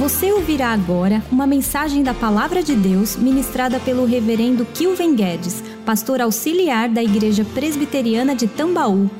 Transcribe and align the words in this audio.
Você 0.00 0.32
ouvirá 0.32 0.68
agora 0.68 1.22
uma 1.30 1.46
mensagem 1.46 2.02
da 2.02 2.14
Palavra 2.14 2.62
de 2.62 2.74
Deus 2.74 3.16
ministrada 3.16 3.78
pelo 3.78 4.06
Reverendo 4.06 4.64
Kilven 4.64 5.14
Guedes, 5.14 5.62
pastor 5.84 6.22
auxiliar 6.22 6.88
da 6.88 7.02
Igreja 7.02 7.44
Presbiteriana 7.44 8.34
de 8.34 8.46
Tambaú. 8.46 9.10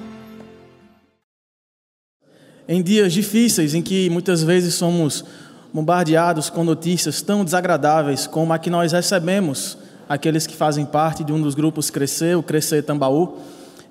Em 2.66 2.82
dias 2.82 3.12
difíceis 3.12 3.74
em 3.74 3.82
que 3.82 4.08
muitas 4.08 4.42
vezes 4.42 4.72
somos 4.72 5.22
bombardeados 5.70 6.48
com 6.48 6.64
notícias 6.64 7.20
tão 7.20 7.44
desagradáveis 7.44 8.26
como 8.26 8.54
a 8.54 8.58
que 8.58 8.70
nós 8.70 8.92
recebemos, 8.92 9.76
aqueles 10.08 10.46
que 10.46 10.56
fazem 10.56 10.86
parte 10.86 11.22
de 11.22 11.30
um 11.30 11.42
dos 11.42 11.54
grupos 11.54 11.90
Crescer, 11.90 12.38
o 12.38 12.42
Crescer 12.42 12.82
Tambaú, 12.82 13.36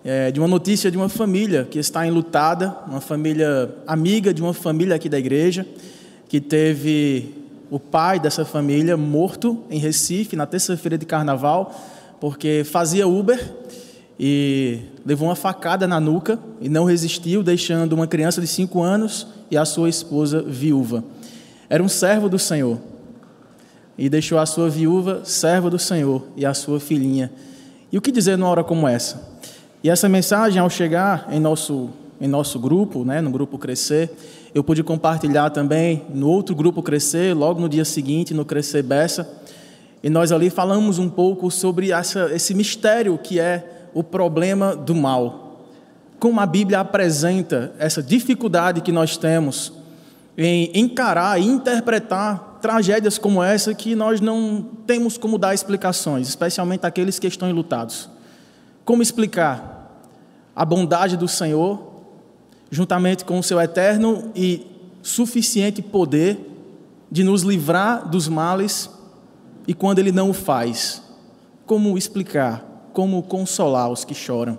é, 0.04 0.32
de 0.32 0.40
uma 0.40 0.48
notícia 0.48 0.90
de 0.90 0.98
uma 0.98 1.08
família 1.08 1.68
que 1.70 1.78
está 1.78 2.08
enlutada, 2.08 2.76
uma 2.88 3.00
família 3.00 3.70
amiga 3.86 4.34
de 4.34 4.42
uma 4.42 4.56
família 4.56 4.96
aqui 4.96 5.08
da 5.08 5.20
igreja, 5.20 5.68
que 6.29 6.39
teve 6.39 7.33
o 7.71 7.79
pai 7.79 8.19
dessa 8.19 8.46
família 8.46 8.96
morto 8.96 9.64
em 9.69 9.79
Recife 9.79 10.36
na 10.36 10.46
terça-feira 10.46 10.97
de 10.97 11.05
carnaval, 11.05 11.75
porque 12.21 12.64
fazia 12.64 13.07
Uber 13.07 13.54
e 14.19 14.79
levou 15.04 15.28
uma 15.28 15.36
facada 15.36 15.88
na 15.88 16.00
nuca 16.00 16.39
e 16.61 16.69
não 16.69 16.86
resistiu, 16.86 17.42
deixando 17.42 17.93
uma 17.93 18.05
criança 18.05 18.39
de 18.39 18.47
cinco 18.47 18.82
anos 18.82 19.25
e 19.50 19.57
a 19.57 19.65
sua 19.65 19.89
esposa 19.89 20.42
viúva. 20.42 21.04
Era 21.68 21.82
um 21.82 21.89
servo 21.89 22.30
do 22.30 22.38
Senhor 22.38 22.77
e 23.97 24.07
deixou 24.07 24.38
a 24.38 24.46
sua 24.46 24.69
viúva 24.69 25.21
serva 25.24 25.69
do 25.69 25.80
Senhor 25.80 26.27
e 26.38 26.46
a 26.46 26.54
sua 26.54 26.80
filhinha. 26.80 27.32
E 27.91 27.97
o 27.97 28.02
que 28.02 28.11
dizer 28.11 28.38
numa 28.38 28.50
hora 28.50 28.64
como 28.64 28.88
essa? 28.88 29.30
E 29.83 29.89
essa 29.89 30.07
mensagem, 30.07 30.60
ao 30.60 30.69
chegar 30.69 31.27
em 31.32 31.39
nosso, 31.39 31.89
em 32.22 32.27
nosso 32.27 32.59
grupo, 32.59 33.03
né, 33.03 33.19
no 33.19 33.31
grupo 33.31 33.58
Crescer, 33.58 34.11
eu 34.53 34.64
pude 34.64 34.84
compartilhar 34.84 35.50
também 35.52 36.03
no 36.14 36.28
outro 36.28 36.56
grupo 36.56 36.81
Crescer, 36.81 37.36
logo 37.36 37.62
no 37.62 37.70
dia 37.70 37.86
seguinte, 37.86 38.33
no 38.33 38.44
Crescer 38.44 38.81
Bessa. 38.81 39.30
E 40.02 40.09
nós 40.09 40.31
ali 40.31 40.50
falamos 40.50 40.97
um 40.97 41.09
pouco 41.09 41.52
sobre 41.52 41.91
essa, 41.91 42.33
esse 42.33 42.53
mistério 42.53 43.17
que 43.17 43.39
é 43.39 43.89
o 43.94 44.03
problema 44.03 44.75
do 44.75 44.95
mal. 44.95 45.66
Como 46.19 46.39
a 46.39 46.45
Bíblia 46.45 46.80
apresenta 46.80 47.73
essa 47.78 48.02
dificuldade 48.02 48.81
que 48.81 48.91
nós 48.91 49.17
temos 49.17 49.73
em 50.38 50.72
encarar 50.73 51.39
e 51.39 51.45
interpretar 51.45 52.59
tragédias 52.61 53.17
como 53.17 53.44
essa 53.44 53.73
que 53.73 53.94
nós 53.94 54.19
não 54.19 54.66
temos 54.88 55.17
como 55.17 55.38
dar 55.38 55.53
explicações, 55.53 56.28
especialmente 56.28 56.86
aqueles 56.86 57.19
que 57.19 57.28
estão 57.28 57.50
enlutados. 57.50 58.09
Como 58.84 59.02
explicar 59.02 60.02
a 60.56 60.66
bondade 60.66 61.16
do 61.16 61.28
Senhor 61.28 61.88
juntamente 62.72 63.25
com 63.25 63.39
o 63.39 63.44
seu 63.44 63.59
eterno 63.59 64.31
e 64.36 64.66
suficiente 65.02 65.81
poder 65.81 66.38
de 67.12 67.23
nos 67.23 67.42
livrar 67.42 68.08
dos 68.08 68.28
males 68.28 68.89
e 69.67 69.73
quando 69.73 70.00
ele 70.00 70.12
não 70.12 70.30
o 70.30 70.34
faz, 70.34 71.02
como 71.66 71.97
explicar, 71.97 72.90
como 72.94 73.22
consolar 73.23 73.90
os 73.90 74.03
que 74.03 74.14
choram, 74.14 74.58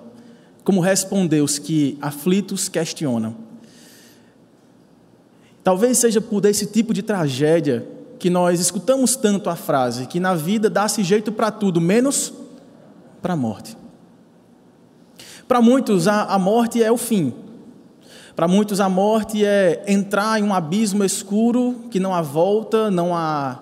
como 0.64 0.80
responder 0.80 1.40
os 1.40 1.58
que 1.58 1.98
aflitos 2.00 2.68
questionam. 2.68 3.34
Talvez 5.62 5.98
seja 5.98 6.20
por 6.20 6.44
esse 6.44 6.66
tipo 6.66 6.94
de 6.94 7.02
tragédia 7.02 7.86
que 8.18 8.30
nós 8.30 8.60
escutamos 8.60 9.16
tanto 9.16 9.48
a 9.48 9.56
frase 9.56 10.06
que 10.06 10.20
na 10.20 10.34
vida 10.34 10.68
dá-se 10.68 11.02
jeito 11.02 11.32
para 11.32 11.50
tudo, 11.50 11.80
menos 11.80 12.32
para 13.22 13.34
a 13.34 13.36
morte. 13.36 13.76
Para 15.46 15.60
muitos, 15.60 16.06
a, 16.06 16.24
a 16.24 16.38
morte 16.38 16.82
é 16.82 16.90
o 16.92 16.96
fim, 16.96 17.34
para 18.34 18.46
muitos, 18.46 18.80
a 18.80 18.88
morte 18.88 19.44
é 19.44 19.84
entrar 19.86 20.38
em 20.38 20.42
um 20.42 20.54
abismo 20.54 21.04
escuro 21.04 21.84
que 21.90 22.00
não 22.00 22.14
há 22.14 22.22
volta, 22.22 22.90
não 22.90 23.14
há 23.14 23.58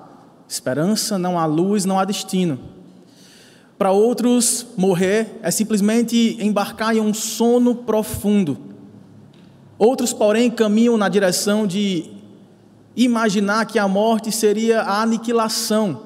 esperança, 0.48 1.19
não 1.19 1.38
há 1.38 1.47
luz, 1.47 1.84
não 1.84 1.98
há 1.98 2.05
destino. 2.05 2.58
Para 3.77 3.92
outros, 3.92 4.67
morrer 4.77 5.39
é 5.42 5.51
simplesmente 5.51 6.36
embarcar 6.40 6.96
em 6.96 7.01
um 7.01 7.14
sono 7.14 7.74
profundo. 7.74 8.58
Outros, 9.78 10.12
porém, 10.12 10.51
caminham 10.51 10.96
na 10.96 11.08
direção 11.08 11.67
de 11.67 12.11
imaginar 12.96 13.64
que 13.67 13.78
a 13.78 13.86
morte 13.86 14.33
seria 14.33 14.83
a 14.83 15.01
aniquilação 15.02 16.02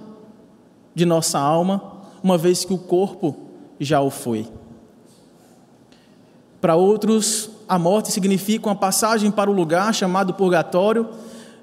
de 0.95 1.07
nossa 1.07 1.39
alma, 1.39 2.03
uma 2.23 2.37
vez 2.37 2.65
que 2.65 2.73
o 2.75 2.79
corpo 2.79 3.35
já 3.81 4.01
o 4.03 4.11
foi. 4.11 4.47
Para 6.61 6.77
outros, 6.77 7.51
a 7.73 7.79
morte 7.79 8.13
significa 8.13 8.69
uma 8.69 8.77
passagem 8.77 9.31
para 9.31 9.51
o 9.51 9.55
lugar 9.55 9.95
chamado 9.95 10.35
purgatório, 10.35 11.09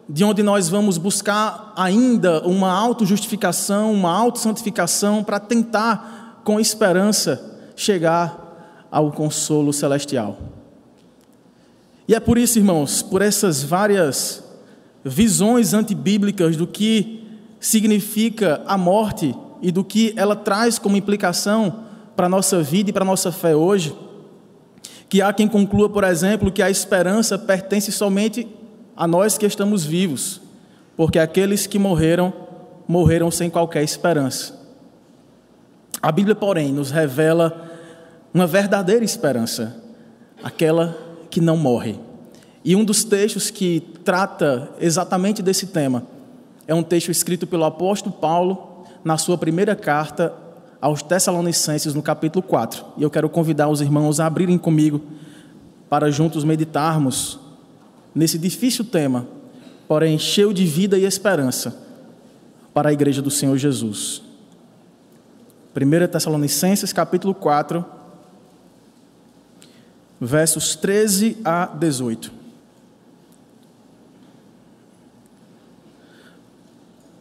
de 0.10 0.24
onde 0.24 0.42
nós 0.42 0.68
vamos 0.68 0.98
buscar 0.98 1.72
ainda 1.76 2.42
uma 2.48 2.72
autojustificação, 2.72 3.94
uma 3.94 4.12
autossantificação 4.12 5.24
para 5.24 5.40
tentar, 5.40 6.42
com 6.44 6.60
esperança, 6.60 7.60
chegar 7.76 8.88
ao 8.90 9.12
consolo 9.12 9.72
celestial. 9.72 10.40
E 12.08 12.16
é 12.16 12.20
por 12.20 12.40
isso, 12.40 12.58
irmãos, 12.58 13.04
por 13.04 13.22
essas 13.22 13.62
várias 13.62 14.44
visões 15.06 15.76
antibíblicas 15.76 16.58
do 16.58 16.66
que 16.66 17.24
significa 17.60 18.64
a 18.66 18.80
morte 18.80 19.36
e 19.62 19.72
do 19.72 19.84
que 19.84 20.12
ela 20.18 20.36
traz 20.36 20.80
como 20.80 20.98
implicação 20.98 21.82
para 22.16 22.26
a 22.26 22.30
nossa 22.30 22.64
vida 22.64 22.90
e 22.90 22.94
para 22.94 23.04
a 23.04 23.06
nossa 23.06 23.32
fé 23.32 23.56
hoje, 23.56 23.96
que 25.10 25.24
há 25.24 25.34
quem 25.34 25.48
conclua, 25.48 25.90
por 25.90 26.04
exemplo, 26.04 26.52
que 26.52 26.62
a 26.62 26.70
esperança 26.70 27.38
pertence 27.38 27.92
somente 27.92 28.48
a 28.96 29.08
nós 29.08 29.38
que 29.38 29.46
estamos 29.46 29.84
vivos, 29.84 30.40
porque 30.96 31.18
aqueles 31.18 31.66
que 31.66 31.80
morreram, 31.80 32.32
morreram 32.88 33.32
sem 33.32 33.50
qualquer 33.50 33.84
esperança. 33.84 34.60
A 36.00 36.12
Bíblia, 36.12 36.36
porém, 36.36 36.72
nos 36.72 36.92
revela 36.92 37.70
uma 38.32 38.46
verdadeira 38.46 39.04
esperança, 39.04 39.82
aquela 40.44 40.96
que 41.32 41.42
não 41.42 41.58
morre. 41.58 42.00
E 42.64 42.76
um 42.76 42.86
dos 42.86 43.04
textos 43.04 43.50
que 43.50 43.80
trata 44.04 44.70
exatamente 44.80 45.42
desse 45.42 45.68
tema 45.68 46.04
é 46.68 46.76
um 46.76 46.84
texto 46.84 47.10
escrito 47.10 47.48
pelo 47.48 47.64
apóstolo 47.64 48.14
Paulo 48.14 48.86
na 49.04 49.18
sua 49.18 49.38
primeira 49.38 49.76
carta 49.76 50.32
aos 50.82 51.02
Tessalonicenses, 51.02 51.94
no 51.94 52.02
capítulo 52.02 52.42
4. 52.44 52.86
E 52.98 53.04
eu 53.04 53.10
quero 53.10 53.30
convidar 53.30 53.68
os 53.68 53.82
irmãos 53.82 54.20
a 54.20 54.26
abrirem 54.26 54.58
comigo 54.58 55.02
para 55.90 56.12
juntos 56.12 56.44
meditarmos 56.44 57.40
nesse 58.14 58.38
difícil 58.38 58.86
tema, 58.86 59.28
porém 59.88 60.18
cheio 60.18 60.54
de 60.54 60.66
vida 60.66 60.98
e 60.98 61.06
esperança 61.06 61.78
para 62.74 62.90
a 62.90 62.94
igreja 62.94 63.22
do 63.22 63.32
Senhor 63.32 63.58
Jesus. 63.58 64.22
1 65.76 66.08
Tessalonicenses, 66.12 66.94
capítulo 66.94 67.34
4, 67.34 67.86
versos 70.20 70.76
13 70.76 71.38
a 71.44 71.66
18. 71.66 72.40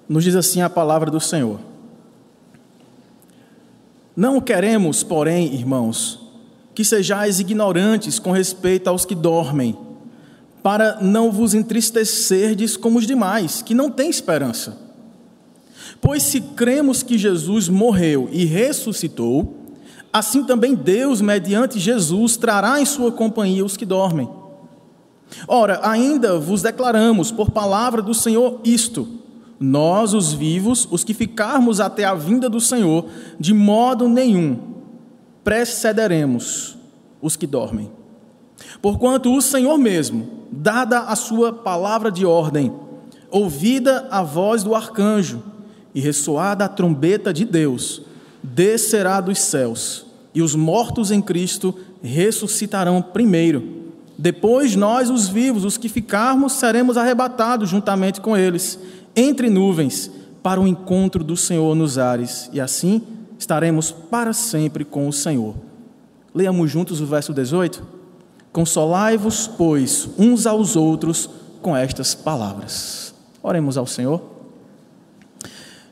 Nos 0.08 0.24
diz 0.24 0.34
assim 0.34 0.62
a 0.62 0.70
palavra 0.70 1.10
do 1.10 1.20
Senhor. 1.20 1.67
Não 4.18 4.40
queremos, 4.40 5.04
porém, 5.04 5.54
irmãos, 5.54 6.18
que 6.74 6.84
sejais 6.84 7.38
ignorantes 7.38 8.18
com 8.18 8.32
respeito 8.32 8.88
aos 8.88 9.04
que 9.04 9.14
dormem, 9.14 9.78
para 10.60 10.98
não 11.00 11.30
vos 11.30 11.54
entristecerdes 11.54 12.76
como 12.76 12.98
os 12.98 13.06
demais, 13.06 13.62
que 13.62 13.74
não 13.74 13.88
têm 13.88 14.10
esperança. 14.10 14.76
Pois 16.00 16.24
se 16.24 16.40
cremos 16.40 17.00
que 17.00 17.16
Jesus 17.16 17.68
morreu 17.68 18.28
e 18.32 18.44
ressuscitou, 18.44 19.54
assim 20.12 20.42
também 20.42 20.74
Deus, 20.74 21.20
mediante 21.20 21.78
Jesus, 21.78 22.36
trará 22.36 22.80
em 22.80 22.84
sua 22.84 23.12
companhia 23.12 23.64
os 23.64 23.76
que 23.76 23.86
dormem. 23.86 24.28
Ora, 25.46 25.78
ainda 25.88 26.40
vos 26.40 26.60
declaramos 26.60 27.30
por 27.30 27.52
palavra 27.52 28.02
do 28.02 28.12
Senhor 28.12 28.58
isto: 28.64 29.06
nós, 29.60 30.14
os 30.14 30.32
vivos, 30.32 30.86
os 30.90 31.02
que 31.02 31.12
ficarmos 31.12 31.80
até 31.80 32.04
a 32.04 32.14
vinda 32.14 32.48
do 32.48 32.60
Senhor, 32.60 33.06
de 33.38 33.52
modo 33.52 34.08
nenhum 34.08 34.58
precederemos 35.42 36.76
os 37.22 37.34
que 37.34 37.46
dormem. 37.46 37.90
Porquanto 38.82 39.34
o 39.34 39.40
Senhor 39.40 39.78
mesmo, 39.78 40.28
dada 40.52 41.00
a 41.00 41.16
sua 41.16 41.52
palavra 41.52 42.10
de 42.10 42.24
ordem, 42.24 42.72
ouvida 43.30 44.06
a 44.10 44.22
voz 44.22 44.62
do 44.62 44.74
arcanjo 44.74 45.42
e 45.94 46.00
ressoada 46.00 46.64
a 46.64 46.68
trombeta 46.68 47.32
de 47.32 47.44
Deus, 47.44 48.02
descerá 48.42 49.20
dos 49.20 49.38
céus, 49.38 50.06
e 50.34 50.42
os 50.42 50.54
mortos 50.54 51.10
em 51.10 51.20
Cristo 51.20 51.74
ressuscitarão 52.02 53.02
primeiro. 53.02 53.78
Depois 54.16 54.76
nós, 54.76 55.10
os 55.10 55.28
vivos, 55.28 55.64
os 55.64 55.78
que 55.78 55.88
ficarmos, 55.88 56.52
seremos 56.52 56.96
arrebatados 56.96 57.70
juntamente 57.70 58.20
com 58.20 58.36
eles 58.36 58.78
entre 59.14 59.50
nuvens 59.50 60.10
para 60.42 60.60
o 60.60 60.66
encontro 60.66 61.22
do 61.24 61.36
Senhor 61.36 61.74
nos 61.74 61.98
ares, 61.98 62.48
e 62.52 62.60
assim 62.60 63.02
estaremos 63.38 63.90
para 63.90 64.32
sempre 64.32 64.84
com 64.84 65.08
o 65.08 65.12
Senhor. 65.12 65.54
Leamos 66.34 66.70
juntos 66.70 67.00
o 67.00 67.06
verso 67.06 67.32
18? 67.32 67.82
Consolai-vos, 68.52 69.46
pois, 69.46 70.08
uns 70.18 70.46
aos 70.46 70.76
outros 70.76 71.28
com 71.60 71.76
estas 71.76 72.14
palavras. 72.14 73.14
Oremos 73.42 73.76
ao 73.76 73.86
Senhor. 73.86 74.22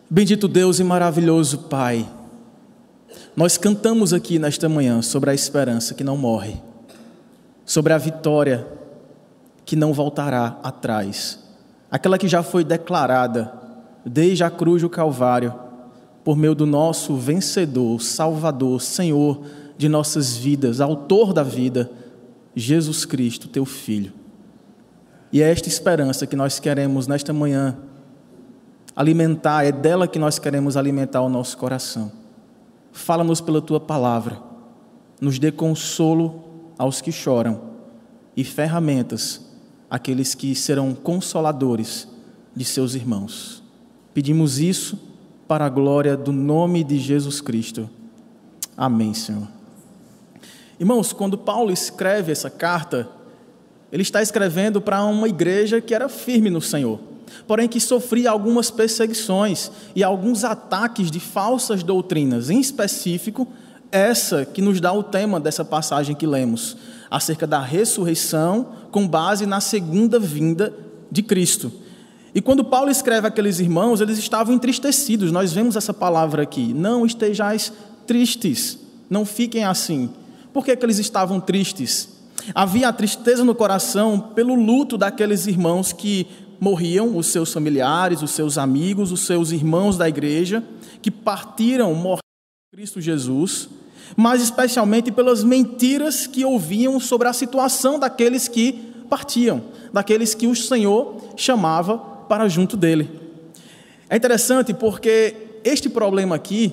Bendito 0.08 0.46
Deus 0.46 0.78
e 0.78 0.84
maravilhoso 0.84 1.58
Pai, 1.58 2.08
nós 3.36 3.58
cantamos 3.58 4.14
aqui 4.14 4.38
nesta 4.38 4.68
manhã 4.68 5.02
sobre 5.02 5.30
a 5.30 5.34
esperança 5.34 5.94
que 5.94 6.02
não 6.02 6.16
morre, 6.16 6.56
sobre 7.66 7.92
a 7.92 7.98
vitória 7.98 8.66
que 9.64 9.76
não 9.76 9.92
voltará 9.92 10.58
atrás, 10.62 11.38
aquela 11.96 12.19
que 12.19 12.28
já 12.28 12.43
foi 12.43 12.62
declarada 12.62 13.50
desde 14.04 14.44
a 14.44 14.50
cruz 14.50 14.82
do 14.82 14.90
Calvário, 14.90 15.54
por 16.22 16.37
meio 16.37 16.54
do 16.54 16.66
nosso 16.66 17.16
vencedor, 17.16 18.02
Salvador, 18.02 18.82
Senhor 18.82 19.40
de 19.78 19.88
nossas 19.88 20.37
vidas, 20.37 20.82
Autor 20.82 21.32
da 21.32 21.43
vida, 21.43 21.90
Jesus 22.54 23.06
Cristo, 23.06 23.48
teu 23.48 23.64
Filho. 23.64 24.12
E 25.32 25.40
é 25.40 25.50
esta 25.50 25.69
esperança 25.69 26.26
que 26.26 26.37
nós 26.37 26.60
queremos 26.60 27.06
nesta 27.06 27.32
manhã 27.32 27.78
alimentar, 28.94 29.64
é 29.64 29.72
dela 29.72 30.06
que 30.06 30.19
nós 30.19 30.38
queremos 30.38 30.76
alimentar 30.76 31.22
o 31.22 31.31
nosso 31.31 31.56
coração. 31.56 32.12
Fala-nos 32.92 33.40
pela 33.40 33.62
tua 33.62 33.81
palavra, 33.81 34.38
nos 35.19 35.38
dê 35.38 35.50
consolo 35.50 36.44
aos 36.78 37.00
que 37.00 37.10
choram 37.10 37.58
e 38.37 38.44
ferramentas 38.44 39.45
àqueles 39.91 40.35
que 40.35 40.55
serão 40.55 40.94
consoladores 40.94 42.09
de 42.55 42.65
seus 42.65 42.94
irmãos. 42.94 43.62
Pedimos 44.12 44.59
isso 44.59 44.99
para 45.47 45.67
a 45.67 45.69
glória 45.69 46.17
do 46.17 46.33
nome 46.33 46.83
de 46.83 46.99
Jesus 46.99 47.41
Cristo. 47.41 47.88
Amém, 48.77 49.15
Senhor. 49.15 49.49
Irmãos, 50.79 51.12
quando 51.12 51.38
Paulo 51.38 51.73
escreve 51.73 52.33
essa 52.33 52.50
carta, 52.50 53.09
ele 53.91 54.03
está 54.03 54.21
escrevendo 54.23 54.81
para 54.81 55.05
uma 55.05 55.29
igreja 55.29 55.81
que 55.81 55.94
era 55.94 56.09
firme 56.09 56.50
no 56.50 56.61
Senhor 56.61 57.00
porém 57.47 57.69
que 57.69 57.81
sofria 57.81 58.31
algumas 58.31 58.71
perseguições 58.71 59.71
e 59.94 60.03
alguns 60.03 60.44
ataques 60.44 61.11
de 61.11 61.21
falsas 61.21 61.83
doutrinas, 61.83 62.50
em 62.50 62.61
específico, 62.61 63.47
essa 63.91 64.44
que 64.44 64.61
nos 64.61 64.81
dá 64.81 64.93
o 64.93 65.03
tema 65.03 65.38
dessa 65.38 65.65
passagem 65.65 66.15
que 66.15 66.27
lemos, 66.27 66.77
acerca 67.11 67.47
da 67.47 67.61
ressurreição, 67.61 68.69
com 68.91 69.06
base 69.06 69.47
na 69.47 69.61
segunda 69.61 70.19
vinda 70.19 70.75
de 71.11 71.23
Cristo. 71.23 71.73
E 72.35 72.41
quando 72.41 72.64
Paulo 72.64 72.91
escreve 72.91 73.26
aqueles 73.26 73.61
irmãos, 73.61 74.00
eles 74.00 74.19
estavam 74.19 74.55
entristecidos, 74.55 75.32
nós 75.32 75.53
vemos 75.53 75.76
essa 75.76 75.94
palavra 75.94 76.43
aqui, 76.43 76.75
não 76.75 77.06
estejais 77.06 77.73
tristes, 78.06 78.79
não 79.08 79.25
fiquem 79.25 79.64
assim. 79.64 80.11
Por 80.53 80.64
que, 80.64 80.76
que 80.76 80.85
eles 80.85 80.99
estavam 80.99 81.41
tristes? 81.41 82.11
Havia 82.55 82.93
tristeza 82.93 83.43
no 83.44 83.55
coração 83.55 84.20
pelo 84.20 84.55
luto 84.55 84.99
daqueles 84.99 85.47
irmãos 85.47 85.93
que 85.93 86.26
morriam 86.61 87.17
os 87.17 87.26
seus 87.26 87.52
familiares, 87.52 88.23
os 88.23 88.31
seus 88.31 88.59
amigos, 88.59 89.12
os 89.12 89.20
seus 89.20 89.50
irmãos 89.50 89.97
da 89.97 90.09
igreja, 90.09 90.62
que 91.02 91.11
partiram 91.11 91.94
morrendo 91.94 92.20
em 92.73 92.76
Cristo 92.76 93.00
Jesus, 93.00 93.69
mas 94.14 94.43
especialmente 94.43 95.11
pelas 95.11 95.43
mentiras 95.43 96.26
que 96.26 96.44
ouviam 96.44 97.00
sobre 97.00 97.26
a 97.26 97.32
situação 97.32 97.99
daqueles 97.99 98.47
que 98.47 98.73
partiam, 99.08 99.62
daqueles 99.93 100.35
que 100.35 100.47
o 100.47 100.55
Senhor 100.55 101.17
chamava 101.37 101.99
para 101.99 102.49
junto 102.49 102.76
dele. 102.76 103.08
É 104.08 104.17
interessante 104.17 104.73
porque 104.75 105.35
este 105.64 105.88
problema 105.88 106.37
aqui, 106.37 106.73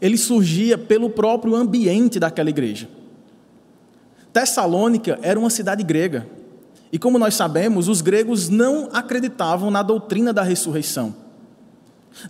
ele 0.00 0.16
surgia 0.16 0.78
pelo 0.78 1.10
próprio 1.10 1.54
ambiente 1.54 2.18
daquela 2.18 2.48
igreja. 2.48 2.88
Tessalônica 4.32 5.18
era 5.22 5.38
uma 5.38 5.50
cidade 5.50 5.82
grega. 5.82 6.26
E 6.92 6.98
como 6.98 7.18
nós 7.18 7.34
sabemos, 7.34 7.88
os 7.88 8.00
gregos 8.00 8.48
não 8.48 8.88
acreditavam 8.92 9.70
na 9.70 9.82
doutrina 9.82 10.32
da 10.32 10.42
ressurreição. 10.42 11.14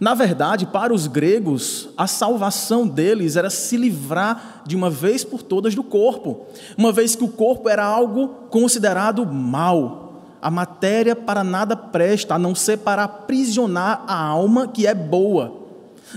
Na 0.00 0.14
verdade, 0.14 0.67
para 0.67 0.93
os 0.93 1.06
gregos, 1.06 1.88
a 1.96 2.06
salvação 2.06 2.87
deles 2.87 3.37
era 3.37 3.49
se 3.49 3.76
livrar 3.76 4.62
de 4.67 4.76
uma 4.76 4.90
vez 4.90 5.25
por 5.25 5.43
todas 5.43 5.75
do 5.75 5.82
corpo, 5.82 6.46
uma 6.76 6.93
vez 6.93 7.17
que 7.17 7.25
o 7.25 7.29
corpo 7.29 7.69
era 7.69 7.85
algo 7.85 8.29
considerado 8.50 9.25
mal. 9.25 10.05
A 10.40 10.50
matéria 10.50 11.17
para 11.17 11.43
nada 11.43 11.75
presta, 11.75 12.35
a 12.35 12.38
não 12.38 12.55
ser 12.55 12.79
para 12.79 13.05
aprisionar 13.05 14.05
a 14.06 14.20
alma 14.20 14.69
que 14.69 14.87
é 14.87 14.94
boa. 14.94 15.52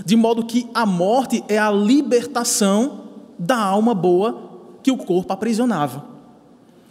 De 0.04 0.16
modo 0.16 0.44
que 0.44 0.68
a 0.72 0.86
morte 0.86 1.42
é 1.48 1.58
a 1.58 1.70
libertação 1.70 3.00
da 3.38 3.58
alma 3.58 3.94
boa 3.94 4.50
que 4.82 4.90
o 4.90 4.96
corpo 4.96 5.32
aprisionava. 5.32 6.04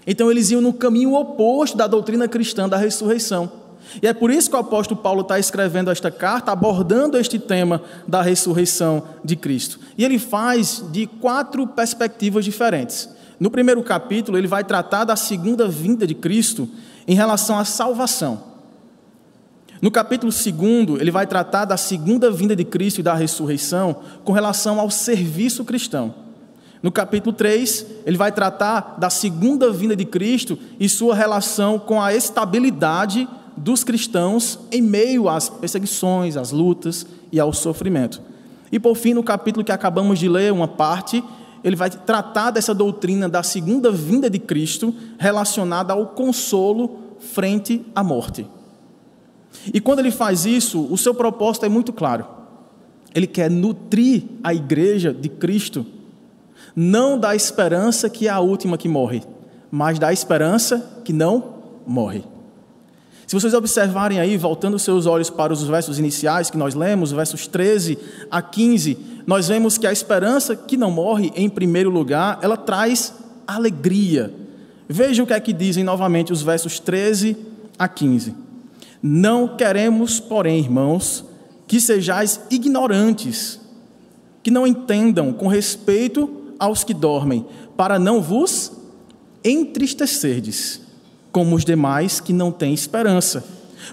Então 0.05 0.31
eles 0.31 0.49
iam 0.49 0.61
no 0.61 0.73
caminho 0.73 1.13
oposto 1.13 1.77
da 1.77 1.87
doutrina 1.87 2.27
cristã 2.27 2.67
da 2.67 2.77
ressurreição. 2.77 3.60
E 4.01 4.07
é 4.07 4.13
por 4.13 4.31
isso 4.31 4.49
que 4.49 4.55
o 4.55 4.59
apóstolo 4.59 5.01
Paulo 5.01 5.21
está 5.21 5.39
escrevendo 5.39 5.91
esta 5.91 6.11
carta, 6.11 6.51
abordando 6.51 7.17
este 7.17 7.37
tema 7.39 7.81
da 8.07 8.21
ressurreição 8.21 9.03
de 9.23 9.35
Cristo. 9.35 9.79
E 9.97 10.03
ele 10.03 10.19
faz 10.19 10.83
de 10.91 11.07
quatro 11.07 11.65
perspectivas 11.67 12.45
diferentes. 12.45 13.09
No 13.39 13.49
primeiro 13.49 13.81
capítulo, 13.83 14.37
ele 14.37 14.47
vai 14.47 14.63
tratar 14.63 15.03
da 15.03 15.15
segunda 15.15 15.67
vinda 15.67 16.05
de 16.05 16.13
Cristo 16.13 16.69
em 17.07 17.15
relação 17.15 17.57
à 17.57 17.65
salvação. 17.65 18.51
No 19.81 19.89
capítulo 19.89 20.31
2, 20.31 21.01
ele 21.01 21.09
vai 21.09 21.25
tratar 21.25 21.65
da 21.65 21.75
segunda 21.75 22.29
vinda 22.29 22.55
de 22.55 22.63
Cristo 22.63 22.99
e 22.99 23.03
da 23.03 23.15
ressurreição 23.15 23.95
com 24.23 24.31
relação 24.31 24.79
ao 24.79 24.91
serviço 24.91 25.65
cristão. 25.65 26.13
No 26.83 26.91
capítulo 26.91 27.35
3, 27.35 27.85
ele 28.05 28.17
vai 28.17 28.31
tratar 28.31 28.95
da 28.99 29.09
segunda 29.09 29.71
vinda 29.71 29.95
de 29.95 30.05
Cristo 30.05 30.57
e 30.79 30.87
sua 30.89 31.15
relação 31.15 31.77
com 31.79 32.01
a 32.01 32.13
estabilidade 32.13 33.27
dos 33.63 33.83
cristãos 33.83 34.59
em 34.71 34.81
meio 34.81 35.29
às 35.29 35.49
perseguições, 35.49 36.35
às 36.35 36.51
lutas 36.51 37.05
e 37.31 37.39
ao 37.39 37.53
sofrimento. 37.53 38.21
E 38.71 38.79
por 38.79 38.95
fim, 38.95 39.13
no 39.13 39.23
capítulo 39.23 39.65
que 39.65 39.71
acabamos 39.71 40.19
de 40.19 40.27
ler, 40.27 40.51
uma 40.51 40.67
parte, 40.67 41.23
ele 41.63 41.75
vai 41.75 41.89
tratar 41.89 42.51
dessa 42.51 42.73
doutrina 42.73 43.29
da 43.29 43.43
segunda 43.43 43.91
vinda 43.91 44.29
de 44.29 44.39
Cristo 44.39 44.93
relacionada 45.19 45.93
ao 45.93 46.07
consolo 46.07 46.99
frente 47.19 47.85
à 47.93 48.03
morte. 48.03 48.47
E 49.73 49.79
quando 49.79 49.99
ele 49.99 50.11
faz 50.11 50.45
isso, 50.45 50.87
o 50.89 50.97
seu 50.97 51.13
propósito 51.13 51.65
é 51.65 51.69
muito 51.69 51.93
claro. 51.93 52.25
Ele 53.13 53.27
quer 53.27 53.51
nutrir 53.51 54.23
a 54.43 54.53
igreja 54.53 55.13
de 55.13 55.29
Cristo 55.29 55.85
não 56.75 57.19
da 57.19 57.35
esperança 57.35 58.09
que 58.09 58.27
é 58.27 58.31
a 58.31 58.39
última 58.39 58.77
que 58.77 58.87
morre, 58.87 59.21
mas 59.69 59.99
da 59.99 60.13
esperança 60.13 61.01
que 61.03 61.11
não 61.11 61.55
morre. 61.85 62.23
Se 63.31 63.35
vocês 63.39 63.53
observarem 63.53 64.19
aí, 64.19 64.35
voltando 64.35 64.77
seus 64.77 65.05
olhos 65.05 65.29
para 65.29 65.53
os 65.53 65.63
versos 65.63 65.97
iniciais 65.97 66.49
que 66.49 66.57
nós 66.57 66.75
lemos, 66.75 67.13
versos 67.13 67.47
13 67.47 67.97
a 68.29 68.41
15, 68.41 68.97
nós 69.25 69.47
vemos 69.47 69.77
que 69.77 69.87
a 69.87 69.91
esperança 69.93 70.53
que 70.53 70.75
não 70.75 70.91
morre, 70.91 71.31
em 71.33 71.47
primeiro 71.47 71.89
lugar, 71.89 72.39
ela 72.41 72.57
traz 72.57 73.13
alegria. 73.47 74.33
Veja 74.85 75.23
o 75.23 75.25
que 75.25 75.31
é 75.31 75.39
que 75.39 75.53
dizem 75.53 75.81
novamente 75.81 76.33
os 76.33 76.41
versos 76.41 76.77
13 76.81 77.37
a 77.79 77.87
15. 77.87 78.35
Não 79.01 79.55
queremos, 79.55 80.19
porém, 80.19 80.59
irmãos, 80.59 81.23
que 81.65 81.79
sejais 81.79 82.41
ignorantes, 82.51 83.61
que 84.43 84.51
não 84.51 84.67
entendam 84.67 85.31
com 85.31 85.47
respeito 85.47 86.29
aos 86.59 86.83
que 86.83 86.93
dormem, 86.93 87.45
para 87.77 87.97
não 87.97 88.21
vos 88.21 88.73
entristecerdes, 89.41 90.81
como 91.31 91.55
os 91.55 91.63
demais 91.63 92.19
que 92.19 92.33
não 92.33 92.51
têm 92.51 92.73
esperança. 92.73 93.43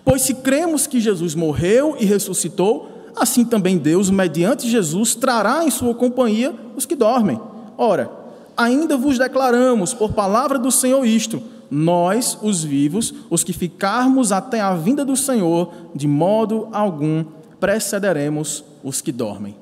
Pois 0.04 0.22
se 0.22 0.34
cremos 0.34 0.86
que 0.86 1.00
Jesus 1.00 1.34
morreu 1.34 1.96
e 1.98 2.04
ressuscitou, 2.04 2.88
assim 3.16 3.44
também 3.44 3.78
Deus, 3.78 4.10
mediante 4.10 4.68
Jesus, 4.68 5.14
trará 5.14 5.64
em 5.64 5.70
sua 5.70 5.94
companhia 5.94 6.54
os 6.76 6.84
que 6.84 6.94
dormem. 6.94 7.40
Ora, 7.76 8.10
ainda 8.56 8.96
vos 8.96 9.18
declaramos, 9.18 9.94
por 9.94 10.12
palavra 10.12 10.58
do 10.58 10.70
Senhor, 10.70 11.04
isto: 11.06 11.42
nós, 11.70 12.38
os 12.42 12.64
vivos, 12.64 13.14
os 13.30 13.44
que 13.44 13.52
ficarmos 13.52 14.32
até 14.32 14.60
a 14.60 14.74
vinda 14.74 15.04
do 15.04 15.16
Senhor, 15.16 15.72
de 15.94 16.06
modo 16.06 16.68
algum 16.72 17.24
precederemos 17.60 18.64
os 18.82 19.00
que 19.00 19.12
dormem. 19.12 19.56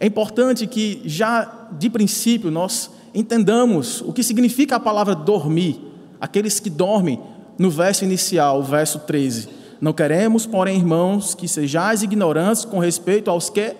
É 0.00 0.06
importante 0.06 0.66
que 0.66 1.02
já 1.04 1.68
de 1.78 1.88
princípio 1.88 2.50
nós 2.50 2.90
entendamos 3.14 4.00
o 4.00 4.12
que 4.12 4.22
significa 4.22 4.76
a 4.76 4.80
palavra 4.80 5.14
dormir. 5.14 5.80
Aqueles 6.20 6.60
que 6.60 6.70
dormem, 6.70 7.20
no 7.58 7.70
verso 7.70 8.04
inicial, 8.04 8.60
o 8.60 8.62
verso 8.62 9.00
13. 9.00 9.48
Não 9.80 9.92
queremos, 9.92 10.46
porém, 10.46 10.78
irmãos, 10.78 11.34
que 11.34 11.46
sejais 11.46 12.02
ignorantes 12.02 12.64
com 12.64 12.78
respeito 12.78 13.30
aos 13.30 13.50
que 13.50 13.74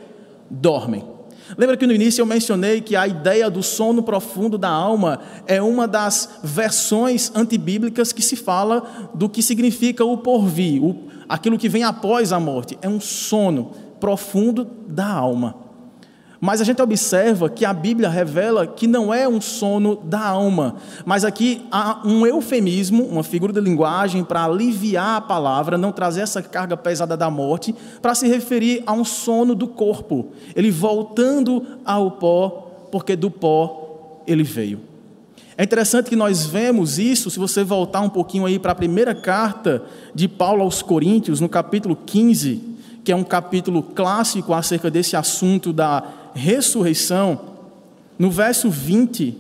dormem. 0.51 1.05
Lembra 1.59 1.77
que 1.77 1.87
no 1.87 1.93
início 1.93 2.23
eu 2.23 2.27
mencionei 2.27 2.81
que 2.81 2.97
a 2.97 3.07
ideia 3.07 3.51
do 3.51 3.63
sono 3.63 4.03
profundo 4.03 4.57
da 4.57 4.69
alma 4.69 5.21
é 5.47 5.61
uma 5.61 5.87
das 5.87 6.41
versões 6.43 7.31
antibíblicas 7.35 8.13
que 8.13 8.23
se 8.23 8.35
fala 8.35 9.11
do 9.15 9.29
que 9.29 9.43
significa 9.43 10.05
o 10.05 10.19
porvir, 10.19 10.83
o, 10.83 11.09
aquilo 11.29 11.59
que 11.59 11.69
vem 11.69 11.85
após 11.85 12.33
a 12.33 12.41
morte. 12.41 12.79
É 12.81 12.89
um 12.89 13.01
sono 13.01 13.73
profundo 14.01 14.65
da 14.87 15.07
alma. 15.07 15.64
Mas 16.45 16.61
a 16.61 16.65
gente 16.65 16.83
observa 16.83 17.49
que 17.49 17.65
a 17.65 17.73
Bíblia 17.73 18.07
revela 18.07 18.67
que 18.67 18.87
não 18.87 19.15
é 19.15 19.27
um 19.27 19.41
sono 19.41 19.97
da 19.97 20.21
alma, 20.21 20.77
mas 21.03 21.25
aqui 21.25 21.63
há 21.73 22.03
um 22.05 22.27
eufemismo, 22.27 23.03
uma 23.03 23.23
figura 23.23 23.51
de 23.51 23.63
linguagem 23.63 24.23
para 24.23 24.45
aliviar 24.45 25.17
a 25.17 25.21
palavra, 25.23 25.79
não 25.79 25.91
trazer 25.91 26.21
essa 26.21 26.43
carga 26.43 26.77
pesada 26.77 27.17
da 27.17 27.31
morte, 27.31 27.75
para 28.03 28.15
se 28.15 28.29
referir 28.29 28.83
a 28.85 28.93
um 28.93 29.07
sono 29.07 29.55
do 29.55 29.67
corpo, 29.67 30.33
ele 30.55 30.71
voltando 30.71 31.65
ao 31.83 32.11
pó, 32.11 32.89
porque 32.93 33.17
do 33.17 33.31
pó 33.31 34.21
ele 34.27 34.43
veio. 34.43 34.83
É 35.57 35.65
interessante 35.65 36.11
que 36.11 36.17
nós 36.17 36.45
vemos 36.45 36.99
isso, 36.99 37.31
se 37.31 37.39
você 37.39 37.65
voltar 37.65 38.03
um 38.03 38.11
pouquinho 38.11 38.45
aí 38.45 38.59
para 38.59 38.73
a 38.73 38.75
primeira 38.75 39.15
carta 39.15 39.83
de 40.15 40.29
Paulo 40.29 40.61
aos 40.61 40.83
Coríntios, 40.83 41.41
no 41.41 41.49
capítulo 41.49 41.97
15, 41.97 42.75
que 43.03 43.11
é 43.11 43.17
um 43.17 43.25
capítulo 43.25 43.83
clássico 43.83 44.53
acerca 44.53 44.91
desse 44.91 45.17
assunto 45.17 45.73
da 45.73 46.24
ressurreição, 46.35 47.41
no 48.19 48.31
verso 48.31 48.69
20, 48.71 49.39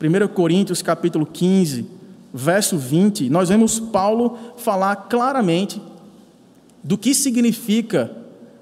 1 0.00 0.28
Coríntios 0.34 0.82
capítulo 0.82 1.26
15, 1.26 1.86
verso 2.32 2.78
20, 2.78 3.28
nós 3.28 3.48
vemos 3.48 3.78
Paulo 3.78 4.38
falar 4.56 4.96
claramente 4.96 5.80
do 6.82 6.96
que 6.96 7.14
significa 7.14 8.10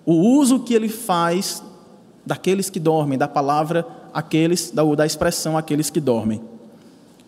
o 0.04 0.14
uso 0.14 0.60
que 0.60 0.74
ele 0.74 0.88
faz 0.88 1.62
daqueles 2.26 2.68
que 2.68 2.80
dormem, 2.80 3.18
da 3.18 3.28
palavra 3.28 3.86
aqueles, 4.12 4.70
da, 4.70 4.82
da 4.94 5.06
expressão 5.06 5.56
aqueles 5.56 5.90
que 5.90 6.00
dormem. 6.00 6.40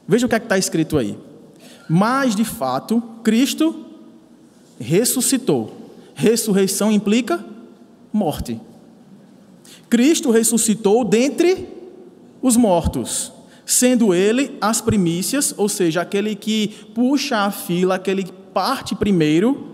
Veja 0.07 0.26
o 0.26 0.28
que 0.28 0.35
é 0.35 0.38
está 0.38 0.59
escrito 0.59 0.99
aí. 0.99 1.16
Mas, 1.88 2.35
de 2.35 2.45
fato, 2.45 3.00
Cristo 3.23 3.85
ressuscitou. 4.78 5.73
Ressurreição 6.14 6.90
implica 6.90 7.45
morte. 8.12 8.61
Cristo 9.91 10.31
ressuscitou 10.31 11.05
dentre 11.05 11.69
os 12.41 12.57
mortos, 12.57 13.33
sendo 13.67 14.15
ele 14.15 14.57
as 14.61 14.81
primícias, 14.81 15.53
ou 15.57 15.69
seja, 15.69 16.01
aquele 16.01 16.35
que 16.35 16.69
puxa 16.95 17.39
a 17.39 17.51
fila, 17.51 17.97
aquele 17.97 18.23
que 18.23 18.33
parte 18.33 18.95
primeiro 18.95 19.67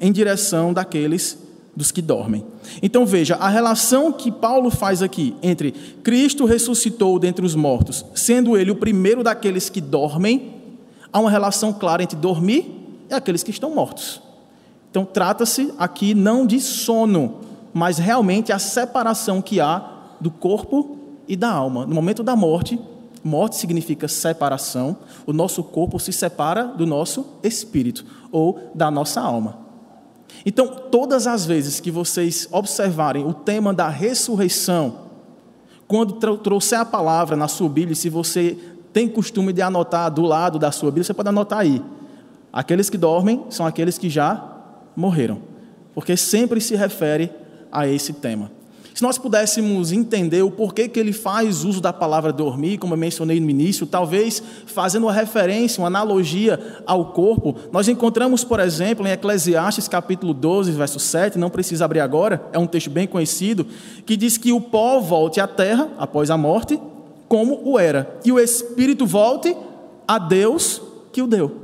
em 0.00 0.10
direção 0.10 0.72
daqueles 0.72 1.38
dos 1.74 1.90
que 1.90 2.02
dormem. 2.02 2.44
Então 2.82 3.06
veja, 3.06 3.36
a 3.36 3.48
relação 3.48 4.12
que 4.12 4.30
Paulo 4.30 4.70
faz 4.70 5.00
aqui 5.00 5.34
entre 5.42 5.72
Cristo 6.02 6.44
ressuscitou 6.44 7.18
dentre 7.18 7.44
os 7.44 7.54
mortos, 7.54 8.04
sendo 8.14 8.56
ele 8.56 8.70
o 8.70 8.76
primeiro 8.76 9.22
daqueles 9.22 9.68
que 9.70 9.80
dormem, 9.80 10.54
há 11.12 11.18
uma 11.18 11.30
relação 11.30 11.72
clara 11.72 12.02
entre 12.02 12.16
dormir 12.16 12.70
e 13.08 13.14
aqueles 13.14 13.42
que 13.42 13.50
estão 13.50 13.74
mortos. 13.74 14.20
Então 14.90 15.04
trata-se 15.04 15.72
aqui 15.78 16.14
não 16.14 16.46
de 16.46 16.60
sono, 16.60 17.40
mas 17.72 17.98
realmente 17.98 18.52
a 18.52 18.58
separação 18.58 19.40
que 19.40 19.60
há 19.60 19.90
do 20.20 20.30
corpo 20.30 20.98
e 21.26 21.36
da 21.36 21.50
alma. 21.50 21.86
No 21.86 21.94
momento 21.94 22.22
da 22.22 22.36
morte, 22.36 22.78
morte 23.24 23.56
significa 23.56 24.08
separação, 24.08 24.96
o 25.26 25.32
nosso 25.32 25.62
corpo 25.62 25.98
se 25.98 26.12
separa 26.12 26.64
do 26.64 26.86
nosso 26.86 27.26
espírito 27.42 28.04
ou 28.30 28.70
da 28.74 28.90
nossa 28.90 29.20
alma. 29.20 29.58
Então, 30.44 30.66
todas 30.66 31.26
as 31.26 31.46
vezes 31.46 31.78
que 31.78 31.90
vocês 31.90 32.48
observarem 32.50 33.24
o 33.24 33.32
tema 33.32 33.72
da 33.72 33.88
ressurreição, 33.88 35.02
quando 35.86 36.14
trouxer 36.38 36.80
a 36.80 36.84
palavra 36.84 37.36
na 37.36 37.48
sua 37.48 37.68
Bíblia, 37.68 37.94
se 37.94 38.08
você 38.08 38.56
tem 38.92 39.08
costume 39.08 39.52
de 39.52 39.62
anotar 39.62 40.10
do 40.10 40.22
lado 40.22 40.58
da 40.58 40.72
sua 40.72 40.90
Bíblia, 40.90 41.04
você 41.04 41.14
pode 41.14 41.28
anotar 41.28 41.60
aí. 41.60 41.82
Aqueles 42.52 42.90
que 42.90 42.98
dormem 42.98 43.44
são 43.50 43.64
aqueles 43.66 43.98
que 43.98 44.10
já 44.10 44.42
morreram, 44.96 45.40
porque 45.94 46.16
sempre 46.16 46.60
se 46.60 46.74
refere 46.74 47.30
a 47.72 47.88
esse 47.88 48.12
tema. 48.12 48.50
Se 48.94 49.02
nós 49.02 49.16
pudéssemos 49.16 49.90
entender 49.90 50.42
o 50.42 50.50
porquê 50.50 50.86
que 50.86 51.00
ele 51.00 51.12
faz 51.12 51.64
uso 51.64 51.80
da 51.80 51.92
palavra 51.92 52.32
dormir, 52.32 52.76
como 52.76 52.92
eu 52.92 52.98
mencionei 52.98 53.40
no 53.40 53.48
início, 53.48 53.86
talvez 53.86 54.42
fazendo 54.66 55.04
uma 55.04 55.12
referência, 55.12 55.80
uma 55.80 55.86
analogia 55.86 56.60
ao 56.86 57.06
corpo, 57.06 57.56
nós 57.72 57.88
encontramos, 57.88 58.44
por 58.44 58.60
exemplo, 58.60 59.06
em 59.06 59.10
Eclesiastes 59.10 59.88
capítulo 59.88 60.34
12, 60.34 60.72
verso 60.72 60.98
7, 60.98 61.38
não 61.38 61.48
precisa 61.48 61.86
abrir 61.86 62.00
agora, 62.00 62.44
é 62.52 62.58
um 62.58 62.66
texto 62.66 62.90
bem 62.90 63.06
conhecido, 63.06 63.66
que 64.04 64.16
diz 64.16 64.36
que 64.36 64.52
o 64.52 64.60
pó 64.60 65.00
volte 65.00 65.40
à 65.40 65.46
terra 65.46 65.90
após 65.96 66.30
a 66.30 66.36
morte, 66.36 66.78
como 67.26 67.62
o 67.64 67.78
era, 67.78 68.20
e 68.24 68.30
o 68.30 68.38
espírito 68.38 69.06
volte 69.06 69.56
a 70.06 70.18
Deus 70.18 70.82
que 71.10 71.22
o 71.22 71.26
deu. 71.26 71.62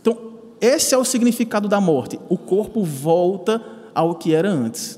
Então, 0.00 0.16
esse 0.62 0.94
é 0.94 0.98
o 0.98 1.04
significado 1.04 1.68
da 1.68 1.80
morte. 1.80 2.18
O 2.28 2.38
corpo 2.38 2.82
volta 2.82 3.62
ao 3.94 4.14
que 4.14 4.34
era 4.34 4.50
antes. 4.50 4.97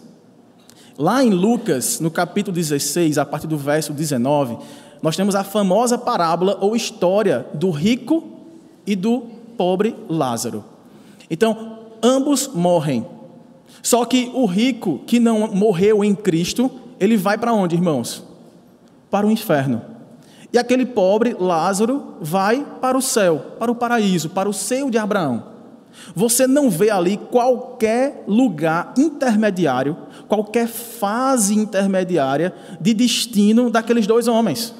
Lá 1.01 1.25
em 1.25 1.31
Lucas, 1.31 1.99
no 1.99 2.11
capítulo 2.11 2.55
16, 2.55 3.17
a 3.17 3.25
partir 3.25 3.47
do 3.47 3.57
verso 3.57 3.91
19, 3.91 4.59
nós 5.01 5.17
temos 5.17 5.35
a 5.35 5.43
famosa 5.43 5.97
parábola 5.97 6.59
ou 6.61 6.77
história 6.77 7.47
do 7.55 7.71
rico 7.71 8.23
e 8.87 8.95
do 8.95 9.23
pobre 9.57 9.97
Lázaro. 10.11 10.63
Então, 11.31 11.79
ambos 12.03 12.49
morrem. 12.49 13.07
Só 13.83 14.05
que 14.05 14.31
o 14.35 14.45
rico 14.45 15.01
que 15.07 15.19
não 15.19 15.49
morreu 15.49 16.05
em 16.05 16.15
Cristo, 16.15 16.71
ele 17.01 17.17
vai 17.17 17.39
para 17.39 17.55
onde, 17.55 17.77
irmãos? 17.77 18.23
Para 19.11 19.27
o 19.27 19.31
inferno. 19.31 19.81
E 20.53 20.59
aquele 20.59 20.85
pobre 20.85 21.35
Lázaro 21.41 22.17
vai 22.21 22.63
para 22.79 22.99
o 22.99 23.01
céu, 23.01 23.39
para 23.59 23.73
o 23.73 23.75
paraíso, 23.75 24.29
para 24.29 24.51
o 24.51 24.53
seio 24.53 24.91
de 24.91 24.99
Abraão. 24.99 25.45
Você 26.15 26.47
não 26.47 26.71
vê 26.71 26.91
ali 26.91 27.17
qualquer 27.17 28.25
lugar 28.27 28.93
intermediário, 28.97 29.97
qualquer 30.31 30.69
fase 30.69 31.59
intermediária 31.59 32.55
de 32.81 32.95
destino 32.95 33.69
daqueles 33.69 34.07
dois 34.07 34.29
homens. 34.29 34.73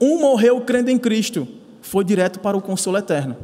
Um 0.00 0.18
morreu 0.18 0.60
crendo 0.62 0.90
em 0.90 0.98
Cristo, 0.98 1.46
foi 1.80 2.04
direto 2.04 2.40
para 2.40 2.56
o 2.56 2.60
consolo 2.60 2.98
eterno. 2.98 3.36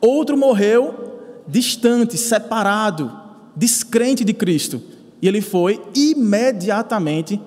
Outro 0.00 0.36
morreu 0.36 1.44
distante, 1.46 2.18
separado, 2.18 3.16
descrente 3.54 4.24
de 4.24 4.34
Cristo, 4.34 4.82
e 5.22 5.28
ele 5.28 5.40
foi 5.40 5.80
imediatamente 5.94 7.40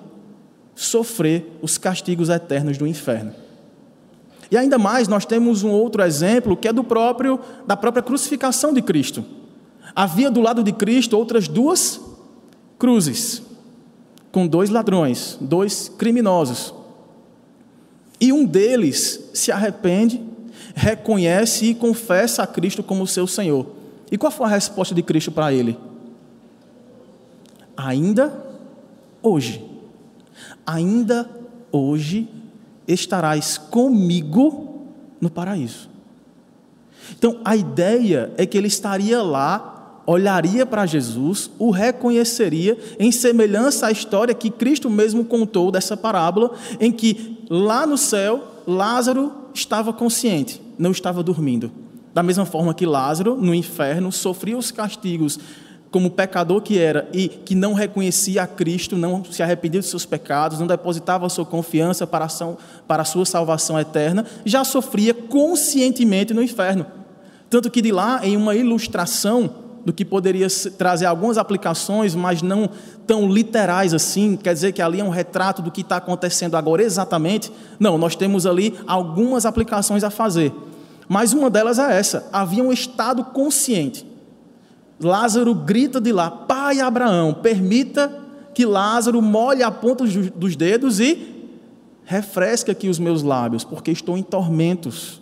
sofrer 0.74 1.58
os 1.60 1.76
castigos 1.76 2.30
eternos 2.30 2.78
do 2.78 2.86
inferno. 2.86 3.34
E 4.50 4.56
ainda 4.56 4.78
mais, 4.78 5.08
nós 5.08 5.26
temos 5.26 5.62
um 5.62 5.70
outro 5.70 6.02
exemplo 6.02 6.56
que 6.56 6.66
é 6.66 6.72
do 6.72 6.82
próprio 6.82 7.38
da 7.66 7.76
própria 7.76 8.02
crucificação 8.02 8.72
de 8.72 8.80
Cristo. 8.80 9.22
Havia 9.94 10.30
do 10.30 10.40
lado 10.40 10.64
de 10.64 10.72
Cristo 10.72 11.18
outras 11.18 11.46
duas 11.46 12.09
cruzes 12.80 13.42
com 14.32 14.46
dois 14.46 14.70
ladrões, 14.70 15.36
dois 15.40 15.88
criminosos. 15.88 16.74
E 18.18 18.32
um 18.32 18.44
deles 18.44 19.30
se 19.34 19.52
arrepende, 19.52 20.20
reconhece 20.74 21.66
e 21.66 21.74
confessa 21.74 22.42
a 22.42 22.46
Cristo 22.46 22.82
como 22.82 23.06
seu 23.06 23.26
Senhor. 23.26 23.66
E 24.10 24.18
qual 24.18 24.32
foi 24.32 24.46
a 24.46 24.50
resposta 24.50 24.94
de 24.94 25.02
Cristo 25.02 25.30
para 25.30 25.52
ele? 25.52 25.78
Ainda 27.76 28.46
hoje, 29.22 29.64
ainda 30.66 31.30
hoje 31.70 32.28
estarás 32.88 33.58
comigo 33.58 34.86
no 35.20 35.30
paraíso. 35.30 35.88
Então, 37.16 37.40
a 37.44 37.56
ideia 37.56 38.32
é 38.36 38.46
que 38.46 38.56
ele 38.56 38.68
estaria 38.68 39.22
lá, 39.22 39.79
olharia 40.06 40.66
para 40.66 40.86
Jesus, 40.86 41.50
o 41.58 41.70
reconheceria 41.70 42.76
em 42.98 43.12
semelhança 43.12 43.86
à 43.86 43.90
história 43.90 44.34
que 44.34 44.50
Cristo 44.50 44.90
mesmo 44.90 45.24
contou 45.24 45.70
dessa 45.70 45.96
parábola, 45.96 46.52
em 46.78 46.90
que 46.90 47.44
lá 47.48 47.86
no 47.86 47.96
céu, 47.96 48.62
Lázaro 48.66 49.32
estava 49.54 49.92
consciente, 49.92 50.60
não 50.78 50.90
estava 50.90 51.22
dormindo. 51.22 51.70
Da 52.12 52.22
mesma 52.22 52.44
forma 52.44 52.74
que 52.74 52.86
Lázaro, 52.86 53.36
no 53.36 53.54
inferno, 53.54 54.10
sofria 54.10 54.58
os 54.58 54.70
castigos 54.70 55.38
como 55.90 56.10
pecador 56.10 56.60
que 56.60 56.78
era 56.78 57.08
e 57.12 57.28
que 57.28 57.54
não 57.54 57.74
reconhecia 57.74 58.42
a 58.42 58.46
Cristo, 58.46 58.96
não 58.96 59.24
se 59.24 59.42
arrependia 59.42 59.80
de 59.80 59.86
seus 59.86 60.06
pecados, 60.06 60.60
não 60.60 60.66
depositava 60.66 61.28
sua 61.28 61.44
confiança 61.44 62.06
para 62.06 62.26
a 62.88 63.04
sua 63.04 63.24
salvação 63.24 63.78
eterna, 63.78 64.24
já 64.44 64.62
sofria 64.64 65.12
conscientemente 65.12 66.32
no 66.32 66.42
inferno. 66.42 66.86
Tanto 67.48 67.70
que 67.70 67.82
de 67.82 67.90
lá, 67.90 68.24
em 68.24 68.36
uma 68.36 68.54
ilustração 68.54 69.52
do 69.84 69.92
que 69.92 70.04
poderia 70.04 70.46
trazer 70.76 71.06
algumas 71.06 71.38
aplicações, 71.38 72.14
mas 72.14 72.42
não 72.42 72.68
tão 73.06 73.32
literais 73.32 73.94
assim, 73.94 74.36
quer 74.36 74.52
dizer 74.52 74.72
que 74.72 74.82
ali 74.82 75.00
é 75.00 75.04
um 75.04 75.08
retrato 75.10 75.62
do 75.62 75.70
que 75.70 75.80
está 75.80 75.96
acontecendo 75.96 76.56
agora 76.56 76.82
exatamente. 76.82 77.50
Não, 77.78 77.96
nós 77.96 78.14
temos 78.14 78.46
ali 78.46 78.74
algumas 78.86 79.46
aplicações 79.46 80.04
a 80.04 80.10
fazer. 80.10 80.52
Mas 81.08 81.32
uma 81.32 81.50
delas 81.50 81.78
é 81.78 81.98
essa: 81.98 82.28
havia 82.32 82.62
um 82.62 82.72
estado 82.72 83.24
consciente 83.24 84.10
Lázaro 85.00 85.54
grita 85.54 86.00
de 86.00 86.12
lá: 86.12 86.30
Pai 86.30 86.80
Abraão, 86.80 87.32
permita 87.32 88.14
que 88.52 88.66
Lázaro 88.66 89.22
molhe 89.22 89.62
a 89.62 89.70
ponta 89.70 90.04
dos 90.04 90.56
dedos 90.56 91.00
e 91.00 91.46
refresque 92.04 92.70
aqui 92.70 92.88
os 92.88 92.98
meus 92.98 93.22
lábios, 93.22 93.64
porque 93.64 93.90
estou 93.90 94.18
em 94.18 94.22
tormentos, 94.22 95.19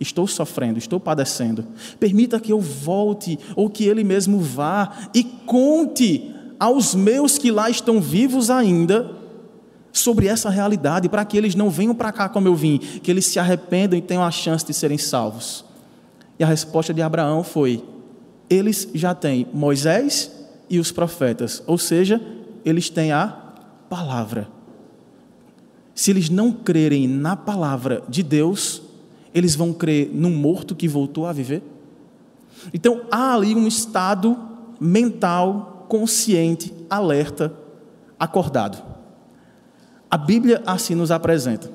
estou 0.00 0.26
sofrendo, 0.26 0.78
estou 0.78 0.98
padecendo. 0.98 1.66
Permita 1.98 2.40
que 2.40 2.52
eu 2.52 2.60
volte, 2.60 3.38
ou 3.54 3.70
que 3.70 3.84
ele 3.84 4.04
mesmo 4.04 4.40
vá 4.40 5.08
e 5.14 5.24
conte 5.24 6.34
aos 6.58 6.94
meus 6.94 7.38
que 7.38 7.50
lá 7.50 7.68
estão 7.68 8.00
vivos 8.00 8.50
ainda 8.50 9.10
sobre 9.92 10.26
essa 10.26 10.50
realidade, 10.50 11.08
para 11.08 11.24
que 11.24 11.36
eles 11.36 11.54
não 11.54 11.70
venham 11.70 11.94
para 11.94 12.10
cá 12.10 12.28
como 12.28 12.48
eu 12.48 12.54
vim, 12.54 12.78
que 12.78 13.10
eles 13.10 13.26
se 13.26 13.38
arrependam 13.38 13.98
e 13.98 14.02
tenham 14.02 14.24
a 14.24 14.30
chance 14.30 14.66
de 14.66 14.74
serem 14.74 14.98
salvos. 14.98 15.64
E 16.38 16.42
a 16.42 16.46
resposta 16.46 16.92
de 16.92 17.00
Abraão 17.00 17.44
foi: 17.44 17.82
eles 18.50 18.88
já 18.92 19.14
têm 19.14 19.46
Moisés 19.52 20.30
e 20.68 20.78
os 20.78 20.90
profetas, 20.90 21.62
ou 21.66 21.78
seja, 21.78 22.20
eles 22.64 22.90
têm 22.90 23.12
a 23.12 23.28
palavra. 23.88 24.48
Se 25.94 26.10
eles 26.10 26.28
não 26.28 26.50
crerem 26.50 27.06
na 27.06 27.36
palavra 27.36 28.02
de 28.08 28.22
Deus, 28.22 28.82
eles 29.34 29.56
vão 29.56 29.72
crer 29.72 30.08
num 30.12 30.30
morto 30.30 30.74
que 30.74 30.86
voltou 30.86 31.26
a 31.26 31.32
viver? 31.32 31.62
Então 32.72 33.02
há 33.10 33.34
ali 33.34 33.54
um 33.54 33.66
estado 33.66 34.38
mental, 34.80 35.86
consciente, 35.88 36.72
alerta, 36.88 37.52
acordado. 38.18 38.82
A 40.10 40.16
Bíblia 40.16 40.62
assim 40.64 40.94
nos 40.94 41.10
apresenta. 41.10 41.70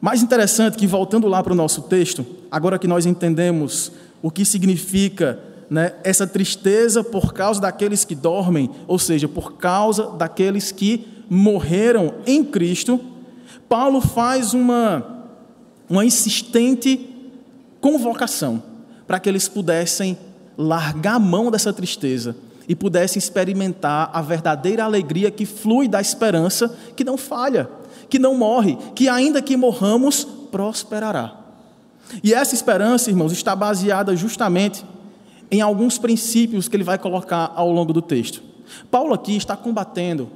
Mais 0.00 0.22
interessante 0.22 0.78
que, 0.78 0.86
voltando 0.86 1.26
lá 1.26 1.42
para 1.42 1.52
o 1.52 1.56
nosso 1.56 1.82
texto, 1.82 2.24
agora 2.50 2.78
que 2.78 2.86
nós 2.86 3.04
entendemos 3.04 3.90
o 4.22 4.30
que 4.30 4.44
significa 4.44 5.40
né, 5.68 5.94
essa 6.04 6.26
tristeza 6.26 7.02
por 7.02 7.34
causa 7.34 7.60
daqueles 7.60 8.04
que 8.04 8.14
dormem, 8.14 8.70
ou 8.86 8.98
seja, 8.98 9.26
por 9.26 9.54
causa 9.54 10.10
daqueles 10.10 10.70
que 10.70 11.06
morreram 11.28 12.14
em 12.26 12.44
Cristo, 12.44 13.00
Paulo 13.68 14.00
faz 14.00 14.54
uma, 14.54 15.17
uma 15.88 16.04
insistente 16.04 17.08
convocação 17.80 18.62
para 19.06 19.18
que 19.18 19.28
eles 19.28 19.48
pudessem 19.48 20.18
largar 20.56 21.14
a 21.14 21.18
mão 21.18 21.50
dessa 21.50 21.72
tristeza 21.72 22.36
e 22.68 22.74
pudessem 22.74 23.18
experimentar 23.18 24.10
a 24.12 24.20
verdadeira 24.20 24.84
alegria 24.84 25.30
que 25.30 25.46
flui 25.46 25.88
da 25.88 26.00
esperança 26.00 26.76
que 26.94 27.04
não 27.04 27.16
falha, 27.16 27.70
que 28.10 28.18
não 28.18 28.34
morre, 28.34 28.76
que 28.94 29.08
ainda 29.08 29.40
que 29.40 29.56
morramos, 29.56 30.24
prosperará. 30.50 31.34
E 32.22 32.34
essa 32.34 32.54
esperança, 32.54 33.10
irmãos, 33.10 33.32
está 33.32 33.56
baseada 33.56 34.14
justamente 34.14 34.84
em 35.50 35.60
alguns 35.60 35.98
princípios 35.98 36.68
que 36.68 36.76
ele 36.76 36.84
vai 36.84 36.98
colocar 36.98 37.52
ao 37.54 37.70
longo 37.70 37.92
do 37.92 38.02
texto. 38.02 38.42
Paulo 38.90 39.14
aqui 39.14 39.36
está 39.36 39.56
combatendo 39.56 40.28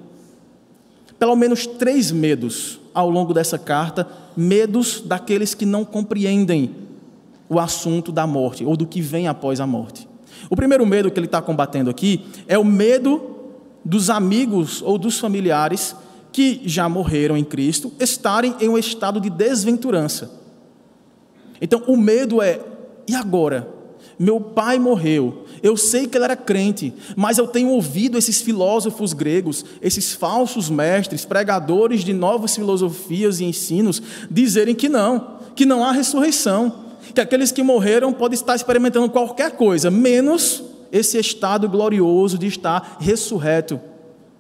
pelo 1.18 1.37
menos 1.37 1.66
três 1.66 2.11
medos 2.11 2.80
ao 2.94 3.08
longo 3.08 3.32
dessa 3.32 3.58
carta, 3.58 4.06
medos 4.37 5.00
daqueles 5.00 5.54
que 5.54 5.66
não 5.66 5.84
compreendem 5.84 6.75
o 7.49 7.58
assunto 7.58 8.11
da 8.11 8.26
morte 8.26 8.64
ou 8.64 8.76
do 8.76 8.87
que 8.87 9.00
vem 9.00 9.28
após 9.28 9.61
a 9.61 9.66
morte. 9.66 10.08
O 10.49 10.56
primeiro 10.56 10.84
medo 10.87 11.11
que 11.11 11.18
ele 11.18 11.26
está 11.26 11.40
combatendo 11.40 11.90
aqui 11.90 12.25
é 12.46 12.58
o 12.58 12.64
medo 12.64 13.30
dos 13.84 14.11
amigos 14.11 14.82
ou 14.82 14.99
dos 14.99 15.18
familiares 15.18 15.94
que 16.32 16.62
já 16.64 16.88
morreram 16.88 17.37
em 17.37 17.44
Cristo 17.44 17.92
estarem 18.00 18.54
em 18.61 18.68
um 18.68 18.78
estado 18.78 19.20
de 19.20 19.28
desventurança. 19.28 20.30
Então, 21.61 21.82
o 21.87 21.96
medo 21.96 22.40
é: 22.40 22.61
e 23.06 23.14
agora? 23.14 23.68
Meu 24.23 24.41
pai 24.41 24.79
morreu. 24.79 25.47
Eu 25.61 25.76
sei 25.76 26.07
que 26.07 26.17
ele 26.17 26.26
era 26.26 26.37
crente, 26.37 26.95
mas 27.17 27.38
eu 27.38 27.49
tenho 27.49 27.71
ouvido 27.71 28.17
esses 28.17 28.41
filósofos 28.41 29.12
gregos, 29.12 29.64
esses 29.81 30.12
falsos 30.12 30.71
mestres, 30.71 31.25
pregadores 31.25 32.05
de 32.05 32.12
novas 32.12 32.55
filosofias 32.55 33.41
e 33.41 33.45
ensinos, 33.45 34.00
dizerem 34.31 34.76
que 34.76 34.88
não, 34.88 35.38
que 35.57 35.67
não 35.67 35.83
há 35.83 35.91
ressurreição, 35.91 36.73
que 37.12 37.21
aqueles 37.21 37.50
que 37.50 37.64
morreram 37.64 38.12
podem 38.12 38.37
estar 38.37 38.55
experimentando 38.55 39.11
qualquer 39.11 39.57
coisa, 39.57 39.91
menos 39.91 40.62
esse 40.93 41.19
estado 41.19 41.69
glorioso 41.69 42.38
de 42.38 42.47
estar 42.47 42.99
ressurreto 43.00 43.81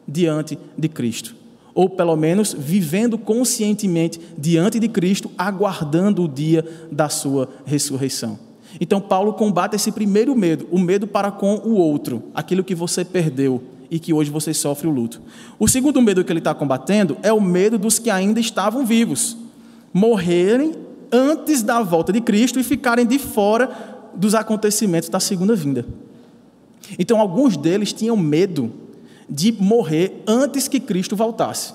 diante 0.06 0.56
de 0.78 0.88
Cristo. 0.88 1.34
Ou 1.74 1.90
pelo 1.90 2.14
menos 2.14 2.54
vivendo 2.56 3.18
conscientemente 3.18 4.20
diante 4.38 4.78
de 4.78 4.86
Cristo, 4.86 5.28
aguardando 5.36 6.22
o 6.22 6.28
dia 6.28 6.64
da 6.88 7.08
sua 7.08 7.48
ressurreição. 7.64 8.51
Então, 8.80 9.00
Paulo 9.00 9.34
combate 9.34 9.74
esse 9.74 9.92
primeiro 9.92 10.34
medo, 10.34 10.66
o 10.70 10.78
medo 10.78 11.06
para 11.06 11.30
com 11.30 11.56
o 11.56 11.74
outro, 11.74 12.24
aquilo 12.34 12.64
que 12.64 12.74
você 12.74 13.04
perdeu 13.04 13.62
e 13.90 13.98
que 13.98 14.12
hoje 14.12 14.30
você 14.30 14.54
sofre 14.54 14.88
o 14.88 14.90
luto. 14.90 15.20
O 15.58 15.68
segundo 15.68 16.00
medo 16.00 16.24
que 16.24 16.32
ele 16.32 16.40
está 16.40 16.54
combatendo 16.54 17.16
é 17.22 17.32
o 17.32 17.40
medo 17.40 17.78
dos 17.78 17.98
que 17.98 18.08
ainda 18.08 18.40
estavam 18.40 18.86
vivos, 18.86 19.36
morrerem 19.92 20.72
antes 21.12 21.62
da 21.62 21.82
volta 21.82 22.12
de 22.12 22.20
Cristo 22.20 22.58
e 22.58 22.64
ficarem 22.64 23.06
de 23.06 23.18
fora 23.18 23.70
dos 24.14 24.34
acontecimentos 24.34 25.10
da 25.10 25.20
segunda 25.20 25.54
vinda. 25.54 25.84
Então, 26.98 27.20
alguns 27.20 27.56
deles 27.56 27.92
tinham 27.92 28.16
medo 28.16 28.72
de 29.28 29.52
morrer 29.52 30.22
antes 30.26 30.68
que 30.68 30.80
Cristo 30.80 31.14
voltasse. 31.14 31.74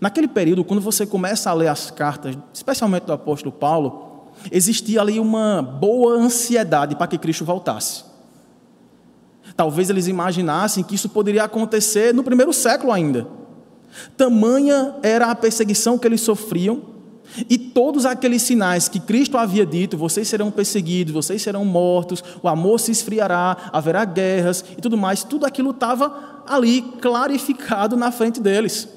Naquele 0.00 0.28
período, 0.28 0.64
quando 0.64 0.80
você 0.80 1.06
começa 1.06 1.50
a 1.50 1.54
ler 1.54 1.68
as 1.68 1.90
cartas, 1.90 2.36
especialmente 2.52 3.04
do 3.04 3.12
apóstolo 3.12 3.52
Paulo, 3.52 4.03
existia 4.50 5.00
ali 5.00 5.18
uma 5.18 5.62
boa 5.62 6.14
ansiedade 6.14 6.96
para 6.96 7.06
que 7.06 7.18
Cristo 7.18 7.44
voltasse. 7.44 8.04
Talvez 9.56 9.90
eles 9.90 10.08
imaginassem 10.08 10.82
que 10.82 10.94
isso 10.94 11.08
poderia 11.08 11.44
acontecer 11.44 12.12
no 12.12 12.24
primeiro 12.24 12.52
século 12.52 12.92
ainda. 12.92 13.26
Tamanha 14.16 14.96
era 15.02 15.30
a 15.30 15.34
perseguição 15.34 15.98
que 15.98 16.06
eles 16.06 16.20
sofriam, 16.20 16.94
e 17.48 17.58
todos 17.58 18.04
aqueles 18.04 18.42
sinais 18.42 18.88
que 18.88 19.00
Cristo 19.00 19.36
havia 19.36 19.64
dito: 19.64 19.96
vocês 19.96 20.28
serão 20.28 20.50
perseguidos, 20.50 21.12
vocês 21.12 21.40
serão 21.42 21.64
mortos, 21.64 22.22
o 22.42 22.48
amor 22.48 22.78
se 22.78 22.90
esfriará, 22.90 23.56
haverá 23.72 24.04
guerras 24.04 24.64
e 24.76 24.80
tudo 24.80 24.96
mais, 24.96 25.24
tudo 25.24 25.46
aquilo 25.46 25.70
estava 25.70 26.42
ali 26.46 26.82
clarificado 27.00 27.96
na 27.96 28.12
frente 28.12 28.40
deles. 28.40 28.88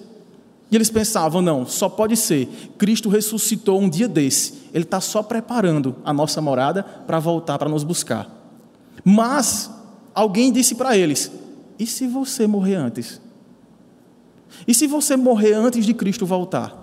E 0.69 0.75
eles 0.75 0.89
pensavam: 0.89 1.41
não, 1.41 1.65
só 1.65 1.87
pode 1.87 2.17
ser. 2.17 2.47
Cristo 2.77 3.09
ressuscitou 3.09 3.79
um 3.79 3.89
dia 3.89 4.07
desse. 4.07 4.66
Ele 4.77 4.83
está 4.83 5.01
só 5.01 5.23
preparando 5.23 5.95
a 6.05 6.13
nossa 6.13 6.39
morada 6.39 6.83
para 6.83 7.17
voltar 7.17 7.57
para 7.57 7.67
nos 7.67 7.83
buscar. 7.83 8.29
Mas 9.03 9.71
alguém 10.13 10.51
disse 10.51 10.75
para 10.75 10.95
eles: 10.95 11.31
e 11.79 11.87
se 11.87 12.05
você 12.05 12.45
morrer 12.45 12.75
antes? 12.75 13.19
E 14.67 14.75
se 14.75 14.85
você 14.85 15.17
morrer 15.17 15.53
antes 15.53 15.83
de 15.83 15.95
Cristo 15.95 16.27
voltar? 16.27 16.77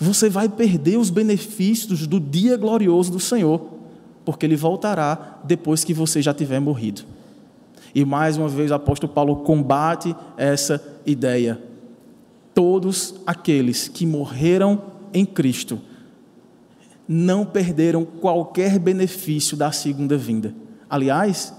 Você 0.00 0.30
vai 0.30 0.48
perder 0.48 0.96
os 0.96 1.10
benefícios 1.10 2.06
do 2.06 2.18
dia 2.18 2.56
glorioso 2.56 3.12
do 3.12 3.20
Senhor, 3.20 3.60
porque 4.24 4.46
ele 4.46 4.56
voltará 4.56 5.40
depois 5.44 5.84
que 5.84 5.92
você 5.92 6.22
já 6.22 6.32
tiver 6.32 6.60
morrido. 6.60 7.02
E 7.94 8.06
mais 8.06 8.38
uma 8.38 8.48
vez 8.48 8.70
o 8.70 8.74
apóstolo 8.74 9.12
Paulo 9.12 9.36
combate 9.36 10.16
essa 10.38 10.82
ideia. 11.04 11.60
Todos 12.54 13.16
aqueles 13.26 13.86
que 13.86 14.06
morreram 14.06 14.80
em 15.12 15.26
Cristo 15.26 15.78
não 17.08 17.44
perderam 17.44 18.04
qualquer 18.04 18.78
benefício 18.78 19.56
da 19.56 19.70
segunda 19.72 20.16
vinda. 20.16 20.54
Aliás, 20.88 21.52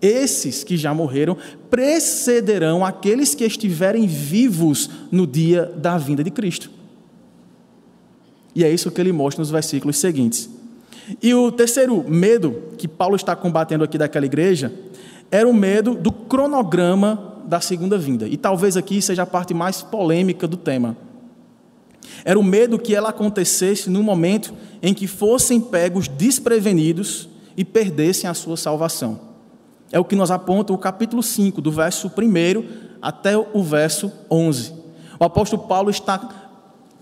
esses 0.00 0.64
que 0.64 0.76
já 0.76 0.92
morreram 0.92 1.36
precederão 1.70 2.84
aqueles 2.84 3.34
que 3.34 3.44
estiverem 3.44 4.06
vivos 4.06 4.90
no 5.10 5.26
dia 5.26 5.72
da 5.76 5.96
vinda 5.96 6.24
de 6.24 6.30
Cristo. 6.30 6.70
E 8.54 8.64
é 8.64 8.70
isso 8.70 8.90
que 8.90 9.00
ele 9.00 9.12
mostra 9.12 9.40
nos 9.40 9.50
versículos 9.50 9.98
seguintes. 9.98 10.50
E 11.22 11.34
o 11.34 11.50
terceiro 11.50 12.04
medo 12.08 12.62
que 12.76 12.86
Paulo 12.86 13.16
está 13.16 13.34
combatendo 13.34 13.84
aqui 13.84 13.96
daquela 13.96 14.26
igreja 14.26 14.72
era 15.30 15.48
o 15.48 15.54
medo 15.54 15.94
do 15.94 16.12
cronograma 16.12 17.40
da 17.46 17.60
segunda 17.60 17.96
vinda. 17.96 18.26
E 18.28 18.36
talvez 18.36 18.76
aqui 18.76 19.00
seja 19.00 19.22
a 19.22 19.26
parte 19.26 19.54
mais 19.54 19.82
polêmica 19.82 20.46
do 20.46 20.56
tema. 20.56 20.96
Era 22.24 22.38
o 22.38 22.42
medo 22.42 22.78
que 22.78 22.94
ela 22.94 23.10
acontecesse 23.10 23.90
no 23.90 24.02
momento 24.02 24.54
em 24.80 24.94
que 24.94 25.06
fossem 25.06 25.60
pegos 25.60 26.08
desprevenidos 26.08 27.28
e 27.56 27.64
perdessem 27.64 28.28
a 28.28 28.34
sua 28.34 28.56
salvação. 28.56 29.20
É 29.90 29.98
o 29.98 30.04
que 30.04 30.16
nos 30.16 30.30
aponta 30.30 30.72
o 30.72 30.78
capítulo 30.78 31.22
5, 31.22 31.60
do 31.60 31.70
verso 31.70 32.08
1 32.08 32.92
até 33.00 33.36
o 33.36 33.62
verso 33.62 34.10
11. 34.30 34.72
O 35.20 35.24
apóstolo 35.24 35.62
Paulo 35.64 35.90
está 35.90 36.18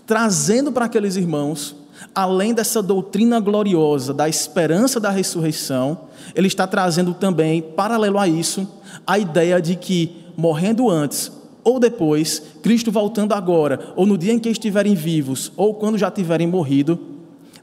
trazendo 0.05 0.71
para 0.71 0.85
aqueles 0.85 1.15
irmãos, 1.15 1.75
além 2.13 2.53
dessa 2.53 2.81
doutrina 2.81 3.39
gloriosa 3.39 4.13
da 4.13 4.27
esperança 4.27 4.99
da 4.99 5.09
ressurreição, 5.09 6.01
ele 6.35 6.47
está 6.47 6.67
trazendo 6.67 7.13
também, 7.13 7.61
paralelo 7.61 8.19
a 8.19 8.27
isso, 8.27 8.67
a 9.07 9.17
ideia 9.17 9.61
de 9.61 9.75
que, 9.75 10.25
morrendo 10.35 10.89
antes 10.89 11.31
ou 11.63 11.79
depois, 11.79 12.41
Cristo 12.61 12.91
voltando 12.91 13.33
agora, 13.33 13.93
ou 13.95 14.05
no 14.05 14.17
dia 14.17 14.33
em 14.33 14.39
que 14.39 14.49
estiverem 14.49 14.95
vivos, 14.95 15.51
ou 15.55 15.75
quando 15.75 15.97
já 15.97 16.09
tiverem 16.09 16.47
morrido, 16.47 16.99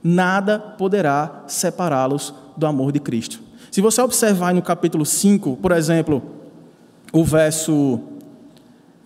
nada 0.03 0.59
poderá 0.59 1.45
separá-los 1.47 2.33
do 2.57 2.67
amor 2.67 2.93
de 2.93 3.01
Cristo. 3.01 3.41
Se 3.71 3.81
você 3.81 4.01
observar 4.01 4.55
no 4.55 4.63
capítulo 4.63 5.05
5, 5.05 5.57
por 5.57 5.73
exemplo, 5.73 6.23
o 7.13 7.25
verso 7.25 8.01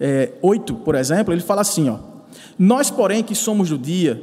é, 0.00 0.32
8, 0.40 0.74
por 0.76 0.94
exemplo, 0.94 1.32
ele 1.32 1.40
fala 1.40 1.62
assim: 1.62 1.88
ó, 1.88 1.98
nós, 2.58 2.90
porém, 2.90 3.22
que 3.22 3.34
somos 3.34 3.68
do 3.70 3.78
dia, 3.78 4.22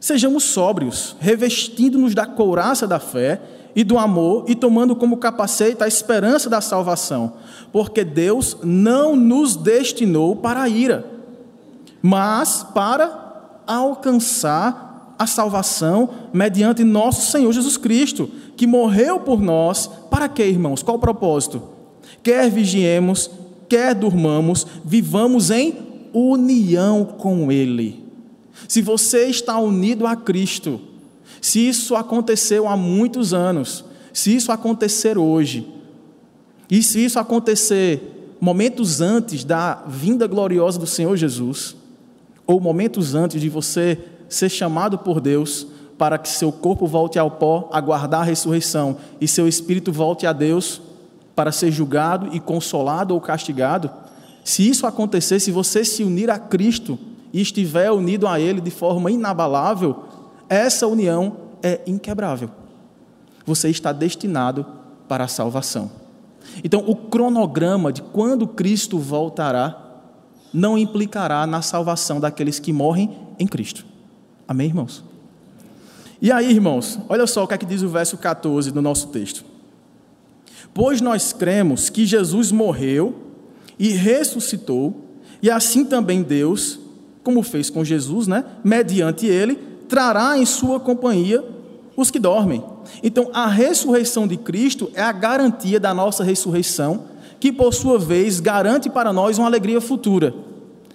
sejamos 0.00 0.44
sóbrios, 0.44 1.16
revestindo-nos 1.20 2.14
da 2.14 2.26
couraça 2.26 2.86
da 2.86 2.98
fé 2.98 3.40
e 3.74 3.84
do 3.84 3.98
amor 3.98 4.44
e 4.48 4.54
tomando 4.54 4.96
como 4.96 5.16
capacete 5.16 5.82
a 5.82 5.88
esperança 5.88 6.50
da 6.50 6.60
salvação, 6.60 7.34
porque 7.72 8.04
Deus 8.04 8.56
não 8.62 9.14
nos 9.14 9.56
destinou 9.56 10.36
para 10.36 10.62
a 10.62 10.68
ira, 10.68 11.04
mas 12.02 12.66
para 12.74 13.62
alcançar 13.66 15.14
a 15.18 15.26
salvação 15.26 16.08
mediante 16.32 16.84
nosso 16.84 17.30
Senhor 17.30 17.52
Jesus 17.52 17.76
Cristo, 17.76 18.30
que 18.56 18.66
morreu 18.66 19.20
por 19.20 19.42
nós. 19.42 19.90
Para 20.10 20.28
quê, 20.28 20.46
irmãos? 20.46 20.82
Qual 20.82 20.96
o 20.96 21.00
propósito? 21.00 21.62
Quer 22.22 22.48
vigiemos, 22.50 23.30
quer 23.68 23.94
durmamos, 23.94 24.66
vivamos 24.84 25.50
em 25.50 25.74
união 26.12 27.04
com 27.04 27.50
Ele. 27.50 28.04
Se 28.66 28.80
você 28.80 29.26
está 29.26 29.58
unido 29.58 30.06
a 30.06 30.16
Cristo, 30.16 30.80
se 31.40 31.68
isso 31.68 31.94
aconteceu 31.94 32.68
há 32.68 32.76
muitos 32.76 33.34
anos, 33.34 33.84
se 34.12 34.34
isso 34.34 34.50
acontecer 34.50 35.18
hoje, 35.18 35.66
e 36.70 36.82
se 36.82 37.04
isso 37.04 37.18
acontecer 37.18 38.36
momentos 38.40 39.00
antes 39.00 39.44
da 39.44 39.82
vinda 39.86 40.26
gloriosa 40.26 40.78
do 40.78 40.86
Senhor 40.86 41.16
Jesus, 41.16 41.76
ou 42.46 42.60
momentos 42.60 43.14
antes 43.14 43.40
de 43.40 43.48
você 43.48 43.98
ser 44.28 44.48
chamado 44.48 44.98
por 44.98 45.20
Deus 45.20 45.66
para 45.96 46.16
que 46.16 46.28
seu 46.28 46.52
corpo 46.52 46.86
volte 46.86 47.18
ao 47.18 47.30
pó, 47.30 47.68
aguardar 47.72 48.20
a 48.20 48.24
ressurreição, 48.24 48.96
e 49.20 49.26
seu 49.26 49.48
espírito 49.48 49.90
volte 49.90 50.26
a 50.26 50.32
Deus 50.32 50.80
para 51.34 51.50
ser 51.50 51.70
julgado 51.70 52.28
e 52.32 52.38
consolado 52.38 53.14
ou 53.14 53.20
castigado, 53.20 53.90
se 54.48 54.66
isso 54.66 54.86
acontecer, 54.86 55.40
se 55.40 55.50
você 55.50 55.84
se 55.84 56.02
unir 56.02 56.30
a 56.30 56.38
Cristo 56.38 56.98
e 57.32 57.40
estiver 57.42 57.90
unido 57.90 58.26
a 58.26 58.40
Ele 58.40 58.62
de 58.62 58.70
forma 58.70 59.10
inabalável, 59.10 60.04
essa 60.48 60.86
união 60.86 61.36
é 61.62 61.82
inquebrável. 61.86 62.48
Você 63.44 63.68
está 63.68 63.92
destinado 63.92 64.64
para 65.06 65.24
a 65.24 65.28
salvação. 65.28 65.90
Então, 66.62 66.82
o 66.86 66.94
cronograma 66.94 67.92
de 67.92 68.02
quando 68.02 68.46
Cristo 68.46 68.98
voltará 68.98 69.84
não 70.52 70.78
implicará 70.78 71.46
na 71.46 71.62
salvação 71.62 72.20
daqueles 72.20 72.58
que 72.58 72.72
morrem 72.72 73.16
em 73.38 73.46
Cristo. 73.46 73.84
Amém, 74.46 74.68
irmãos? 74.68 75.04
E 76.20 76.32
aí, 76.32 76.50
irmãos, 76.50 76.98
olha 77.08 77.26
só 77.26 77.44
o 77.44 77.46
que 77.46 77.54
é 77.54 77.58
que 77.58 77.66
diz 77.66 77.82
o 77.82 77.88
verso 77.88 78.16
14 78.16 78.72
do 78.72 78.82
nosso 78.82 79.08
texto. 79.08 79.44
Pois 80.74 81.00
nós 81.00 81.32
cremos 81.32 81.88
que 81.90 82.06
Jesus 82.06 82.50
morreu 82.50 83.14
e 83.78 83.90
ressuscitou, 83.90 85.04
e 85.40 85.50
assim 85.50 85.84
também 85.84 86.22
Deus, 86.22 86.80
como 87.22 87.42
fez 87.42 87.70
com 87.70 87.84
Jesus, 87.84 88.26
né, 88.26 88.44
mediante 88.64 89.26
ele, 89.26 89.56
trará 89.88 90.36
em 90.36 90.44
sua 90.44 90.80
companhia 90.80 91.44
os 91.98 92.12
que 92.12 92.20
dormem. 92.20 92.62
Então, 93.02 93.28
a 93.34 93.48
ressurreição 93.48 94.28
de 94.28 94.36
Cristo 94.36 94.88
é 94.94 95.02
a 95.02 95.10
garantia 95.10 95.80
da 95.80 95.92
nossa 95.92 96.22
ressurreição, 96.22 97.06
que 97.40 97.52
por 97.52 97.74
sua 97.74 97.98
vez 97.98 98.38
garante 98.38 98.88
para 98.88 99.12
nós 99.12 99.36
uma 99.36 99.48
alegria 99.48 99.80
futura. 99.80 100.32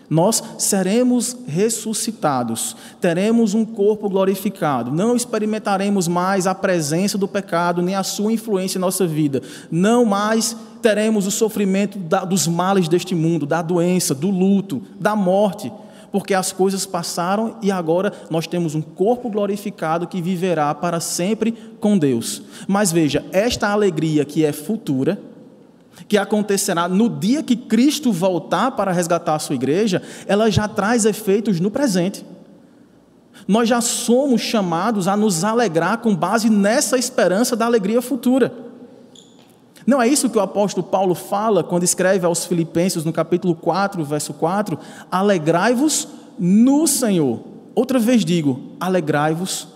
Nós 0.10 0.42
seremos 0.58 1.36
ressuscitados, 1.46 2.78
teremos 3.02 3.54
um 3.54 3.66
corpo 3.66 4.10
glorificado, 4.10 4.92
não 4.92 5.14
experimentaremos 5.14 6.08
mais 6.08 6.48
a 6.48 6.56
presença 6.56 7.18
do 7.18 7.28
pecado 7.28 7.82
nem 7.82 7.96
a 7.96 8.04
sua 8.04 8.32
influência 8.32 8.78
em 8.78 8.82
nossa 8.82 9.06
vida, 9.06 9.42
não 9.70 10.06
mais 10.06 10.56
teremos 10.82 11.28
o 11.28 11.32
sofrimento 11.32 11.98
dos 12.28 12.48
males 12.48 12.88
deste 12.88 13.14
mundo, 13.14 13.46
da 13.46 13.62
doença, 13.62 14.16
do 14.16 14.30
luto, 14.30 14.82
da 15.00 15.16
morte 15.18 15.70
porque 16.14 16.36
as 16.36 16.52
coisas 16.52 16.86
passaram 16.86 17.58
e 17.60 17.72
agora 17.72 18.14
nós 18.30 18.46
temos 18.46 18.76
um 18.76 18.84
corpo 18.84 19.32
glorificado 19.32 20.06
que 20.06 20.22
viverá 20.22 20.74
para 20.76 21.00
sempre 21.00 21.52
com 21.80 21.98
Deus. 21.98 22.44
Mas 22.68 22.92
veja, 22.92 23.26
esta 23.32 23.70
alegria 23.70 24.24
que 24.24 24.46
é 24.46 24.52
futura, 24.52 25.20
que 26.08 26.16
acontecerá 26.16 26.88
no 26.88 27.10
dia 27.10 27.42
que 27.42 27.56
Cristo 27.56 28.12
voltar 28.12 28.74
para 28.74 28.92
resgatar 28.92 29.34
a 29.34 29.40
sua 29.40 29.56
igreja, 29.56 30.04
ela 30.28 30.52
já 30.52 30.68
traz 30.68 31.04
efeitos 31.04 31.60
no 31.60 31.72
presente. 31.72 32.24
Nós 33.48 33.68
já 33.68 33.82
somos 33.82 34.40
chamados 34.40 35.08
a 35.08 35.18
nos 35.18 35.44
alegrar 35.44 35.98
com 35.98 36.16
base 36.16 36.48
nessa 36.48 36.96
esperança 36.96 37.56
da 37.56 37.66
alegria 37.66 38.04
futura. 38.04 38.63
Não 39.86 40.02
é 40.02 40.08
isso 40.08 40.30
que 40.30 40.38
o 40.38 40.42
apóstolo 40.42 40.86
Paulo 40.86 41.14
fala 41.14 41.64
quando 41.64 41.84
escreve 41.84 42.26
aos 42.26 42.46
Filipenses 42.46 43.04
no 43.04 43.12
capítulo 43.12 43.56
4, 43.56 44.04
verso 44.04 44.34
4? 44.34 44.78
Alegrai-vos 45.12 46.08
no 46.40 46.88
Senhor. 46.88 47.42
Outra 47.76 48.00
vez 48.00 48.24
digo, 48.24 48.62
alegrai-vos 48.80 49.68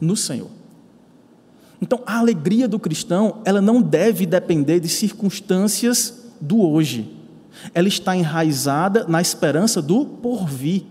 no 0.00 0.16
Senhor. 0.16 0.48
Então, 1.80 2.00
a 2.04 2.18
alegria 2.18 2.68
do 2.68 2.78
cristão, 2.78 3.38
ela 3.44 3.60
não 3.60 3.80
deve 3.80 4.26
depender 4.26 4.80
de 4.80 4.88
circunstâncias 4.88 6.30
do 6.40 6.60
hoje. 6.60 7.16
Ela 7.74 7.88
está 7.88 8.14
enraizada 8.16 9.06
na 9.08 9.20
esperança 9.20 9.80
do 9.80 10.04
porvir. 10.04 10.84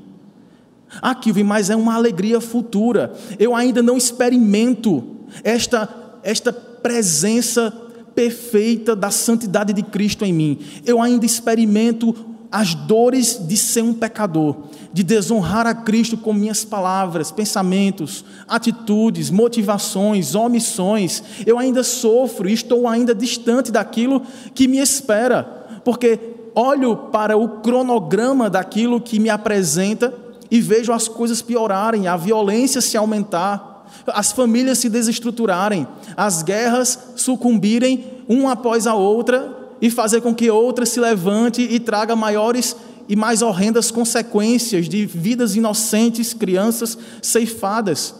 Ah, 1.01 1.13
Kilvin, 1.13 1.43
mas 1.43 1.69
é 1.69 1.75
uma 1.75 1.93
alegria 1.93 2.41
futura. 2.41 3.13
Eu 3.37 3.55
ainda 3.55 3.83
não 3.83 3.97
experimento 3.97 5.03
esta, 5.43 5.87
esta 6.23 6.51
presença 6.51 7.71
perfeita 8.19 8.97
da 8.97 9.09
santidade 9.09 9.71
de 9.71 9.81
Cristo 9.81 10.25
em 10.25 10.33
mim. 10.33 10.59
Eu 10.85 11.01
ainda 11.01 11.25
experimento 11.25 12.13
as 12.51 12.75
dores 12.75 13.39
de 13.47 13.55
ser 13.55 13.81
um 13.81 13.93
pecador, 13.93 14.57
de 14.91 15.03
desonrar 15.03 15.65
a 15.65 15.73
Cristo 15.73 16.17
com 16.17 16.33
minhas 16.33 16.65
palavras, 16.65 17.31
pensamentos, 17.31 18.25
atitudes, 18.45 19.29
motivações, 19.29 20.35
omissões. 20.35 21.23
Eu 21.45 21.57
ainda 21.57 21.81
sofro 21.81 22.49
e 22.49 22.51
estou 22.51 22.89
ainda 22.89 23.15
distante 23.15 23.71
daquilo 23.71 24.21
que 24.53 24.67
me 24.67 24.79
espera, 24.79 25.79
porque 25.85 26.19
olho 26.53 26.97
para 27.13 27.37
o 27.37 27.61
cronograma 27.61 28.49
daquilo 28.49 28.99
que 28.99 29.17
me 29.17 29.29
apresenta 29.29 30.13
e 30.51 30.59
vejo 30.59 30.91
as 30.91 31.07
coisas 31.07 31.41
piorarem, 31.41 32.05
a 32.07 32.17
violência 32.17 32.81
se 32.81 32.97
aumentar, 32.97 33.68
as 34.13 34.31
famílias 34.31 34.77
se 34.77 34.89
desestruturarem, 34.89 35.87
as 36.15 36.43
guerras 36.43 36.97
sucumbirem 37.15 38.05
uma 38.27 38.53
após 38.53 38.85
a 38.85 38.93
outra 38.93 39.57
e 39.81 39.89
fazer 39.89 40.21
com 40.21 40.35
que 40.35 40.49
outra 40.49 40.85
se 40.85 40.99
levante 40.99 41.61
e 41.61 41.79
traga 41.79 42.15
maiores 42.15 42.75
e 43.07 43.15
mais 43.15 43.41
horrendas 43.41 43.89
consequências 43.89 44.87
de 44.87 45.05
vidas 45.05 45.55
inocentes, 45.55 46.33
crianças 46.33 46.97
ceifadas, 47.21 48.13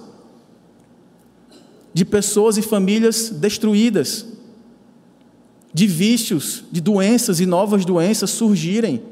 de 1.94 2.04
pessoas 2.04 2.58
e 2.58 2.62
famílias 2.62 3.30
destruídas, 3.30 4.26
de 5.72 5.86
vícios, 5.86 6.64
de 6.72 6.82
doenças 6.82 7.40
e 7.40 7.46
novas 7.46 7.86
doenças 7.86 8.32
surgirem. 8.32 9.04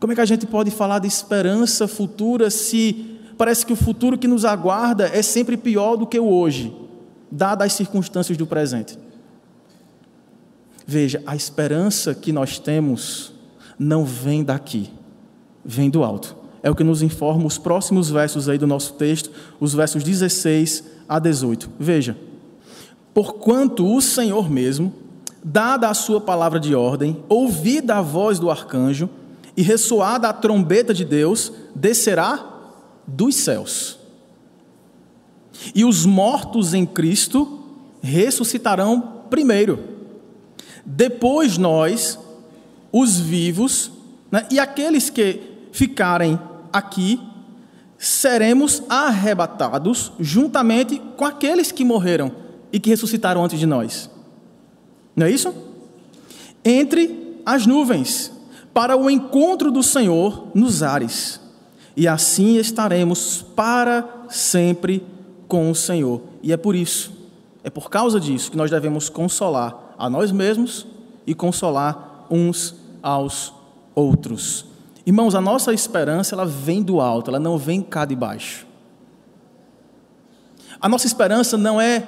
Como 0.00 0.12
é 0.12 0.16
que 0.16 0.20
a 0.20 0.26
gente 0.26 0.46
pode 0.46 0.70
falar 0.70 0.98
de 0.98 1.06
esperança 1.06 1.86
futura 1.86 2.50
se 2.50 3.15
parece 3.36 3.64
que 3.66 3.72
o 3.72 3.76
futuro 3.76 4.18
que 4.18 4.28
nos 4.28 4.44
aguarda 4.44 5.08
é 5.08 5.22
sempre 5.22 5.56
pior 5.56 5.96
do 5.96 6.06
que 6.06 6.18
o 6.18 6.28
hoje, 6.28 6.74
dadas 7.30 7.66
as 7.66 7.72
circunstâncias 7.74 8.36
do 8.36 8.46
presente. 8.46 8.98
Veja, 10.86 11.22
a 11.26 11.34
esperança 11.34 12.14
que 12.14 12.32
nós 12.32 12.58
temos 12.58 13.32
não 13.78 14.04
vem 14.04 14.44
daqui, 14.44 14.90
vem 15.64 15.90
do 15.90 16.04
alto. 16.04 16.36
É 16.62 16.70
o 16.70 16.74
que 16.74 16.84
nos 16.84 17.02
informa 17.02 17.46
os 17.46 17.58
próximos 17.58 18.08
versos 18.08 18.48
aí 18.48 18.56
do 18.56 18.66
nosso 18.66 18.94
texto, 18.94 19.30
os 19.60 19.74
versos 19.74 20.02
16 20.02 20.84
a 21.08 21.18
18. 21.18 21.70
Veja, 21.78 22.16
porquanto 23.12 23.86
o 23.86 24.00
Senhor 24.00 24.50
mesmo, 24.50 24.92
dada 25.44 25.88
a 25.88 25.94
sua 25.94 26.20
palavra 26.20 26.58
de 26.58 26.74
ordem, 26.74 27.22
ouvida 27.28 27.96
a 27.96 28.02
voz 28.02 28.38
do 28.38 28.50
arcanjo 28.50 29.08
e 29.56 29.62
ressoada 29.62 30.28
a 30.28 30.32
trombeta 30.32 30.92
de 30.92 31.04
Deus, 31.04 31.52
descerá 31.74 32.55
dos 33.06 33.36
céus. 33.36 33.98
E 35.74 35.84
os 35.84 36.04
mortos 36.04 36.74
em 36.74 36.84
Cristo 36.84 37.60
ressuscitarão 38.02 39.24
primeiro. 39.30 39.78
Depois 40.84 41.58
nós, 41.58 42.18
os 42.92 43.18
vivos, 43.18 43.90
né, 44.30 44.46
e 44.50 44.58
aqueles 44.58 45.10
que 45.10 45.40
ficarem 45.72 46.38
aqui, 46.72 47.20
seremos 47.98 48.82
arrebatados 48.88 50.12
juntamente 50.20 51.00
com 51.16 51.24
aqueles 51.24 51.72
que 51.72 51.84
morreram 51.84 52.30
e 52.72 52.78
que 52.78 52.90
ressuscitaram 52.90 53.42
antes 53.42 53.58
de 53.58 53.66
nós. 53.66 54.10
Não 55.14 55.26
é 55.26 55.30
isso? 55.30 55.54
Entre 56.64 57.40
as 57.44 57.66
nuvens, 57.66 58.30
para 58.74 58.96
o 58.96 59.08
encontro 59.08 59.70
do 59.70 59.82
Senhor 59.82 60.48
nos 60.54 60.82
ares 60.82 61.40
e 61.96 62.06
assim 62.06 62.56
estaremos 62.56 63.42
para 63.42 64.26
sempre 64.28 65.04
com 65.48 65.70
o 65.70 65.74
Senhor. 65.74 66.22
E 66.42 66.52
é 66.52 66.56
por 66.56 66.74
isso, 66.74 67.12
é 67.64 67.70
por 67.70 67.88
causa 67.88 68.20
disso 68.20 68.50
que 68.50 68.56
nós 68.56 68.70
devemos 68.70 69.08
consolar 69.08 69.94
a 69.96 70.10
nós 70.10 70.30
mesmos 70.30 70.86
e 71.26 71.34
consolar 71.34 72.26
uns 72.30 72.74
aos 73.02 73.52
outros. 73.94 74.66
Irmãos, 75.06 75.34
a 75.34 75.40
nossa 75.40 75.72
esperança 75.72 76.34
ela 76.34 76.44
vem 76.44 76.82
do 76.82 77.00
alto, 77.00 77.30
ela 77.30 77.40
não 77.40 77.56
vem 77.56 77.80
cá 77.80 78.04
de 78.04 78.14
baixo. 78.14 78.66
A 80.80 80.88
nossa 80.88 81.06
esperança 81.06 81.56
não 81.56 81.80
é 81.80 82.06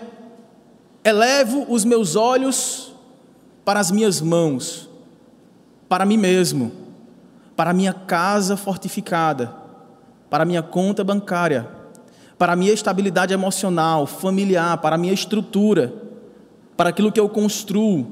elevo 1.03 1.65
os 1.69 1.85
meus 1.85 2.17
olhos 2.17 2.93
para 3.65 3.81
as 3.81 3.91
minhas 3.91 4.21
mãos, 4.21 4.91
para 5.89 6.05
mim 6.05 6.19
mesmo 6.19 6.89
para 7.59 7.71
a 7.71 7.75
minha 7.75 7.93
casa 7.93 8.57
fortificada, 8.57 9.53
para 10.31 10.45
minha 10.45 10.63
conta 10.63 11.03
bancária, 11.03 11.69
para 12.37 12.55
minha 12.55 12.73
estabilidade 12.73 13.33
emocional, 13.33 14.07
familiar, 14.07 14.79
para 14.79 14.99
minha 14.99 15.13
estrutura, 15.13 15.93
para 16.77 16.91
aquilo 16.91 17.11
que 17.11 17.19
eu 17.19 17.29
construo. 17.29 18.07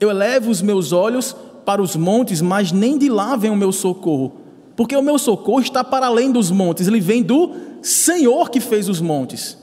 Eu 0.00 0.10
elevo 0.10 0.50
os 0.50 0.60
meus 0.60 0.92
olhos 0.92 1.36
para 1.64 1.80
os 1.80 1.94
montes, 1.94 2.40
mas 2.40 2.72
nem 2.72 2.98
de 2.98 3.08
lá 3.08 3.36
vem 3.36 3.50
o 3.50 3.56
meu 3.56 3.70
socorro, 3.70 4.32
porque 4.74 4.96
o 4.96 5.02
meu 5.02 5.18
socorro 5.18 5.60
está 5.60 5.84
para 5.84 6.06
além 6.06 6.32
dos 6.32 6.50
montes, 6.50 6.88
ele 6.88 7.00
vem 7.00 7.22
do 7.22 7.52
Senhor 7.80 8.50
que 8.50 8.60
fez 8.60 8.88
os 8.88 9.00
montes, 9.00 9.56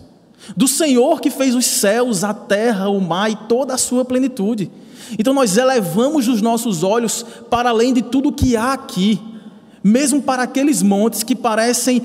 do 0.55 0.67
Senhor 0.67 1.19
que 1.19 1.29
fez 1.29 1.55
os 1.55 1.65
céus, 1.65 2.23
a 2.23 2.33
terra, 2.33 2.87
o 2.87 3.01
mar 3.01 3.29
e 3.29 3.35
toda 3.35 3.73
a 3.73 3.77
sua 3.77 4.05
plenitude. 4.05 4.71
Então 5.17 5.33
nós 5.33 5.57
elevamos 5.57 6.27
os 6.27 6.41
nossos 6.41 6.83
olhos 6.83 7.25
para 7.49 7.69
além 7.69 7.93
de 7.93 8.01
tudo 8.01 8.31
que 8.31 8.55
há 8.55 8.73
aqui, 8.73 9.19
mesmo 9.83 10.21
para 10.21 10.43
aqueles 10.43 10.81
montes 10.81 11.23
que 11.23 11.35
parecem 11.35 12.01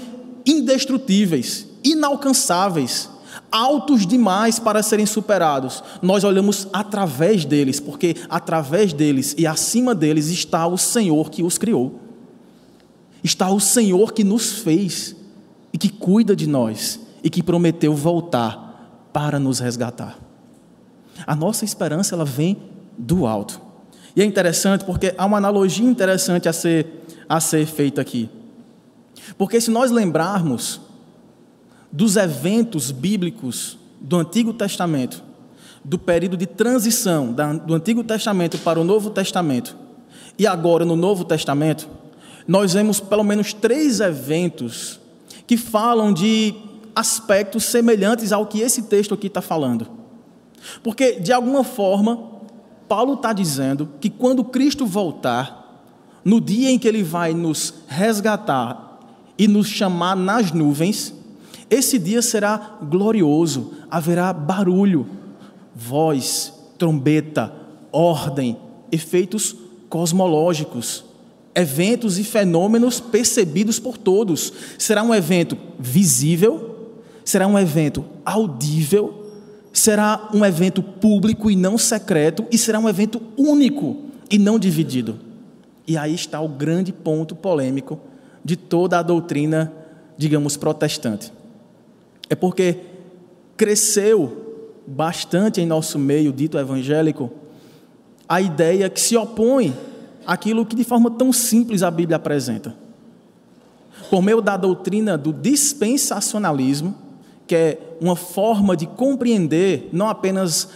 indestrutíveis, 0.46 1.66
inalcançáveis, 1.82 3.08
altos 3.50 4.06
demais 4.06 4.58
para 4.58 4.82
serem 4.82 5.06
superados. 5.06 5.82
Nós 6.02 6.24
olhamos 6.24 6.68
através 6.72 7.44
deles, 7.44 7.80
porque 7.80 8.16
através 8.28 8.92
deles 8.92 9.34
e 9.38 9.46
acima 9.46 9.94
deles 9.94 10.28
está 10.28 10.66
o 10.66 10.76
Senhor 10.76 11.30
que 11.30 11.42
os 11.42 11.58
criou. 11.58 12.00
Está 13.22 13.50
o 13.50 13.60
Senhor 13.60 14.12
que 14.12 14.22
nos 14.22 14.52
fez 14.58 15.16
e 15.72 15.78
que 15.78 15.88
cuida 15.88 16.36
de 16.36 16.46
nós 16.46 17.00
e 17.22 17.30
que 17.30 17.42
prometeu 17.42 17.94
voltar 17.94 19.08
para 19.12 19.38
nos 19.38 19.60
resgatar. 19.60 20.18
A 21.26 21.34
nossa 21.34 21.64
esperança 21.64 22.14
ela 22.14 22.24
vem 22.24 22.58
do 22.98 23.26
alto. 23.26 23.60
E 24.16 24.22
é 24.22 24.24
interessante 24.24 24.84
porque 24.84 25.14
há 25.16 25.24
uma 25.24 25.38
analogia 25.38 25.88
interessante 25.88 26.48
a 26.48 26.52
ser, 26.52 27.03
a 27.28 27.40
ser 27.40 27.66
feita 27.66 28.00
aqui. 28.00 28.28
Porque 29.36 29.60
se 29.60 29.70
nós 29.70 29.90
lembrarmos 29.90 30.80
dos 31.90 32.16
eventos 32.16 32.90
bíblicos 32.90 33.78
do 34.00 34.16
Antigo 34.16 34.52
Testamento, 34.52 35.22
do 35.84 35.98
período 35.98 36.36
de 36.36 36.46
transição 36.46 37.34
do 37.66 37.74
Antigo 37.74 38.02
Testamento 38.02 38.58
para 38.58 38.80
o 38.80 38.84
Novo 38.84 39.10
Testamento, 39.10 39.76
e 40.38 40.46
agora 40.46 40.84
no 40.84 40.96
Novo 40.96 41.24
Testamento, 41.24 41.88
nós 42.46 42.72
vemos 42.74 43.00
pelo 43.00 43.24
menos 43.24 43.52
três 43.52 44.00
eventos 44.00 45.00
que 45.46 45.56
falam 45.56 46.12
de 46.12 46.54
aspectos 46.94 47.64
semelhantes 47.64 48.32
ao 48.32 48.46
que 48.46 48.60
esse 48.60 48.82
texto 48.82 49.14
aqui 49.14 49.26
está 49.28 49.40
falando. 49.40 49.88
Porque, 50.82 51.20
de 51.20 51.32
alguma 51.32 51.64
forma, 51.64 52.30
Paulo 52.88 53.14
está 53.14 53.32
dizendo 53.32 53.88
que 54.00 54.08
quando 54.08 54.44
Cristo 54.44 54.86
voltar, 54.86 55.63
no 56.24 56.40
dia 56.40 56.70
em 56.70 56.78
que 56.78 56.88
ele 56.88 57.02
vai 57.02 57.34
nos 57.34 57.74
resgatar 57.86 59.00
e 59.36 59.46
nos 59.46 59.68
chamar 59.68 60.16
nas 60.16 60.52
nuvens, 60.52 61.12
esse 61.68 61.98
dia 61.98 62.22
será 62.22 62.78
glorioso, 62.82 63.72
haverá 63.90 64.32
barulho, 64.32 65.06
voz, 65.74 66.52
trombeta, 66.78 67.52
ordem, 67.92 68.56
efeitos 68.90 69.56
cosmológicos, 69.88 71.04
eventos 71.54 72.18
e 72.18 72.24
fenômenos 72.24 73.00
percebidos 73.00 73.78
por 73.78 73.98
todos. 73.98 74.52
Será 74.78 75.02
um 75.02 75.14
evento 75.14 75.56
visível, 75.78 76.92
será 77.24 77.46
um 77.46 77.58
evento 77.58 78.04
audível 78.24 79.24
será 79.74 80.30
um 80.32 80.44
evento 80.44 80.80
público 80.80 81.50
e 81.50 81.56
não 81.56 81.76
secreto, 81.76 82.46
e 82.50 82.56
será 82.56 82.78
um 82.78 82.88
evento 82.88 83.20
único 83.36 83.96
e 84.30 84.38
não 84.38 84.56
dividido. 84.56 85.18
E 85.86 85.96
aí 85.96 86.14
está 86.14 86.40
o 86.40 86.48
grande 86.48 86.92
ponto 86.92 87.34
polêmico 87.34 88.00
de 88.44 88.56
toda 88.56 88.98
a 88.98 89.02
doutrina, 89.02 89.72
digamos, 90.16 90.56
protestante. 90.56 91.32
É 92.28 92.34
porque 92.34 92.80
cresceu 93.56 94.82
bastante 94.86 95.60
em 95.60 95.66
nosso 95.66 95.98
meio, 95.98 96.32
dito 96.32 96.58
evangélico, 96.58 97.30
a 98.28 98.40
ideia 98.40 98.88
que 98.88 99.00
se 99.00 99.16
opõe 99.16 99.74
àquilo 100.26 100.64
que 100.64 100.76
de 100.76 100.84
forma 100.84 101.10
tão 101.10 101.32
simples 101.32 101.82
a 101.82 101.90
Bíblia 101.90 102.16
apresenta. 102.16 102.74
Por 104.10 104.22
meio 104.22 104.40
da 104.40 104.56
doutrina 104.56 105.16
do 105.16 105.32
dispensacionalismo, 105.32 106.94
que 107.46 107.54
é 107.54 107.78
uma 108.00 108.16
forma 108.16 108.76
de 108.76 108.86
compreender 108.86 109.88
não 109.92 110.08
apenas 110.08 110.68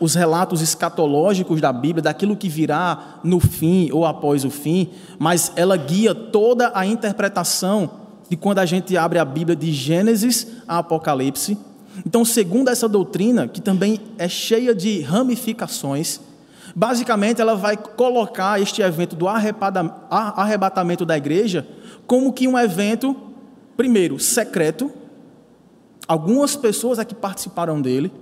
os 0.00 0.14
relatos 0.14 0.60
escatológicos 0.60 1.60
da 1.60 1.72
Bíblia, 1.72 2.02
daquilo 2.02 2.36
que 2.36 2.48
virá 2.48 3.20
no 3.24 3.40
fim 3.40 3.90
ou 3.92 4.04
após 4.04 4.44
o 4.44 4.50
fim, 4.50 4.90
mas 5.18 5.52
ela 5.56 5.76
guia 5.76 6.14
toda 6.14 6.72
a 6.74 6.86
interpretação 6.86 7.90
de 8.28 8.36
quando 8.36 8.58
a 8.58 8.66
gente 8.66 8.96
abre 8.96 9.18
a 9.18 9.24
Bíblia 9.24 9.56
de 9.56 9.72
Gênesis 9.72 10.46
a 10.66 10.78
Apocalipse. 10.78 11.56
Então, 12.04 12.24
segundo 12.24 12.68
essa 12.68 12.88
doutrina, 12.88 13.48
que 13.48 13.60
também 13.60 14.00
é 14.18 14.28
cheia 14.28 14.74
de 14.74 15.00
ramificações, 15.00 16.20
basicamente 16.74 17.40
ela 17.40 17.54
vai 17.54 17.76
colocar 17.76 18.60
este 18.60 18.82
evento 18.82 19.16
do 19.16 19.26
arrebatamento 19.28 21.06
da 21.06 21.16
igreja 21.16 21.66
como 22.06 22.32
que 22.32 22.46
um 22.46 22.58
evento, 22.58 23.16
primeiro, 23.76 24.18
secreto, 24.20 24.92
Algumas 26.08 26.54
pessoas 26.54 26.98
aqui 26.98 27.14
participaram 27.14 27.80
dele. 27.80 28.12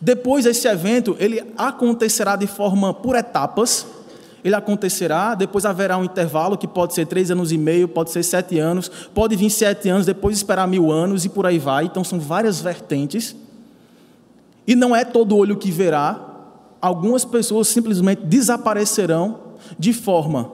Depois 0.00 0.46
esse 0.46 0.68
evento 0.68 1.16
ele 1.18 1.42
acontecerá 1.56 2.36
de 2.36 2.46
forma 2.46 2.94
por 2.94 3.16
etapas. 3.16 3.86
Ele 4.44 4.54
acontecerá, 4.54 5.34
depois 5.34 5.64
haverá 5.64 5.98
um 5.98 6.04
intervalo 6.04 6.56
que 6.56 6.66
pode 6.66 6.94
ser 6.94 7.06
três 7.06 7.30
anos 7.30 7.50
e 7.50 7.58
meio, 7.58 7.88
pode 7.88 8.12
ser 8.12 8.22
sete 8.22 8.58
anos, 8.58 8.88
pode 9.12 9.34
vir 9.34 9.50
sete 9.50 9.88
anos, 9.88 10.06
depois 10.06 10.36
esperar 10.36 10.68
mil 10.68 10.92
anos 10.92 11.24
e 11.24 11.28
por 11.28 11.44
aí 11.44 11.58
vai. 11.58 11.86
Então 11.86 12.04
são 12.04 12.20
várias 12.20 12.60
vertentes. 12.60 13.34
E 14.66 14.76
não 14.76 14.94
é 14.94 15.04
todo 15.04 15.36
olho 15.36 15.56
que 15.56 15.70
verá. 15.70 16.24
Algumas 16.80 17.24
pessoas 17.24 17.66
simplesmente 17.66 18.22
desaparecerão 18.24 19.40
de 19.76 19.92
forma 19.92 20.52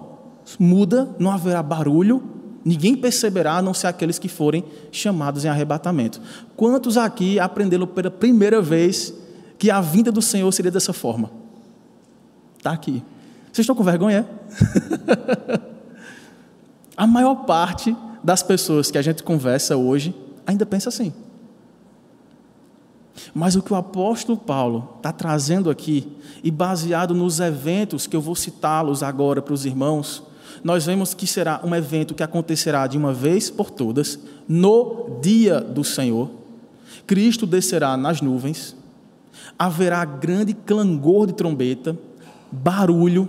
muda, 0.59 1.09
não 1.19 1.31
haverá 1.31 1.63
barulho, 1.63 2.23
Ninguém 2.65 2.97
perceberá, 2.97 3.59
a 3.59 3.63
não 3.63 3.75
ser 3.75 3.89
aqueles 3.89 4.19
que 4.19 4.27
forem 4.27 4.65
chamados 4.91 5.45
em 5.45 5.49
arrebatamento. 5.49 6.19
Quantos 6.57 6.97
aqui 6.97 7.39
aprenderam 7.39 7.87
pela 7.87 8.11
primeira 8.11 8.63
vez 8.63 9.13
que 9.59 9.71
a 9.71 9.81
vinda 9.81 10.11
do 10.11 10.23
Senhor 10.23 10.51
seria 10.53 10.71
dessa 10.71 10.93
forma? 10.93 11.31
Está 12.59 12.73
aqui. 12.73 13.03
Vocês 13.53 13.65
estão 13.65 13.75
com 13.75 13.85
vergonha? 13.85 14.27
a 16.97 17.07
maior 17.07 17.45
parte 17.45 17.97
das 18.23 18.43
pessoas 18.43 18.91
que 18.91 18.99
a 18.99 19.03
gente 19.03 19.23
conversa 19.23 19.77
hoje 19.77 20.15
ainda 20.47 20.65
pensa 20.65 20.89
assim. 20.89 21.13
Mas 23.33 23.55
o 23.55 23.63
que 23.63 23.73
o 23.73 23.77
apóstolo 23.77 24.37
Paulo 24.37 24.95
está 24.97 25.13
trazendo 25.13 25.71
aqui, 25.71 26.09
e 26.43 26.51
baseado 26.51 27.15
nos 27.15 27.41
eventos 27.41 28.07
que 28.07 28.17
eu 28.17 28.21
vou 28.21 28.35
citá-los 28.35 29.03
agora 29.03 29.41
para 29.41 29.55
os 29.55 29.65
irmãos, 29.65 30.23
nós 30.63 30.87
vemos 30.87 31.15
que 31.15 31.27
será 31.27 31.61
um 31.65 31.75
evento 31.75 32.15
que 32.15 32.23
acontecerá 32.23 32.87
de 32.87 32.97
uma 32.97 33.13
vez 33.13 33.51
por 33.51 33.71
todas, 33.71 34.19
no 34.49 35.19
dia 35.23 35.61
do 35.61 35.85
Senhor. 35.85 36.31
Cristo 37.07 37.47
descerá 37.47 37.97
nas 37.97 38.21
nuvens, 38.21 38.77
haverá 39.59 40.05
grande 40.05 40.55
clangor 40.55 41.27
de 41.27 41.33
trombeta, 41.35 41.97
barulho, 42.51 43.29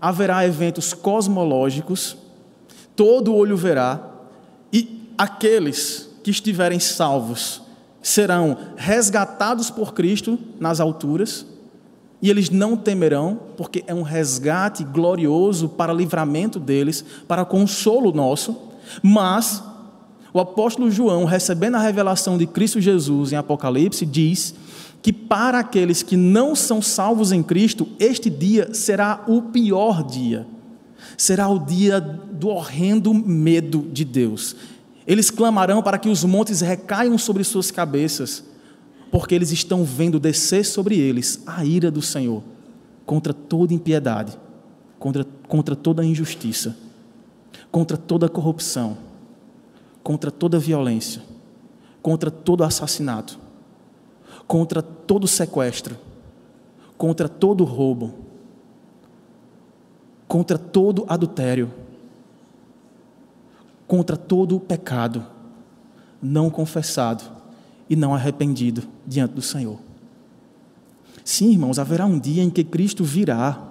haverá 0.00 0.46
eventos 0.46 0.92
cosmológicos, 0.92 2.16
todo 2.94 3.34
olho 3.34 3.56
verá, 3.56 4.00
e 4.72 5.10
aqueles 5.16 6.10
que 6.22 6.30
estiverem 6.30 6.78
salvos 6.78 7.62
serão 8.02 8.56
resgatados 8.76 9.70
por 9.70 9.94
Cristo 9.94 10.38
nas 10.60 10.80
alturas 10.80 11.46
e 12.24 12.30
eles 12.30 12.48
não 12.48 12.74
temerão, 12.74 13.38
porque 13.54 13.84
é 13.86 13.92
um 13.92 14.00
resgate 14.00 14.82
glorioso 14.82 15.68
para 15.68 15.92
livramento 15.92 16.58
deles, 16.58 17.04
para 17.28 17.44
consolo 17.44 18.12
nosso. 18.12 18.56
Mas 19.02 19.62
o 20.34 20.40
apóstolo 20.40 20.90
João, 20.90 21.24
recebendo 21.24 21.76
a 21.76 21.80
revelação 21.80 22.36
de 22.36 22.44
Cristo 22.44 22.80
Jesus 22.80 23.32
em 23.32 23.36
Apocalipse, 23.36 24.04
diz 24.04 24.52
que 25.00 25.12
para 25.12 25.60
aqueles 25.60 26.02
que 26.02 26.16
não 26.16 26.56
são 26.56 26.82
salvos 26.82 27.30
em 27.30 27.40
Cristo, 27.40 27.86
este 28.00 28.28
dia 28.28 28.74
será 28.74 29.22
o 29.28 29.42
pior 29.42 30.02
dia. 30.02 30.44
Será 31.16 31.48
o 31.48 31.60
dia 31.60 32.00
do 32.00 32.48
horrendo 32.48 33.14
medo 33.14 33.86
de 33.92 34.04
Deus. 34.04 34.56
Eles 35.06 35.30
clamarão 35.30 35.80
para 35.80 35.98
que 35.98 36.08
os 36.08 36.24
montes 36.24 36.60
recaiam 36.60 37.16
sobre 37.16 37.44
suas 37.44 37.70
cabeças 37.70 38.42
porque 39.12 39.32
eles 39.36 39.52
estão 39.52 39.84
vendo 39.84 40.18
descer 40.18 40.64
sobre 40.64 40.98
eles 40.98 41.40
a 41.46 41.64
ira 41.64 41.88
do 41.88 42.02
Senhor 42.02 42.42
contra 43.06 43.32
toda 43.32 43.72
impiedade, 43.72 44.36
contra, 44.98 45.24
contra 45.46 45.76
toda 45.76 46.04
injustiça, 46.04 46.76
contra 47.70 47.96
toda 47.96 48.28
corrupção, 48.28 48.96
contra 50.04 50.30
toda 50.30 50.56
violência, 50.56 51.20
contra 52.00 52.30
todo 52.30 52.62
assassinato, 52.62 53.36
contra 54.46 54.80
todo 54.80 55.26
sequestro, 55.26 55.96
contra 56.96 57.28
todo 57.28 57.64
roubo, 57.64 58.14
contra 60.28 60.56
todo 60.56 61.04
adultério, 61.08 61.72
contra 63.88 64.16
todo 64.16 64.60
pecado 64.60 65.34
não 66.24 66.48
confessado 66.48 67.22
e 67.88 67.94
não 67.94 68.14
arrependido 68.14 68.84
diante 69.06 69.34
do 69.34 69.42
Senhor. 69.42 69.78
Sim, 71.22 71.52
irmãos, 71.52 71.78
haverá 71.78 72.06
um 72.06 72.18
dia 72.18 72.42
em 72.42 72.48
que 72.48 72.64
Cristo 72.64 73.04
virá, 73.04 73.62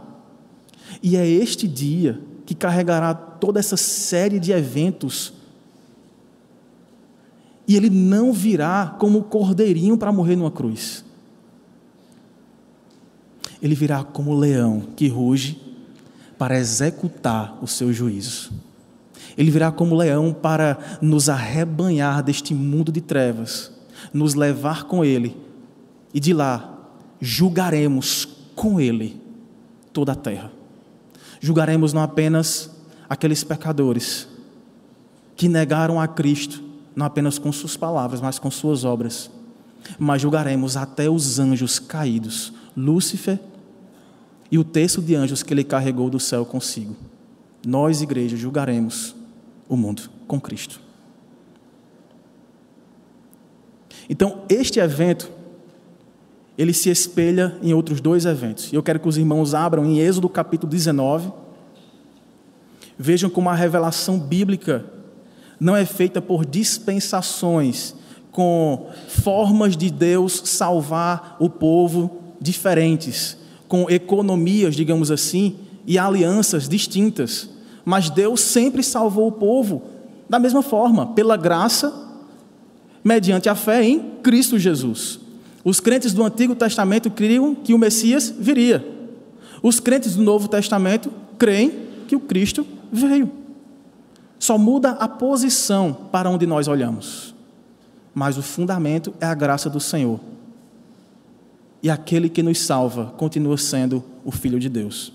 e 1.02 1.18
é 1.18 1.28
este 1.28 1.68
dia 1.68 2.22
que 2.46 2.54
carregará 2.54 3.14
toda 3.16 3.60
essa 3.60 3.76
série 3.76 4.40
de 4.40 4.52
eventos. 4.52 5.34
E 7.68 7.76
ele 7.76 7.90
não 7.90 8.34
virá 8.34 8.96
como 9.00 9.24
cordeirinho 9.24 9.98
para 9.98 10.12
morrer 10.12 10.36
numa 10.36 10.52
cruz. 10.52 11.04
Ele 13.62 13.76
virá 13.76 14.04
como 14.04 14.38
leão 14.38 14.84
que 14.96 15.08
ruge 15.08 15.62
para 16.38 16.58
executar 16.58 17.58
o 17.62 17.68
seu 17.68 17.94
juízo. 17.94 18.52
Ele 19.38 19.50
virá 19.50 19.72
como 19.72 19.96
leão 19.96 20.34
para 20.34 20.78
nos 21.02 21.30
arrebanhar 21.30 22.22
deste 22.22 22.54
mundo 22.54 22.92
de 22.92 23.00
trevas, 23.00 23.72
nos 24.14 24.34
levar 24.34 24.84
com 24.84 25.04
ele 25.04 25.36
e 26.14 26.20
de 26.20 26.34
lá 26.34 26.70
julgaremos 27.20 28.28
com 28.56 28.80
ele 28.80 29.20
toda 29.94 30.12
a 30.12 30.16
terra. 30.16 30.52
Julgaremos 31.40 31.94
não 31.94 32.02
apenas 32.02 32.70
aqueles 33.10 33.44
pecadores 33.44 34.28
que 35.36 35.48
negaram 35.48 36.00
a 36.00 36.08
Cristo, 36.08 36.64
não 36.96 37.06
apenas 37.06 37.40
com 37.40 37.52
suas 37.52 37.76
palavras, 37.76 38.22
mas 38.22 38.40
com 38.40 38.52
suas 38.52 38.84
obras, 38.84 39.30
mas 39.98 40.22
julgaremos 40.22 40.78
até 40.78 41.10
os 41.10 41.40
anjos 41.40 41.80
caídos, 41.80 42.54
Lúcifer 42.76 43.40
e 44.52 44.58
o 44.58 44.64
terço 44.64 45.02
de 45.02 45.16
anjos 45.16 45.42
que 45.42 45.54
ele 45.54 45.64
carregou 45.64 46.10
do 46.10 46.20
céu 46.20 46.46
consigo. 46.46 46.96
Nós, 47.66 48.02
igreja, 48.02 48.38
julgaremos 48.38 49.16
o 49.68 49.76
mundo 49.76 50.04
com 50.28 50.40
Cristo. 50.40 50.80
Então, 54.10 54.44
este 54.50 54.80
evento, 54.80 55.32
ele 56.58 56.74
se 56.74 56.90
espelha 56.90 57.58
em 57.62 57.74
outros 57.74 58.02
dois 58.02 58.26
eventos. 58.26 58.72
Eu 58.72 58.84
quero 58.84 59.00
que 59.00 59.08
os 59.08 59.18
irmãos 59.18 59.54
abram 59.54 59.86
em 59.86 60.00
Êxodo 60.00 60.30
capítulo 60.30 60.70
19. 60.70 61.32
Vejam 62.98 63.30
como 63.30 63.50
a 63.50 63.56
revelação 63.56 64.20
bíblica 64.20 64.86
não 65.64 65.74
é 65.74 65.86
feita 65.86 66.22
por 66.22 66.46
dispensações, 66.46 67.96
com 68.34 68.90
formas 69.08 69.78
de 69.78 69.90
Deus 69.90 70.42
salvar 70.44 71.38
o 71.40 71.50
povo 71.50 72.20
diferentes, 72.42 73.38
com 73.66 73.90
economias, 73.90 74.76
digamos 74.76 75.10
assim, 75.10 75.56
e 75.88 75.98
alianças 75.98 76.68
distintas. 76.68 77.50
Mas 77.86 78.10
Deus 78.10 78.42
sempre 78.42 78.84
salvou 78.84 79.30
o 79.30 79.32
povo 79.32 79.84
da 80.28 80.38
mesma 80.38 80.62
forma, 80.62 81.08
pela 81.08 81.38
graça, 81.38 81.94
mediante 83.02 83.48
a 83.48 83.56
fé 83.56 83.86
em 83.86 84.00
Cristo 84.22 84.60
Jesus. 84.60 85.18
Os 85.64 85.80
crentes 85.80 86.12
do 86.12 86.26
Antigo 86.26 86.56
Testamento 86.56 87.10
criam 87.10 87.56
que 87.56 87.74
o 87.74 87.80
Messias 87.80 88.34
viria. 88.38 88.86
Os 89.62 89.80
crentes 89.80 90.18
do 90.18 90.24
Novo 90.24 90.50
Testamento 90.50 91.10
creem 91.38 91.72
que 92.06 92.18
o 92.18 92.20
Cristo 92.20 92.68
veio. 92.92 93.43
Só 94.44 94.58
muda 94.58 94.90
a 95.00 95.08
posição 95.08 95.96
para 96.12 96.30
onde 96.30 96.46
nós 96.46 96.68
olhamos. 96.68 97.34
Mas 98.14 98.38
o 98.38 98.42
fundamento 98.42 99.14
é 99.22 99.26
a 99.26 99.34
graça 99.34 99.70
do 99.70 99.80
Senhor. 99.80 100.20
E 101.82 101.90
aquele 101.90 102.28
que 102.28 102.44
nos 102.44 102.60
salva 102.60 103.14
continua 103.16 103.58
sendo 103.58 104.04
o 104.26 104.32
Filho 104.34 104.60
de 104.60 104.68
Deus. 104.68 105.14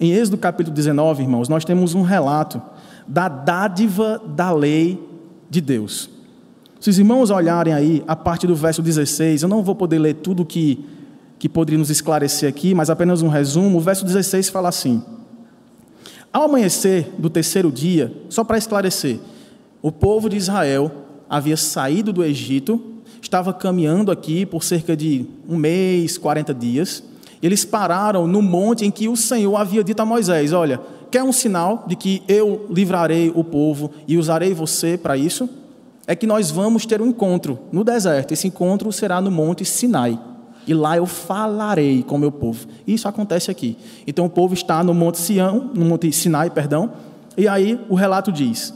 Em 0.00 0.12
Êxodo 0.12 0.38
capítulo 0.38 0.74
19, 0.74 1.22
irmãos, 1.22 1.46
nós 1.46 1.62
temos 1.62 1.94
um 1.94 2.00
relato 2.00 2.62
da 3.06 3.28
dádiva 3.28 4.18
da 4.26 4.50
lei 4.50 4.98
de 5.50 5.60
Deus. 5.60 6.08
Se 6.80 6.88
os 6.88 6.98
irmãos 6.98 7.28
olharem 7.28 7.74
aí 7.74 8.02
a 8.08 8.16
parte 8.16 8.46
do 8.46 8.56
verso 8.56 8.80
16, 8.80 9.42
eu 9.42 9.48
não 9.50 9.62
vou 9.62 9.74
poder 9.74 9.98
ler 9.98 10.14
tudo 10.14 10.42
que, 10.42 10.82
que 11.38 11.50
poderia 11.50 11.78
nos 11.78 11.90
esclarecer 11.90 12.48
aqui, 12.48 12.74
mas 12.74 12.88
apenas 12.88 13.20
um 13.20 13.28
resumo. 13.28 13.76
O 13.76 13.80
verso 13.82 14.06
16 14.06 14.48
fala 14.48 14.70
assim: 14.70 15.02
Ao 16.32 16.44
amanhecer 16.44 17.12
do 17.18 17.28
terceiro 17.28 17.72
dia, 17.72 18.12
só 18.28 18.44
para 18.44 18.56
esclarecer, 18.56 19.18
o 19.82 19.90
povo 19.90 20.28
de 20.28 20.36
Israel 20.36 20.90
havia 21.28 21.56
saído 21.56 22.12
do 22.12 22.22
Egito, 22.22 22.80
estava 23.20 23.52
caminhando 23.52 24.12
aqui 24.12 24.46
por 24.46 24.62
cerca 24.62 24.96
de 24.96 25.26
um 25.48 25.56
mês, 25.56 26.16
40 26.16 26.54
dias, 26.54 27.02
eles 27.42 27.64
pararam 27.64 28.28
no 28.28 28.40
monte 28.40 28.84
em 28.84 28.92
que 28.92 29.08
o 29.08 29.16
Senhor 29.16 29.56
havia 29.56 29.82
dito 29.82 30.00
a 30.00 30.06
Moisés: 30.06 30.52
Olha, 30.52 30.80
quer 31.10 31.24
um 31.24 31.32
sinal 31.32 31.84
de 31.88 31.96
que 31.96 32.22
eu 32.28 32.66
livrarei 32.70 33.32
o 33.34 33.42
povo 33.42 33.90
e 34.06 34.16
usarei 34.16 34.54
você 34.54 34.96
para 34.96 35.16
isso? 35.16 35.48
É 36.06 36.14
que 36.14 36.26
nós 36.26 36.50
vamos 36.50 36.86
ter 36.86 37.00
um 37.00 37.06
encontro 37.06 37.58
no 37.72 37.82
deserto. 37.82 38.32
Esse 38.32 38.46
encontro 38.46 38.92
será 38.92 39.20
no 39.20 39.30
monte 39.30 39.64
Sinai. 39.64 40.18
E 40.66 40.74
lá 40.74 40.96
eu 40.96 41.06
falarei 41.06 42.02
com 42.02 42.16
o 42.16 42.18
meu 42.18 42.30
povo. 42.30 42.66
Isso 42.86 43.08
acontece 43.08 43.50
aqui. 43.50 43.76
Então 44.06 44.26
o 44.26 44.30
povo 44.30 44.54
está 44.54 44.84
no 44.84 44.94
monte 44.94 45.18
Sião, 45.18 45.70
no 45.74 45.84
monte 45.84 46.12
Sinai, 46.12 46.50
perdão. 46.50 46.92
E 47.36 47.48
aí 47.48 47.80
o 47.88 47.94
relato 47.94 48.30
diz: 48.30 48.74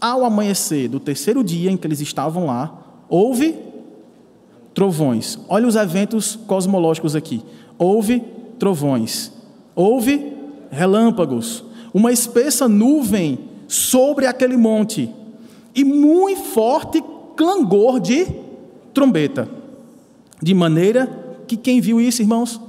Ao 0.00 0.24
amanhecer 0.24 0.88
do 0.88 0.98
terceiro 0.98 1.44
dia 1.44 1.70
em 1.70 1.76
que 1.76 1.86
eles 1.86 2.00
estavam 2.00 2.46
lá, 2.46 2.72
houve 3.08 3.54
trovões. 4.74 5.38
Olha 5.48 5.66
os 5.66 5.76
eventos 5.76 6.36
cosmológicos 6.46 7.14
aqui 7.14 7.42
houve 7.78 8.22
trovões, 8.58 9.32
houve 9.74 10.34
relâmpagos, 10.70 11.64
uma 11.92 12.12
espessa 12.12 12.68
nuvem 12.68 13.38
sobre 13.68 14.26
aquele 14.26 14.56
monte 14.56 15.10
e 15.74 15.84
muito 15.84 16.42
forte 16.42 17.02
clangor 17.36 18.00
de 18.00 18.26
trombeta. 18.94 19.48
De 20.42 20.54
maneira 20.54 21.25
que 21.46 21.56
quem 21.56 21.80
viu 21.80 22.00
isso, 22.00 22.22
irmãos? 22.22 22.60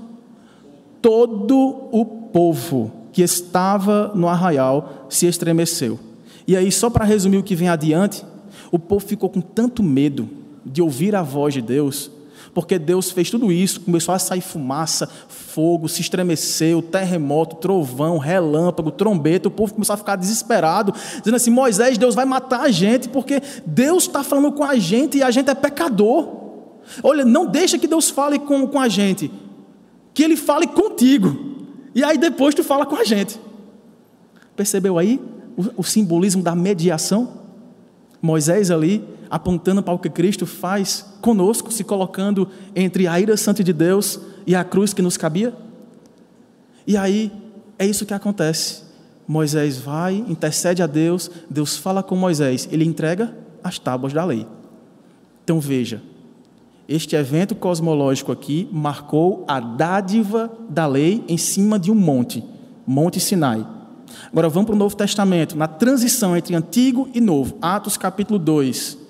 Todo 1.01 1.89
o 1.91 2.05
povo 2.05 2.91
que 3.11 3.21
estava 3.21 4.11
no 4.15 4.27
arraial 4.27 5.07
se 5.09 5.25
estremeceu. 5.25 5.99
E 6.47 6.55
aí, 6.55 6.71
só 6.71 6.89
para 6.89 7.05
resumir 7.05 7.37
o 7.37 7.43
que 7.43 7.55
vem 7.55 7.69
adiante, 7.69 8.25
o 8.71 8.79
povo 8.79 9.05
ficou 9.05 9.29
com 9.29 9.41
tanto 9.41 9.83
medo 9.83 10.29
de 10.65 10.81
ouvir 10.81 11.15
a 11.15 11.23
voz 11.23 11.53
de 11.53 11.61
Deus 11.61 12.11
porque 12.57 12.79
Deus 12.79 13.11
fez 13.11 13.29
tudo 13.29 13.51
isso, 13.51 13.81
começou 13.81 14.15
a 14.15 14.17
sair 14.17 14.41
fumaça, 14.41 15.07
fogo, 15.27 15.87
se 15.87 16.01
estremeceu, 16.01 16.81
terremoto, 16.81 17.57
trovão, 17.57 18.17
relâmpago, 18.17 18.89
trombeta, 18.89 19.47
o 19.47 19.51
povo 19.51 19.75
começou 19.75 19.93
a 19.93 19.97
ficar 19.97 20.15
desesperado, 20.15 20.91
dizendo 21.19 21.35
assim: 21.35 21.51
Moisés, 21.51 21.99
Deus 21.99 22.15
vai 22.15 22.25
matar 22.25 22.61
a 22.61 22.71
gente, 22.71 23.09
porque 23.09 23.43
Deus 23.63 24.05
está 24.05 24.23
falando 24.23 24.51
com 24.53 24.63
a 24.63 24.75
gente 24.75 25.19
e 25.19 25.21
a 25.21 25.29
gente 25.29 25.51
é 25.51 25.53
pecador. 25.53 26.36
Olha, 27.03 27.25
não 27.25 27.45
deixa 27.45 27.77
que 27.77 27.87
Deus 27.87 28.09
fale 28.09 28.39
com, 28.39 28.67
com 28.67 28.79
a 28.79 28.87
gente, 28.87 29.31
que 30.13 30.23
Ele 30.23 30.35
fale 30.35 30.67
contigo, 30.67 31.65
e 31.93 32.03
aí 32.03 32.17
depois 32.17 32.53
tu 32.55 32.63
fala 32.63 32.85
com 32.85 32.95
a 32.95 33.03
gente. 33.03 33.39
Percebeu 34.55 34.97
aí 34.97 35.21
o, 35.55 35.81
o 35.81 35.83
simbolismo 35.83 36.41
da 36.41 36.55
mediação? 36.55 37.45
Moisés 38.21 38.71
ali 38.71 39.03
apontando 39.29 39.83
para 39.83 39.93
o 39.93 39.99
que 39.99 40.09
Cristo 40.09 40.45
faz 40.45 41.05
conosco, 41.21 41.71
se 41.71 41.83
colocando 41.83 42.47
entre 42.75 43.07
a 43.07 43.19
ira 43.19 43.35
santa 43.35 43.63
de 43.63 43.73
Deus 43.73 44.19
e 44.45 44.55
a 44.55 44.63
cruz 44.63 44.93
que 44.93 45.01
nos 45.01 45.17
cabia? 45.17 45.53
E 46.85 46.95
aí 46.95 47.31
é 47.77 47.85
isso 47.85 48.05
que 48.05 48.13
acontece. 48.13 48.83
Moisés 49.27 49.77
vai, 49.77 50.15
intercede 50.27 50.81
a 50.81 50.87
Deus, 50.87 51.29
Deus 51.49 51.75
fala 51.75 52.01
com 52.01 52.15
Moisés, 52.15 52.67
ele 52.71 52.85
entrega 52.85 53.35
as 53.61 53.77
tábuas 53.77 54.13
da 54.13 54.23
lei. 54.23 54.47
Então 55.43 55.59
veja, 55.59 56.01
este 56.87 57.15
evento 57.15 57.55
cosmológico 57.55 58.31
aqui 58.31 58.67
marcou 58.71 59.43
a 59.47 59.59
dádiva 59.59 60.51
da 60.69 60.85
lei 60.87 61.23
em 61.27 61.37
cima 61.37 61.77
de 61.77 61.91
um 61.91 61.95
monte, 61.95 62.43
Monte 62.85 63.19
Sinai. 63.19 63.65
Agora 64.31 64.49
vamos 64.49 64.67
para 64.67 64.75
o 64.75 64.79
Novo 64.79 64.95
Testamento, 64.95 65.57
na 65.57 65.67
transição 65.67 66.35
entre 66.35 66.55
Antigo 66.55 67.09
e 67.13 67.19
Novo, 67.19 67.57
Atos 67.61 67.97
capítulo 67.97 68.39
2 68.39 69.07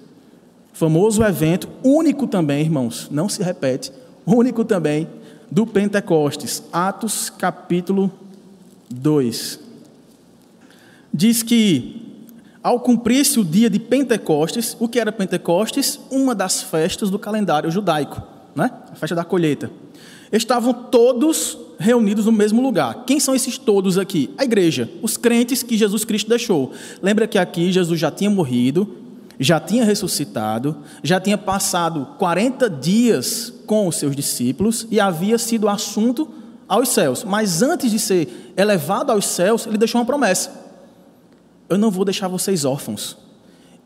famoso 0.78 1.24
evento, 1.24 1.68
único 1.84 2.28
também, 2.28 2.62
irmãos, 2.62 3.08
não 3.10 3.28
se 3.28 3.42
repete, 3.42 3.92
único 4.24 4.64
também, 4.64 5.08
do 5.50 5.66
Pentecostes, 5.66 6.62
Atos 6.72 7.32
capítulo 7.32 8.12
2. 8.88 9.60
Diz 11.12 11.42
que, 11.42 12.07
ao 12.68 12.82
cumprir-se 12.82 13.40
o 13.40 13.46
dia 13.46 13.70
de 13.70 13.80
Pentecostes, 13.80 14.76
o 14.78 14.90
que 14.90 15.00
era 15.00 15.10
Pentecostes? 15.10 15.98
Uma 16.12 16.36
das 16.36 16.62
festas 16.62 17.10
do 17.10 17.18
calendário 17.18 17.72
judaico, 17.72 18.22
né? 18.54 18.70
a 18.92 18.96
festa 18.96 19.16
da 19.16 19.24
colheita. 19.24 19.72
Estavam 20.34 20.74
todos 20.74 21.58
reunidos 21.80 22.26
no 22.26 22.32
mesmo 22.34 22.62
lugar. 22.62 23.06
Quem 23.06 23.22
são 23.22 23.34
esses 23.34 23.58
todos 23.58 23.98
aqui? 23.98 24.32
A 24.38 24.44
igreja, 24.44 24.90
os 25.02 25.16
crentes 25.16 25.64
que 25.64 25.78
Jesus 25.78 26.04
Cristo 26.04 26.28
deixou. 26.28 26.74
Lembra 27.02 27.26
que 27.26 27.38
aqui 27.38 27.72
Jesus 27.72 27.98
já 27.98 28.12
tinha 28.12 28.30
morrido, 28.30 28.98
já 29.40 29.62
tinha 29.62 29.86
ressuscitado, 29.86 30.76
já 31.02 31.22
tinha 31.22 31.38
passado 31.38 32.06
40 32.20 32.70
dias 32.70 33.54
com 33.66 33.88
os 33.88 33.96
seus 33.96 34.14
discípulos 34.14 34.86
e 34.92 35.00
havia 35.00 35.38
sido 35.38 35.70
assunto 35.70 36.28
aos 36.68 36.90
céus. 36.90 37.24
Mas 37.24 37.62
antes 37.62 37.90
de 37.90 37.98
ser 37.98 38.54
elevado 38.58 39.10
aos 39.10 39.26
céus, 39.26 39.66
ele 39.66 39.78
deixou 39.78 40.02
uma 40.02 40.06
promessa: 40.06 40.67
Eu 41.70 41.78
não 41.78 41.92
vou 41.92 42.06
deixar 42.06 42.28
vocês 42.28 42.66
órfãos. 42.66 43.18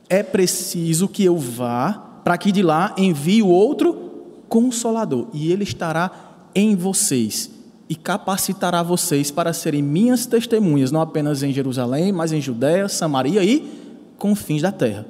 é 0.09 0.21
preciso 0.21 1.07
que 1.07 1.23
eu 1.23 1.38
vá 1.38 1.93
para 2.23 2.38
que 2.38 2.51
de 2.51 2.61
lá 2.61 2.93
envie 2.97 3.41
o 3.41 3.47
outro 3.47 4.11
consolador, 4.49 5.27
e 5.34 5.51
ele 5.51 5.63
estará 5.63 6.11
em 6.53 6.75
vocês 6.75 7.49
e 7.91 7.95
capacitará 7.95 8.84
vocês 8.84 9.32
para 9.32 9.51
serem 9.51 9.82
minhas 9.82 10.25
testemunhas, 10.25 10.91
não 10.91 11.01
apenas 11.01 11.43
em 11.43 11.51
Jerusalém, 11.51 12.11
mas 12.11 12.32
em 12.32 12.39
Judéia, 12.39 12.88
Samaria 12.88 13.43
e 13.43 13.69
confins 14.17 14.61
da 14.61 14.71
terra. 14.71 15.05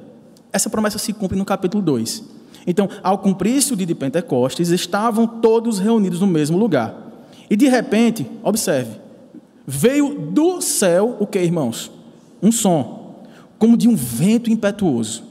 Essa 0.51 0.69
promessa 0.69 0.97
se 0.97 1.13
cumpre 1.13 1.38
no 1.38 1.45
capítulo 1.45 1.84
2. 1.84 2.24
Então, 2.65 2.89
ao 3.03 3.19
cumprir-se 3.19 3.72
o 3.72 3.76
dia 3.76 3.86
de 3.86 3.93
Pentecostes, 3.93 4.69
estavam 4.69 5.28
todos 5.28 5.78
reunidos 5.78 6.22
no 6.22 6.28
mesmo 6.28 6.57
lugar. 6.57 6.95
E 7.49 7.55
de 7.55 7.67
repente, 7.67 8.26
observe, 8.43 8.99
veio 9.65 10.32
do 10.32 10.59
céu 10.61 11.17
o 11.19 11.28
que, 11.28 11.39
irmãos? 11.39 11.91
Um 12.42 12.52
som, 12.52 13.26
como 13.60 13.78
de 13.78 13.88
um 13.88 13.96
vento 13.96 14.50
impetuoso, 14.50 15.24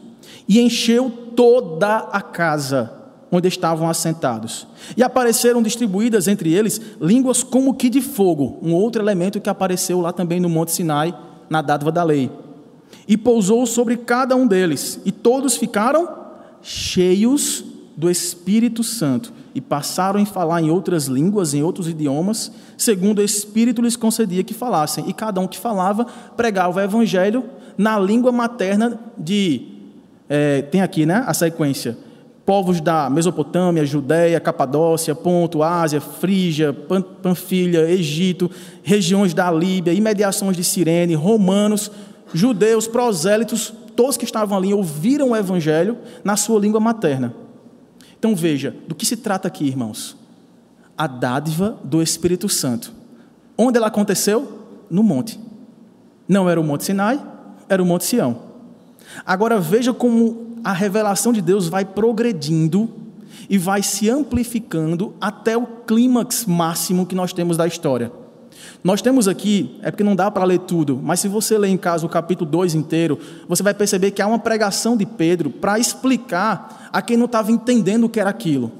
e 0.48 0.60
encheu 0.60 1.10
toda 1.34 1.96
a 1.96 2.20
casa 2.20 2.92
onde 3.32 3.48
estavam 3.48 3.88
assentados. 3.88 4.66
E 4.96 5.02
apareceram 5.02 5.62
distribuídas 5.62 6.26
entre 6.26 6.52
eles 6.52 6.80
línguas 7.00 7.42
como 7.42 7.74
que 7.74 7.88
de 7.88 8.00
fogo, 8.00 8.58
um 8.62 8.74
outro 8.74 9.00
elemento 9.02 9.40
que 9.40 9.48
apareceu 9.48 10.00
lá 10.00 10.12
também 10.12 10.40
no 10.40 10.48
Monte 10.48 10.72
Sinai, 10.72 11.14
na 11.48 11.62
dádiva 11.62 11.92
da 11.92 12.02
lei. 12.02 12.30
E 13.06 13.16
pousou 13.16 13.66
sobre 13.66 13.96
cada 13.96 14.34
um 14.34 14.46
deles, 14.46 15.00
e 15.04 15.12
todos 15.12 15.56
ficaram 15.56 16.08
cheios 16.62 17.64
do 17.96 18.10
Espírito 18.10 18.82
Santo 18.82 19.32
e 19.54 19.60
passaram 19.60 20.20
a 20.20 20.26
falar 20.26 20.62
em 20.62 20.70
outras 20.70 21.06
línguas, 21.06 21.54
em 21.54 21.62
outros 21.62 21.88
idiomas, 21.88 22.52
segundo 22.76 23.18
o 23.18 23.22
Espírito 23.22 23.82
lhes 23.82 23.96
concedia 23.96 24.44
que 24.44 24.54
falassem. 24.54 25.04
E 25.08 25.12
cada 25.12 25.40
um 25.40 25.46
que 25.46 25.58
falava 25.58 26.06
pregava 26.36 26.78
o 26.78 26.82
Evangelho 26.82 27.44
na 27.76 27.98
língua 27.98 28.30
materna 28.30 28.98
de. 29.16 29.66
É, 30.28 30.62
tem 30.62 30.80
aqui 30.80 31.04
né, 31.04 31.24
a 31.26 31.34
sequência: 31.34 31.96
povos 32.46 32.80
da 32.80 33.10
Mesopotâmia, 33.10 33.84
Judéia, 33.84 34.38
Capadócia, 34.38 35.14
Ponto, 35.14 35.62
Ásia, 35.62 36.00
Frígia, 36.00 36.72
Panfilha, 37.22 37.90
Egito, 37.90 38.50
regiões 38.82 39.34
da 39.34 39.50
Líbia, 39.50 39.92
imediações 39.92 40.56
de 40.56 40.62
Cirene, 40.62 41.14
romanos, 41.14 41.90
judeus, 42.32 42.86
prosélitos, 42.86 43.72
todos 43.96 44.16
que 44.16 44.24
estavam 44.24 44.56
ali 44.56 44.72
ouviram 44.72 45.30
o 45.30 45.36
evangelho 45.36 45.98
na 46.24 46.36
sua 46.36 46.60
língua 46.60 46.80
materna. 46.80 47.34
Então 48.20 48.36
veja, 48.36 48.76
do 48.86 48.94
que 48.94 49.06
se 49.06 49.16
trata 49.16 49.48
aqui, 49.48 49.66
irmãos? 49.66 50.14
A 50.96 51.06
dádiva 51.06 51.78
do 51.82 52.02
Espírito 52.02 52.50
Santo. 52.50 52.92
Onde 53.56 53.78
ela 53.78 53.86
aconteceu? 53.86 54.66
No 54.90 55.02
monte. 55.02 55.40
Não 56.28 56.46
era 56.46 56.60
o 56.60 56.62
Monte 56.62 56.84
Sinai, 56.84 57.18
era 57.66 57.82
o 57.82 57.86
Monte 57.86 58.04
Sião. 58.04 58.42
Agora 59.24 59.58
veja 59.58 59.94
como 59.94 60.58
a 60.62 60.70
revelação 60.74 61.32
de 61.32 61.40
Deus 61.40 61.66
vai 61.66 61.82
progredindo 61.82 62.90
e 63.48 63.56
vai 63.56 63.82
se 63.82 64.10
amplificando 64.10 65.14
até 65.18 65.56
o 65.56 65.66
clímax 65.66 66.44
máximo 66.44 67.06
que 67.06 67.14
nós 67.14 67.32
temos 67.32 67.56
da 67.56 67.66
história. 67.66 68.12
Nós 68.82 69.02
temos 69.02 69.28
aqui, 69.28 69.78
é 69.82 69.90
porque 69.90 70.04
não 70.04 70.16
dá 70.16 70.30
para 70.30 70.44
ler 70.44 70.60
tudo, 70.60 70.98
mas 71.02 71.20
se 71.20 71.28
você 71.28 71.58
ler 71.58 71.68
em 71.68 71.76
casa 71.76 72.06
o 72.06 72.08
capítulo 72.08 72.50
2 72.50 72.74
inteiro, 72.74 73.18
você 73.48 73.62
vai 73.62 73.74
perceber 73.74 74.10
que 74.10 74.22
há 74.22 74.26
uma 74.26 74.38
pregação 74.38 74.96
de 74.96 75.04
Pedro 75.04 75.50
para 75.50 75.78
explicar 75.78 76.88
a 76.92 77.02
quem 77.02 77.16
não 77.16 77.26
estava 77.26 77.50
entendendo 77.52 78.04
o 78.04 78.08
que 78.08 78.20
era 78.20 78.30
aquilo. 78.30 78.72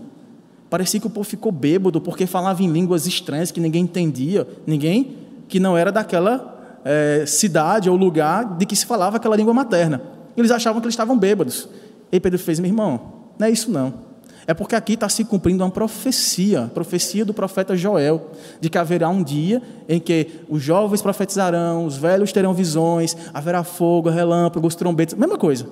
Parecia 0.68 1.00
que 1.00 1.06
o 1.06 1.10
povo 1.10 1.28
ficou 1.28 1.50
bêbado 1.50 2.00
porque 2.00 2.26
falava 2.26 2.62
em 2.62 2.70
línguas 2.70 3.06
estranhas 3.06 3.50
que 3.50 3.60
ninguém 3.60 3.82
entendia, 3.82 4.46
ninguém 4.66 5.16
que 5.48 5.58
não 5.58 5.76
era 5.76 5.90
daquela 5.90 6.80
é, 6.84 7.24
cidade 7.26 7.90
ou 7.90 7.96
lugar 7.96 8.56
de 8.56 8.64
que 8.64 8.76
se 8.76 8.86
falava 8.86 9.16
aquela 9.16 9.36
língua 9.36 9.52
materna. 9.52 10.00
Eles 10.36 10.50
achavam 10.50 10.80
que 10.80 10.86
eles 10.86 10.94
estavam 10.94 11.18
bêbados. 11.18 11.68
E 12.12 12.20
Pedro 12.20 12.38
fez, 12.38 12.60
meu 12.60 12.70
irmão, 12.70 13.00
não 13.38 13.46
é 13.46 13.50
isso 13.50 13.70
não. 13.70 14.09
É 14.46 14.54
porque 14.54 14.74
aqui 14.74 14.94
está 14.94 15.08
se 15.08 15.24
cumprindo 15.24 15.62
uma 15.62 15.70
profecia, 15.70 16.70
profecia 16.72 17.24
do 17.24 17.34
profeta 17.34 17.76
Joel, 17.76 18.30
de 18.60 18.70
que 18.70 18.78
haverá 18.78 19.08
um 19.08 19.22
dia 19.22 19.62
em 19.88 20.00
que 20.00 20.40
os 20.48 20.62
jovens 20.62 21.02
profetizarão, 21.02 21.84
os 21.84 21.96
velhos 21.96 22.32
terão 22.32 22.54
visões, 22.54 23.16
haverá 23.32 23.62
fogo, 23.62 24.08
relâmpagos, 24.08 24.74
trombetas, 24.74 25.18
mesma 25.18 25.38
coisa. 25.38 25.68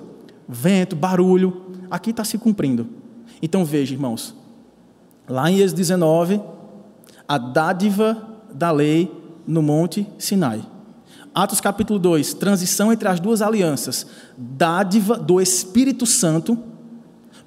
Vento, 0.49 0.95
barulho, 0.95 1.63
aqui 1.91 2.11
está 2.11 2.25
se 2.25 2.39
cumprindo. 2.39 2.87
Então 3.43 3.65
veja, 3.65 3.95
irmãos, 3.95 4.35
lá 5.29 5.51
em 5.51 5.59
Êxodo 5.59 5.77
19, 5.77 6.41
a 7.27 7.39
dádiva 7.39 8.17
da 8.53 8.71
lei 8.71 9.11
no 9.47 9.63
Monte 9.63 10.07
Sinai. 10.19 10.63
Atos 11.35 11.61
capítulo 11.61 11.99
2, 11.99 12.35
transição 12.35 12.93
entre 12.93 13.09
as 13.09 13.21
duas 13.21 13.41
alianças. 13.41 14.07
Dádiva 14.37 15.17
do 15.17 15.41
Espírito 15.41 16.05
Santo, 16.05 16.59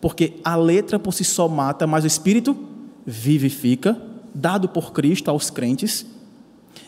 porque 0.01 0.33
a 0.43 0.55
letra 0.55 0.97
por 0.97 1.13
si 1.13 1.23
só 1.23 1.47
mata, 1.47 1.85
mas 1.85 2.03
o 2.03 2.07
Espírito 2.07 2.57
vivifica, 3.05 3.95
dado 4.33 4.67
por 4.67 4.91
Cristo 4.91 5.29
aos 5.29 5.49
crentes. 5.49 6.05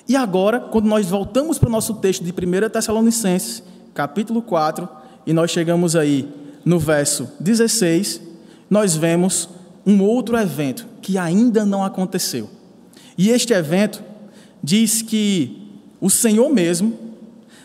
E 0.07 0.16
agora, 0.16 0.59
quando 0.59 0.86
nós 0.86 1.07
voltamos 1.07 1.57
para 1.57 1.70
o 1.70 1.72
nosso 1.72 1.95
texto 1.95 2.24
de 2.24 2.32
1 2.32 2.70
Tessalonicenses, 2.70 3.64
capítulo 3.93 4.41
4, 4.41 4.89
e 5.26 5.32
nós 5.32 5.51
chegamos 5.51 5.95
aí 5.95 6.28
no 6.66 6.80
verso 6.80 7.30
16, 7.39 8.22
nós 8.70 8.95
vemos 8.95 9.47
um 9.86 10.01
outro 10.01 10.38
evento 10.38 10.88
que 11.01 11.18
ainda 11.18 11.66
não 11.66 11.84
aconteceu. 11.84 12.49
E 13.18 13.30
este 13.30 13.53
evento 13.53 14.03
diz 14.61 15.01
que 15.01 15.70
o 16.01 16.09
Senhor 16.09 16.49
mesmo, 16.49 16.97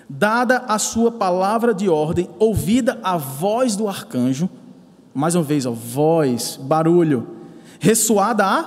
dada 0.08 0.58
a 0.68 0.78
sua 0.78 1.10
palavra 1.10 1.72
de 1.72 1.88
ordem, 1.88 2.28
ouvida 2.38 2.98
a 3.02 3.16
voz 3.16 3.74
do 3.74 3.88
arcanjo, 3.88 4.48
mais 5.14 5.34
uma 5.34 5.42
vez, 5.42 5.66
ó, 5.66 5.72
voz, 5.72 6.58
barulho, 6.62 7.26
ressoada 7.80 8.44
a 8.44 8.62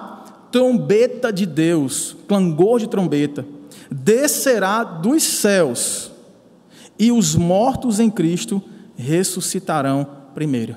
trombeta 0.51 1.31
de 1.31 1.45
Deus, 1.45 2.15
clangor 2.27 2.79
de 2.79 2.87
trombeta, 2.87 3.45
descerá 3.89 4.83
dos 4.83 5.23
céus, 5.23 6.11
e 6.99 7.11
os 7.11 7.35
mortos 7.35 7.99
em 7.99 8.09
Cristo 8.09 8.61
ressuscitarão 8.95 10.05
primeiro. 10.35 10.75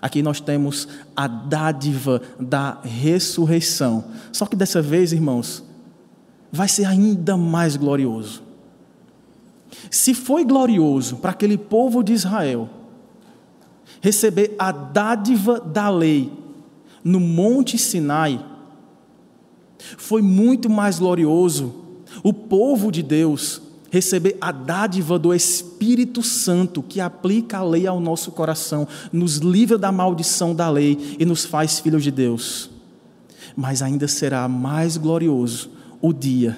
Aqui 0.00 0.22
nós 0.22 0.40
temos 0.40 0.88
a 1.16 1.26
dádiva 1.26 2.22
da 2.38 2.78
ressurreição. 2.82 4.04
Só 4.32 4.46
que 4.46 4.54
dessa 4.54 4.80
vez, 4.80 5.12
irmãos, 5.12 5.64
vai 6.52 6.68
ser 6.68 6.84
ainda 6.84 7.36
mais 7.36 7.76
glorioso. 7.76 8.42
Se 9.90 10.14
foi 10.14 10.44
glorioso 10.44 11.16
para 11.16 11.32
aquele 11.32 11.58
povo 11.58 12.02
de 12.02 12.12
Israel 12.12 12.68
receber 14.06 14.54
a 14.56 14.70
dádiva 14.70 15.58
da 15.58 15.90
lei 15.90 16.32
no 17.02 17.18
Monte 17.18 17.76
Sinai, 17.76 18.40
foi 19.98 20.22
muito 20.22 20.70
mais 20.70 21.00
glorioso 21.00 21.74
o 22.22 22.32
povo 22.32 22.92
de 22.92 23.02
Deus 23.02 23.60
receber 23.90 24.36
a 24.40 24.52
dádiva 24.52 25.18
do 25.18 25.34
Espírito 25.34 26.22
Santo 26.22 26.84
que 26.84 27.00
aplica 27.00 27.58
a 27.58 27.64
lei 27.64 27.84
ao 27.84 27.98
nosso 27.98 28.30
coração, 28.30 28.86
nos 29.12 29.38
livra 29.38 29.76
da 29.76 29.90
maldição 29.90 30.54
da 30.54 30.70
lei 30.70 31.16
e 31.18 31.24
nos 31.24 31.44
faz 31.44 31.80
filhos 31.80 32.04
de 32.04 32.12
Deus. 32.12 32.70
Mas 33.56 33.82
ainda 33.82 34.06
será 34.06 34.46
mais 34.46 34.96
glorioso 34.96 35.68
o 36.00 36.12
dia 36.12 36.56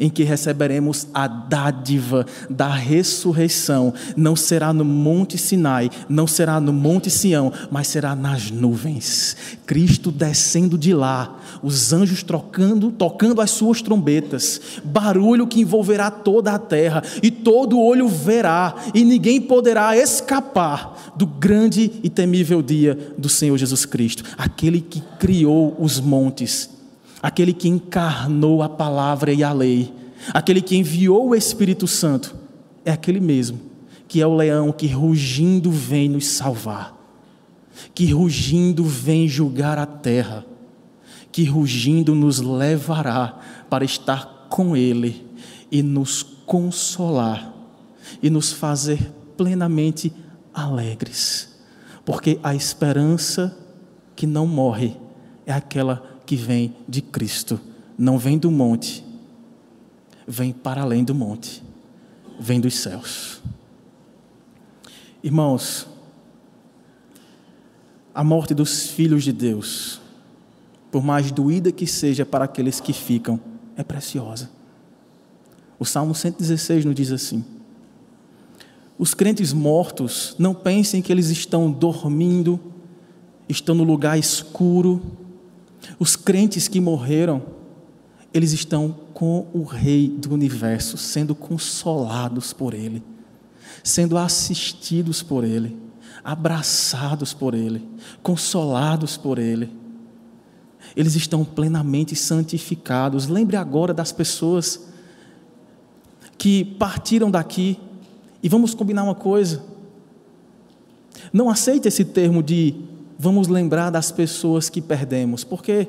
em 0.00 0.08
que 0.08 0.24
receberemos 0.24 1.06
a 1.12 1.28
dádiva 1.28 2.24
da 2.48 2.68
ressurreição. 2.68 3.92
Não 4.16 4.34
será 4.34 4.72
no 4.72 4.84
Monte 4.84 5.36
Sinai, 5.36 5.90
não 6.08 6.26
será 6.26 6.58
no 6.58 6.72
Monte 6.72 7.10
Sião, 7.10 7.52
mas 7.70 7.86
será 7.86 8.16
nas 8.16 8.50
nuvens. 8.50 9.36
Cristo 9.66 10.10
descendo 10.10 10.78
de 10.78 10.94
lá, 10.94 11.38
os 11.62 11.92
anjos 11.92 12.22
trocando, 12.22 12.90
tocando 12.90 13.42
as 13.42 13.50
suas 13.50 13.82
trombetas, 13.82 14.60
barulho 14.82 15.46
que 15.46 15.60
envolverá 15.60 16.10
toda 16.10 16.54
a 16.54 16.58
terra, 16.58 17.02
e 17.22 17.30
todo 17.30 17.78
olho 17.78 18.08
verá, 18.08 18.74
e 18.94 19.04
ninguém 19.04 19.40
poderá 19.40 19.96
escapar 19.96 21.12
do 21.14 21.26
grande 21.26 21.92
e 22.02 22.08
temível 22.08 22.62
dia 22.62 22.98
do 23.18 23.28
Senhor 23.28 23.58
Jesus 23.58 23.84
Cristo, 23.84 24.24
aquele 24.38 24.80
que 24.80 25.02
criou 25.18 25.76
os 25.78 26.00
montes 26.00 26.79
aquele 27.22 27.52
que 27.52 27.68
encarnou 27.68 28.62
a 28.62 28.68
palavra 28.68 29.32
e 29.32 29.42
a 29.42 29.52
lei, 29.52 29.92
aquele 30.32 30.62
que 30.62 30.76
enviou 30.76 31.28
o 31.28 31.34
Espírito 31.34 31.86
Santo, 31.86 32.34
é 32.84 32.90
aquele 32.90 33.20
mesmo, 33.20 33.60
que 34.08 34.20
é 34.20 34.26
o 34.26 34.34
leão 34.34 34.72
que 34.72 34.86
rugindo 34.86 35.70
vem 35.70 36.08
nos 36.08 36.26
salvar, 36.26 36.96
que 37.94 38.12
rugindo 38.12 38.84
vem 38.84 39.28
julgar 39.28 39.78
a 39.78 39.86
terra, 39.86 40.44
que 41.30 41.44
rugindo 41.44 42.14
nos 42.14 42.40
levará 42.40 43.38
para 43.68 43.84
estar 43.84 44.48
com 44.48 44.76
Ele 44.76 45.24
e 45.70 45.82
nos 45.82 46.22
consolar 46.22 47.54
e 48.22 48.28
nos 48.28 48.52
fazer 48.52 49.12
plenamente 49.36 50.12
alegres, 50.52 51.56
porque 52.04 52.38
a 52.42 52.54
esperança 52.54 53.56
que 54.16 54.26
não 54.26 54.46
morre 54.46 54.96
é 55.46 55.52
aquela 55.52 56.09
que 56.30 56.36
vem 56.36 56.76
de 56.86 57.02
Cristo, 57.02 57.60
não 57.98 58.16
vem 58.16 58.38
do 58.38 58.52
monte, 58.52 59.04
vem 60.28 60.52
para 60.52 60.82
além 60.82 61.02
do 61.02 61.12
monte, 61.12 61.60
vem 62.38 62.60
dos 62.60 62.78
céus. 62.78 63.42
Irmãos, 65.24 65.88
a 68.14 68.22
morte 68.22 68.54
dos 68.54 68.90
filhos 68.90 69.24
de 69.24 69.32
Deus, 69.32 70.00
por 70.92 71.02
mais 71.02 71.32
doída 71.32 71.72
que 71.72 71.84
seja 71.84 72.24
para 72.24 72.44
aqueles 72.44 72.78
que 72.78 72.92
ficam, 72.92 73.40
é 73.76 73.82
preciosa. 73.82 74.48
O 75.80 75.84
Salmo 75.84 76.14
116 76.14 76.84
nos 76.84 76.94
diz 76.94 77.10
assim: 77.10 77.44
Os 78.96 79.14
crentes 79.14 79.52
mortos 79.52 80.36
não 80.38 80.54
pensem 80.54 81.02
que 81.02 81.10
eles 81.10 81.28
estão 81.28 81.72
dormindo, 81.72 82.60
estão 83.48 83.74
no 83.74 83.82
lugar 83.82 84.16
escuro. 84.16 85.18
Os 86.00 86.16
crentes 86.16 86.66
que 86.66 86.80
morreram, 86.80 87.40
eles 88.34 88.52
estão 88.52 88.90
com 89.14 89.46
o 89.52 89.62
Rei 89.62 90.08
do 90.08 90.34
universo, 90.34 90.96
sendo 90.96 91.32
consolados 91.32 92.52
por 92.52 92.74
Ele 92.74 93.04
sendo 93.82 94.18
assistidos 94.18 95.22
por 95.22 95.44
Ele, 95.44 95.76
abraçados 96.22 97.32
por 97.32 97.54
Ele, 97.54 97.86
consolados 98.22 99.16
por 99.16 99.38
Ele. 99.38 99.70
Eles 100.96 101.14
estão 101.14 101.44
plenamente 101.44 102.16
santificados. 102.16 103.28
Lembre 103.28 103.56
agora 103.56 103.94
das 103.94 104.12
pessoas 104.12 104.88
que 106.36 106.64
partiram 106.64 107.30
daqui. 107.30 107.78
E 108.42 108.48
vamos 108.48 108.74
combinar 108.74 109.04
uma 109.04 109.14
coisa. 109.14 109.62
Não 111.32 111.48
aceite 111.48 111.86
esse 111.86 112.04
termo 112.04 112.42
de 112.42 112.74
vamos 113.20 113.48
lembrar 113.48 113.90
das 113.90 114.10
pessoas 114.10 114.70
que 114.70 114.80
perdemos, 114.80 115.44
porque 115.44 115.86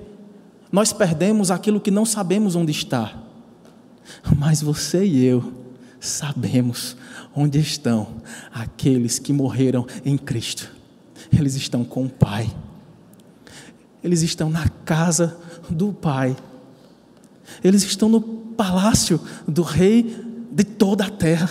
nós 0.69 0.91
perdemos 0.91 1.49
aquilo 1.49 1.79
que 1.79 1.89
não 1.89 2.05
sabemos 2.05 2.57
onde 2.57 2.73
está. 2.73 3.23
Mas 4.38 4.61
você 4.61 5.05
e 5.05 5.23
eu 5.23 5.53
sabemos 5.97 6.97
onde 7.34 7.57
estão 7.57 8.15
aqueles 8.53 9.17
que 9.17 9.32
morreram 9.32 9.88
em 10.03 10.17
Cristo. 10.17 10.69
Eles 11.32 11.55
estão 11.55 11.86
com 11.86 12.03
o 12.03 12.09
Pai. 12.09 12.53
Eles 14.03 14.23
estão 14.23 14.49
na 14.49 14.67
casa 14.84 15.38
do 15.69 15.93
Pai. 15.93 16.36
Eles 17.63 17.84
estão 17.84 18.09
no 18.09 18.19
palácio 18.19 19.21
do 19.47 19.61
Rei 19.61 20.17
de 20.51 20.65
toda 20.65 21.05
a 21.05 21.09
terra. 21.09 21.49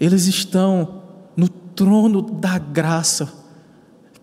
Eles 0.00 0.26
estão 0.26 1.02
no 1.36 1.46
trono 1.46 2.22
da 2.22 2.56
graça, 2.56 3.44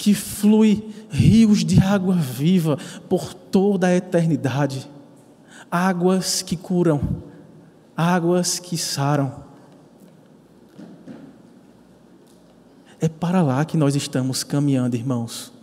que 0.04 0.14
flui 0.14 0.84
rios 1.10 1.64
de 1.64 1.82
água 1.82 2.14
viva 2.14 2.78
por 3.08 3.34
toda 3.34 3.88
a 3.88 3.96
eternidade. 3.96 4.86
Águas 5.72 6.42
que 6.42 6.58
curam, 6.58 7.00
águas 7.96 8.60
que 8.60 8.78
saram 8.78 9.32
É 13.00 13.08
para 13.08 13.42
lá 13.42 13.64
que 13.64 13.78
nós 13.78 13.96
estamos 13.96 14.44
caminhando, 14.44 14.98
irmãos. 14.98 15.54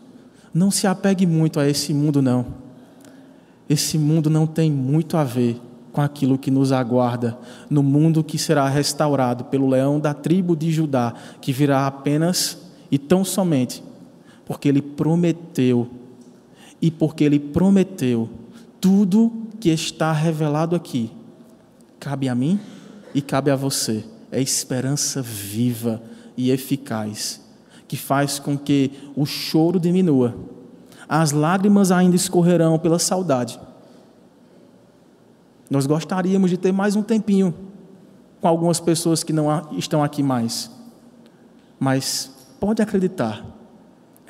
Não 0.54 0.70
se 0.70 0.86
apegue 0.86 1.26
muito 1.26 1.60
a 1.60 1.68
esse 1.68 1.92
mundo, 1.92 2.22
não. 2.22 2.46
Esse 3.68 3.98
mundo 3.98 4.30
não 4.30 4.46
tem 4.46 4.72
muito 4.72 5.18
a 5.18 5.24
ver 5.24 5.60
com 5.92 6.00
aquilo 6.00 6.38
que 6.38 6.50
nos 6.50 6.72
aguarda 6.72 7.36
no 7.68 7.82
mundo 7.82 8.24
que 8.24 8.38
será 8.38 8.66
restaurado 8.70 9.44
pelo 9.44 9.68
leão 9.68 10.00
da 10.00 10.14
tribo 10.14 10.56
de 10.56 10.72
Judá, 10.72 11.12
que 11.42 11.52
virá 11.52 11.86
apenas 11.86 12.56
e 12.90 12.98
tão 12.98 13.22
somente 13.22 13.89
porque 14.50 14.68
ele 14.68 14.82
prometeu, 14.82 15.88
e 16.82 16.90
porque 16.90 17.22
ele 17.22 17.38
prometeu, 17.38 18.28
tudo 18.80 19.30
que 19.60 19.68
está 19.68 20.10
revelado 20.10 20.74
aqui 20.74 21.12
cabe 22.00 22.28
a 22.28 22.34
mim 22.34 22.58
e 23.14 23.22
cabe 23.22 23.52
a 23.52 23.54
você. 23.54 24.04
É 24.28 24.42
esperança 24.42 25.22
viva 25.22 26.02
e 26.36 26.50
eficaz, 26.50 27.40
que 27.86 27.96
faz 27.96 28.40
com 28.40 28.58
que 28.58 28.90
o 29.14 29.24
choro 29.24 29.78
diminua, 29.78 30.34
as 31.08 31.30
lágrimas 31.30 31.92
ainda 31.92 32.16
escorrerão 32.16 32.76
pela 32.76 32.98
saudade. 32.98 33.60
Nós 35.70 35.86
gostaríamos 35.86 36.50
de 36.50 36.56
ter 36.56 36.72
mais 36.72 36.96
um 36.96 37.04
tempinho 37.04 37.54
com 38.40 38.48
algumas 38.48 38.80
pessoas 38.80 39.22
que 39.22 39.32
não 39.32 39.46
estão 39.78 40.02
aqui 40.02 40.24
mais, 40.24 40.68
mas 41.78 42.32
pode 42.58 42.82
acreditar, 42.82 43.59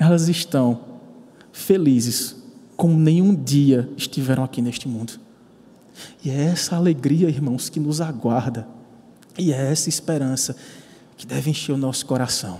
elas 0.01 0.27
estão 0.27 0.79
felizes 1.51 2.35
como 2.75 2.97
nenhum 2.97 3.35
dia 3.35 3.87
estiveram 3.95 4.43
aqui 4.43 4.59
neste 4.59 4.87
mundo. 4.87 5.13
E 6.25 6.31
é 6.31 6.45
essa 6.45 6.75
alegria, 6.75 7.29
irmãos, 7.29 7.69
que 7.69 7.79
nos 7.79 8.01
aguarda, 8.01 8.67
e 9.37 9.53
é 9.53 9.71
essa 9.71 9.89
esperança 9.89 10.55
que 11.15 11.27
deve 11.27 11.51
encher 11.51 11.73
o 11.73 11.77
nosso 11.77 12.03
coração. 12.07 12.57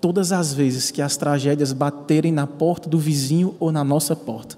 Todas 0.00 0.30
as 0.30 0.54
vezes 0.54 0.92
que 0.92 1.02
as 1.02 1.16
tragédias 1.16 1.72
baterem 1.72 2.30
na 2.30 2.46
porta 2.46 2.88
do 2.88 3.00
vizinho 3.00 3.56
ou 3.58 3.72
na 3.72 3.82
nossa 3.82 4.14
porta, 4.14 4.56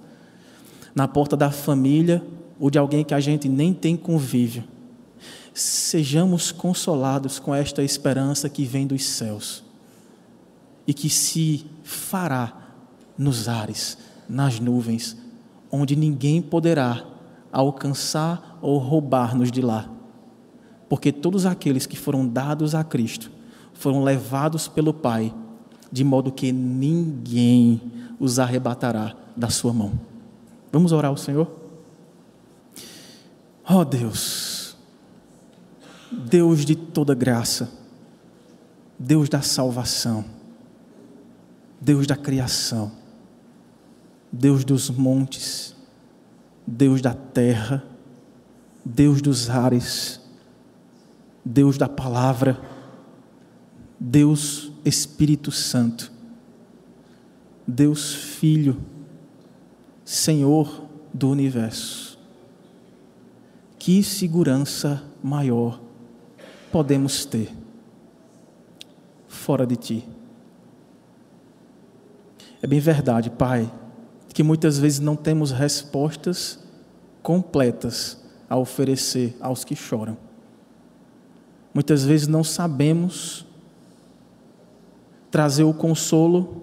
na 0.95 1.09
porta 1.09 1.35
da 1.35 1.51
família 1.51 2.23
ou 2.61 2.69
de 2.69 2.77
alguém 2.77 3.03
que 3.03 3.15
a 3.15 3.21
gente 3.21 3.49
nem 3.49 3.73
tem 3.73 3.97
convívio, 3.97 4.65
sejamos 5.55 6.53
consolados 6.53 7.39
com 7.39 7.55
esta 7.55 7.83
esperança 7.83 8.51
que 8.51 8.67
vem 8.67 8.87
dos 8.87 9.03
céus 9.03 9.64
e 10.87 10.93
que 10.95 11.09
se 11.09 11.67
fará 11.83 12.53
nos 13.17 13.49
ares, 13.49 13.99
nas 14.29 14.59
nuvens, 14.61 15.17
onde 15.71 15.97
ninguém 15.97 16.43
poderá 16.43 17.05
alcançar 17.53 18.59
ou 18.61 18.79
roubar-nos 18.79 19.51
de 19.51 19.63
lá 19.63 19.95
porque 20.95 21.11
todos 21.11 21.47
aqueles 21.47 21.87
que 21.87 21.97
foram 21.97 22.25
dados 22.27 22.75
a 22.75 22.85
Cristo 22.85 23.31
foram 23.73 24.05
levados 24.05 24.69
pelo 24.69 24.95
Pai, 24.95 25.35
de 25.91 26.05
modo 26.05 26.31
que 26.31 26.53
ninguém 26.53 27.81
os 28.21 28.39
arrebatará 28.39 29.15
da 29.37 29.51
sua 29.51 29.73
mão. 29.73 29.99
Vamos 30.71 30.93
orar 30.93 31.11
ao 31.11 31.17
Senhor? 31.17 31.51
Ó 33.69 33.81
oh 33.81 33.85
Deus, 33.85 34.77
Deus 36.13 36.65
de 36.65 36.77
toda 36.77 37.15
graça, 37.15 37.73
Deus 38.97 39.29
da 39.29 39.41
salvação, 39.43 40.25
Deus 41.85 42.07
da 42.07 42.17
criação, 42.17 42.91
Deus 44.33 44.65
dos 44.65 44.89
montes, 44.89 45.77
Deus 46.67 47.03
da 47.03 47.13
terra, 47.13 47.85
Deus 48.83 49.21
dos 49.21 49.51
ares, 49.51 50.19
Deus 51.45 51.77
da 51.77 51.87
palavra, 51.87 52.59
Deus 54.01 54.73
Espírito 54.83 55.53
Santo, 55.53 56.11
Deus 57.69 58.15
Filho, 58.15 58.81
Senhor 60.07 60.87
do 61.13 61.29
universo. 61.29 62.19
Que 63.79 64.03
segurança 64.03 65.05
maior 65.23 65.79
podemos 66.73 67.27
ter 67.27 67.55
fora 69.29 69.67
de 69.67 69.77
Ti? 69.77 70.14
É 72.65 72.67
bem 72.67 72.81
verdade, 72.81 73.29
Pai, 73.29 73.71
que 74.33 74.43
muitas 74.43 74.79
vezes 74.79 74.99
não 74.99 75.15
temos 75.17 75.51
respostas 75.51 76.59
completas 77.23 78.19
a 78.49 78.57
oferecer 78.57 79.37
aos 79.39 79.65
que 79.65 79.77
choram. 79.77 80.17
Muitas 81.75 82.07
vezes 82.07 82.27
não 82.27 82.43
sabemos 82.43 83.45
trazer 85.31 85.65
o 85.65 85.75
consolo 85.75 86.63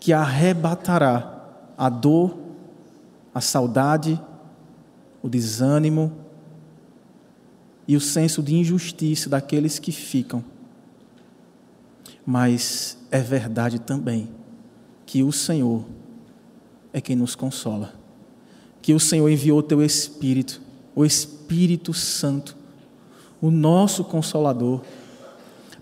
que 0.00 0.12
arrebatará 0.12 1.44
a 1.78 1.88
dor, 1.88 2.36
a 3.32 3.40
saudade, 3.40 4.20
o 5.22 5.28
desânimo 5.28 6.10
e 7.86 7.94
o 7.96 8.00
senso 8.00 8.42
de 8.42 8.56
injustiça 8.56 9.30
daqueles 9.30 9.78
que 9.78 9.92
ficam. 9.92 10.44
Mas 12.26 12.98
é 13.12 13.20
verdade 13.20 13.78
também 13.78 14.28
que 15.06 15.22
o 15.22 15.32
Senhor 15.32 15.84
é 16.92 17.00
quem 17.00 17.16
nos 17.16 17.34
consola. 17.34 17.94
Que 18.82 18.92
o 18.92 19.00
Senhor 19.00 19.28
enviou 19.30 19.60
o 19.60 19.62
teu 19.62 19.82
Espírito, 19.82 20.60
o 20.94 21.04
Espírito 21.04 21.94
Santo, 21.94 22.56
o 23.40 23.50
nosso 23.50 24.04
Consolador, 24.04 24.82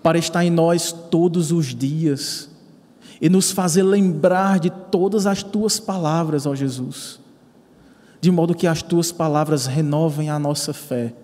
para 0.02 0.18
estar 0.18 0.44
em 0.44 0.50
nós 0.50 0.92
todos 0.92 1.50
os 1.50 1.74
dias 1.74 2.50
e 3.20 3.28
nos 3.28 3.50
fazer 3.50 3.82
lembrar 3.82 4.60
de 4.60 4.70
todas 4.70 5.26
as 5.26 5.42
tuas 5.42 5.80
palavras, 5.80 6.46
ó 6.46 6.54
Jesus, 6.54 7.18
de 8.20 8.30
modo 8.30 8.54
que 8.54 8.66
as 8.66 8.82
tuas 8.82 9.10
palavras 9.10 9.66
renovem 9.66 10.28
a 10.28 10.38
nossa 10.38 10.72
fé, 10.72 11.14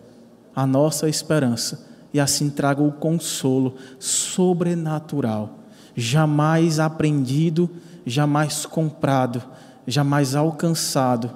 a 0.55 0.67
nossa 0.67 1.09
esperança 1.09 1.87
e 2.13 2.21
assim 2.21 2.51
tragam 2.51 2.89
o 2.89 2.93
consolo 2.93 3.75
sobrenatural, 3.99 5.59
jamais 5.95 6.79
aprendido, 6.79 7.71
jamais 8.11 8.67
comprado, 8.67 9.43
jamais 9.87 10.35
alcançado 10.35 11.31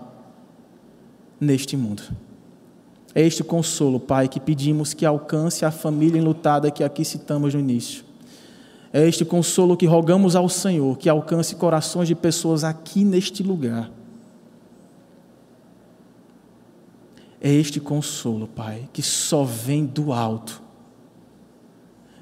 neste 1.41 1.77
mundo. 1.77 2.03
É 3.15 3.23
este 3.23 3.45
consolo, 3.45 4.01
Pai, 4.01 4.29
que 4.29 4.41
pedimos 4.41 4.93
que 4.93 5.07
alcance 5.07 5.65
a 5.65 5.71
família 5.71 6.19
enlutada 6.19 6.71
que 6.71 6.83
aqui 6.83 7.05
citamos 7.05 7.55
no 7.55 7.61
início. 7.61 8.05
É 8.93 9.07
este 9.07 9.25
consolo 9.25 9.77
que 9.77 9.87
rogamos 9.87 10.35
ao 10.35 10.49
Senhor, 10.49 10.99
que 10.99 11.09
alcance 11.09 11.55
corações 11.55 12.09
de 12.09 12.15
pessoas 12.15 12.65
aqui 12.65 13.05
neste 13.05 13.43
lugar. 13.43 13.91
É 17.41 17.51
este 17.51 17.79
consolo, 17.79 18.49
Pai, 18.49 18.89
que 18.93 19.03
só 19.03 19.45
vem 19.45 19.85
do 19.85 20.13
alto, 20.13 20.63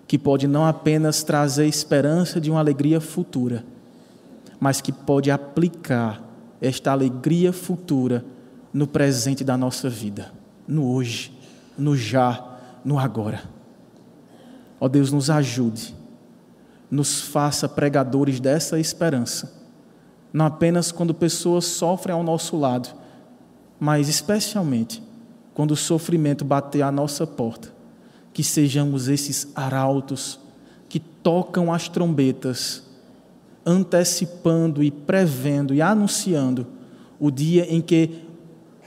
que 0.07 0.18
pode 0.18 0.46
não 0.46 0.66
apenas 0.66 1.22
trazer 1.22 1.66
esperança 1.66 2.40
de 2.40 2.50
uma 2.50 2.61
alegria 2.61 3.00
futura, 3.00 3.64
mas 4.63 4.81
que 4.81 4.93
pode 4.93 5.29
aplicar 5.29 6.23
esta 6.61 6.93
alegria 6.93 7.53
futura 7.53 8.25
no 8.73 8.87
presente 8.87 9.43
da 9.43 9.57
nossa 9.57 9.91
vida, 9.91 10.33
no 10.69 10.95
hoje, 10.95 11.37
no 11.77 11.97
já, 11.97 12.59
no 12.85 12.97
agora. 12.97 13.43
Ó 14.81 14.87
Deus, 14.87 15.11
nos 15.11 15.29
ajude 15.29 16.01
nos 16.93 17.23
faça 17.23 17.67
pregadores 17.67 18.39
dessa 18.39 18.79
esperança, 18.79 19.51
não 20.31 20.45
apenas 20.45 20.93
quando 20.93 21.15
pessoas 21.15 21.65
sofrem 21.65 22.15
ao 22.15 22.23
nosso 22.23 22.55
lado, 22.55 22.91
mas 23.81 24.11
especialmente 24.11 25.03
quando 25.55 25.71
o 25.71 25.77
sofrimento 25.77 26.45
bater 26.45 26.83
à 26.83 26.93
nossa 26.93 27.27
porta, 27.27 27.73
que 28.35 28.45
sejamos 28.45 29.09
esses 29.09 29.51
arautos 29.55 30.39
que 30.87 31.01
tocam 31.01 31.73
as 31.73 31.89
trombetas, 31.89 32.83
antecipando 33.65 34.83
e 34.83 34.91
prevendo 34.91 35.75
e 35.75 35.81
anunciando 35.81 36.67
o 37.19 37.31
dia 37.31 37.73
em 37.73 37.81
que 37.81 38.25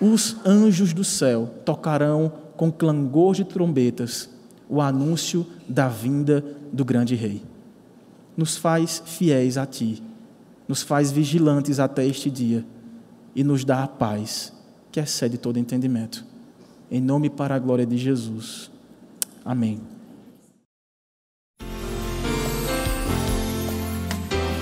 os 0.02 0.36
anjos 0.46 0.94
do 0.94 1.04
céu 1.04 1.50
tocarão 1.64 2.32
com 2.58 2.72
clangor 2.72 3.36
de 3.36 3.46
trombetas 3.46 4.30
o 4.68 4.82
anúncio 4.82 5.46
da 5.68 5.88
vinda 5.88 6.44
do 6.74 6.84
grande 6.84 7.16
rei 7.16 7.42
nos 8.36 8.58
faz 8.58 9.02
fiéis 9.06 9.58
a 9.58 9.66
Ti, 9.66 10.04
nos 10.68 10.82
faz 10.82 11.12
vigilantes 11.12 11.80
até 11.80 12.06
este 12.06 12.30
dia 12.30 12.66
e 13.36 13.44
nos 13.44 13.64
dá 13.64 13.84
a 13.84 13.88
paz 13.88 14.54
que 14.92 15.00
excede 15.00 15.38
todo 15.38 15.60
entendimento. 15.60 16.26
Em 16.90 17.02
nome 17.02 17.30
para 17.30 17.56
a 17.56 17.60
glória 17.60 17.86
de 17.86 17.98
Jesus. 17.98 18.70
Amém. 19.44 19.95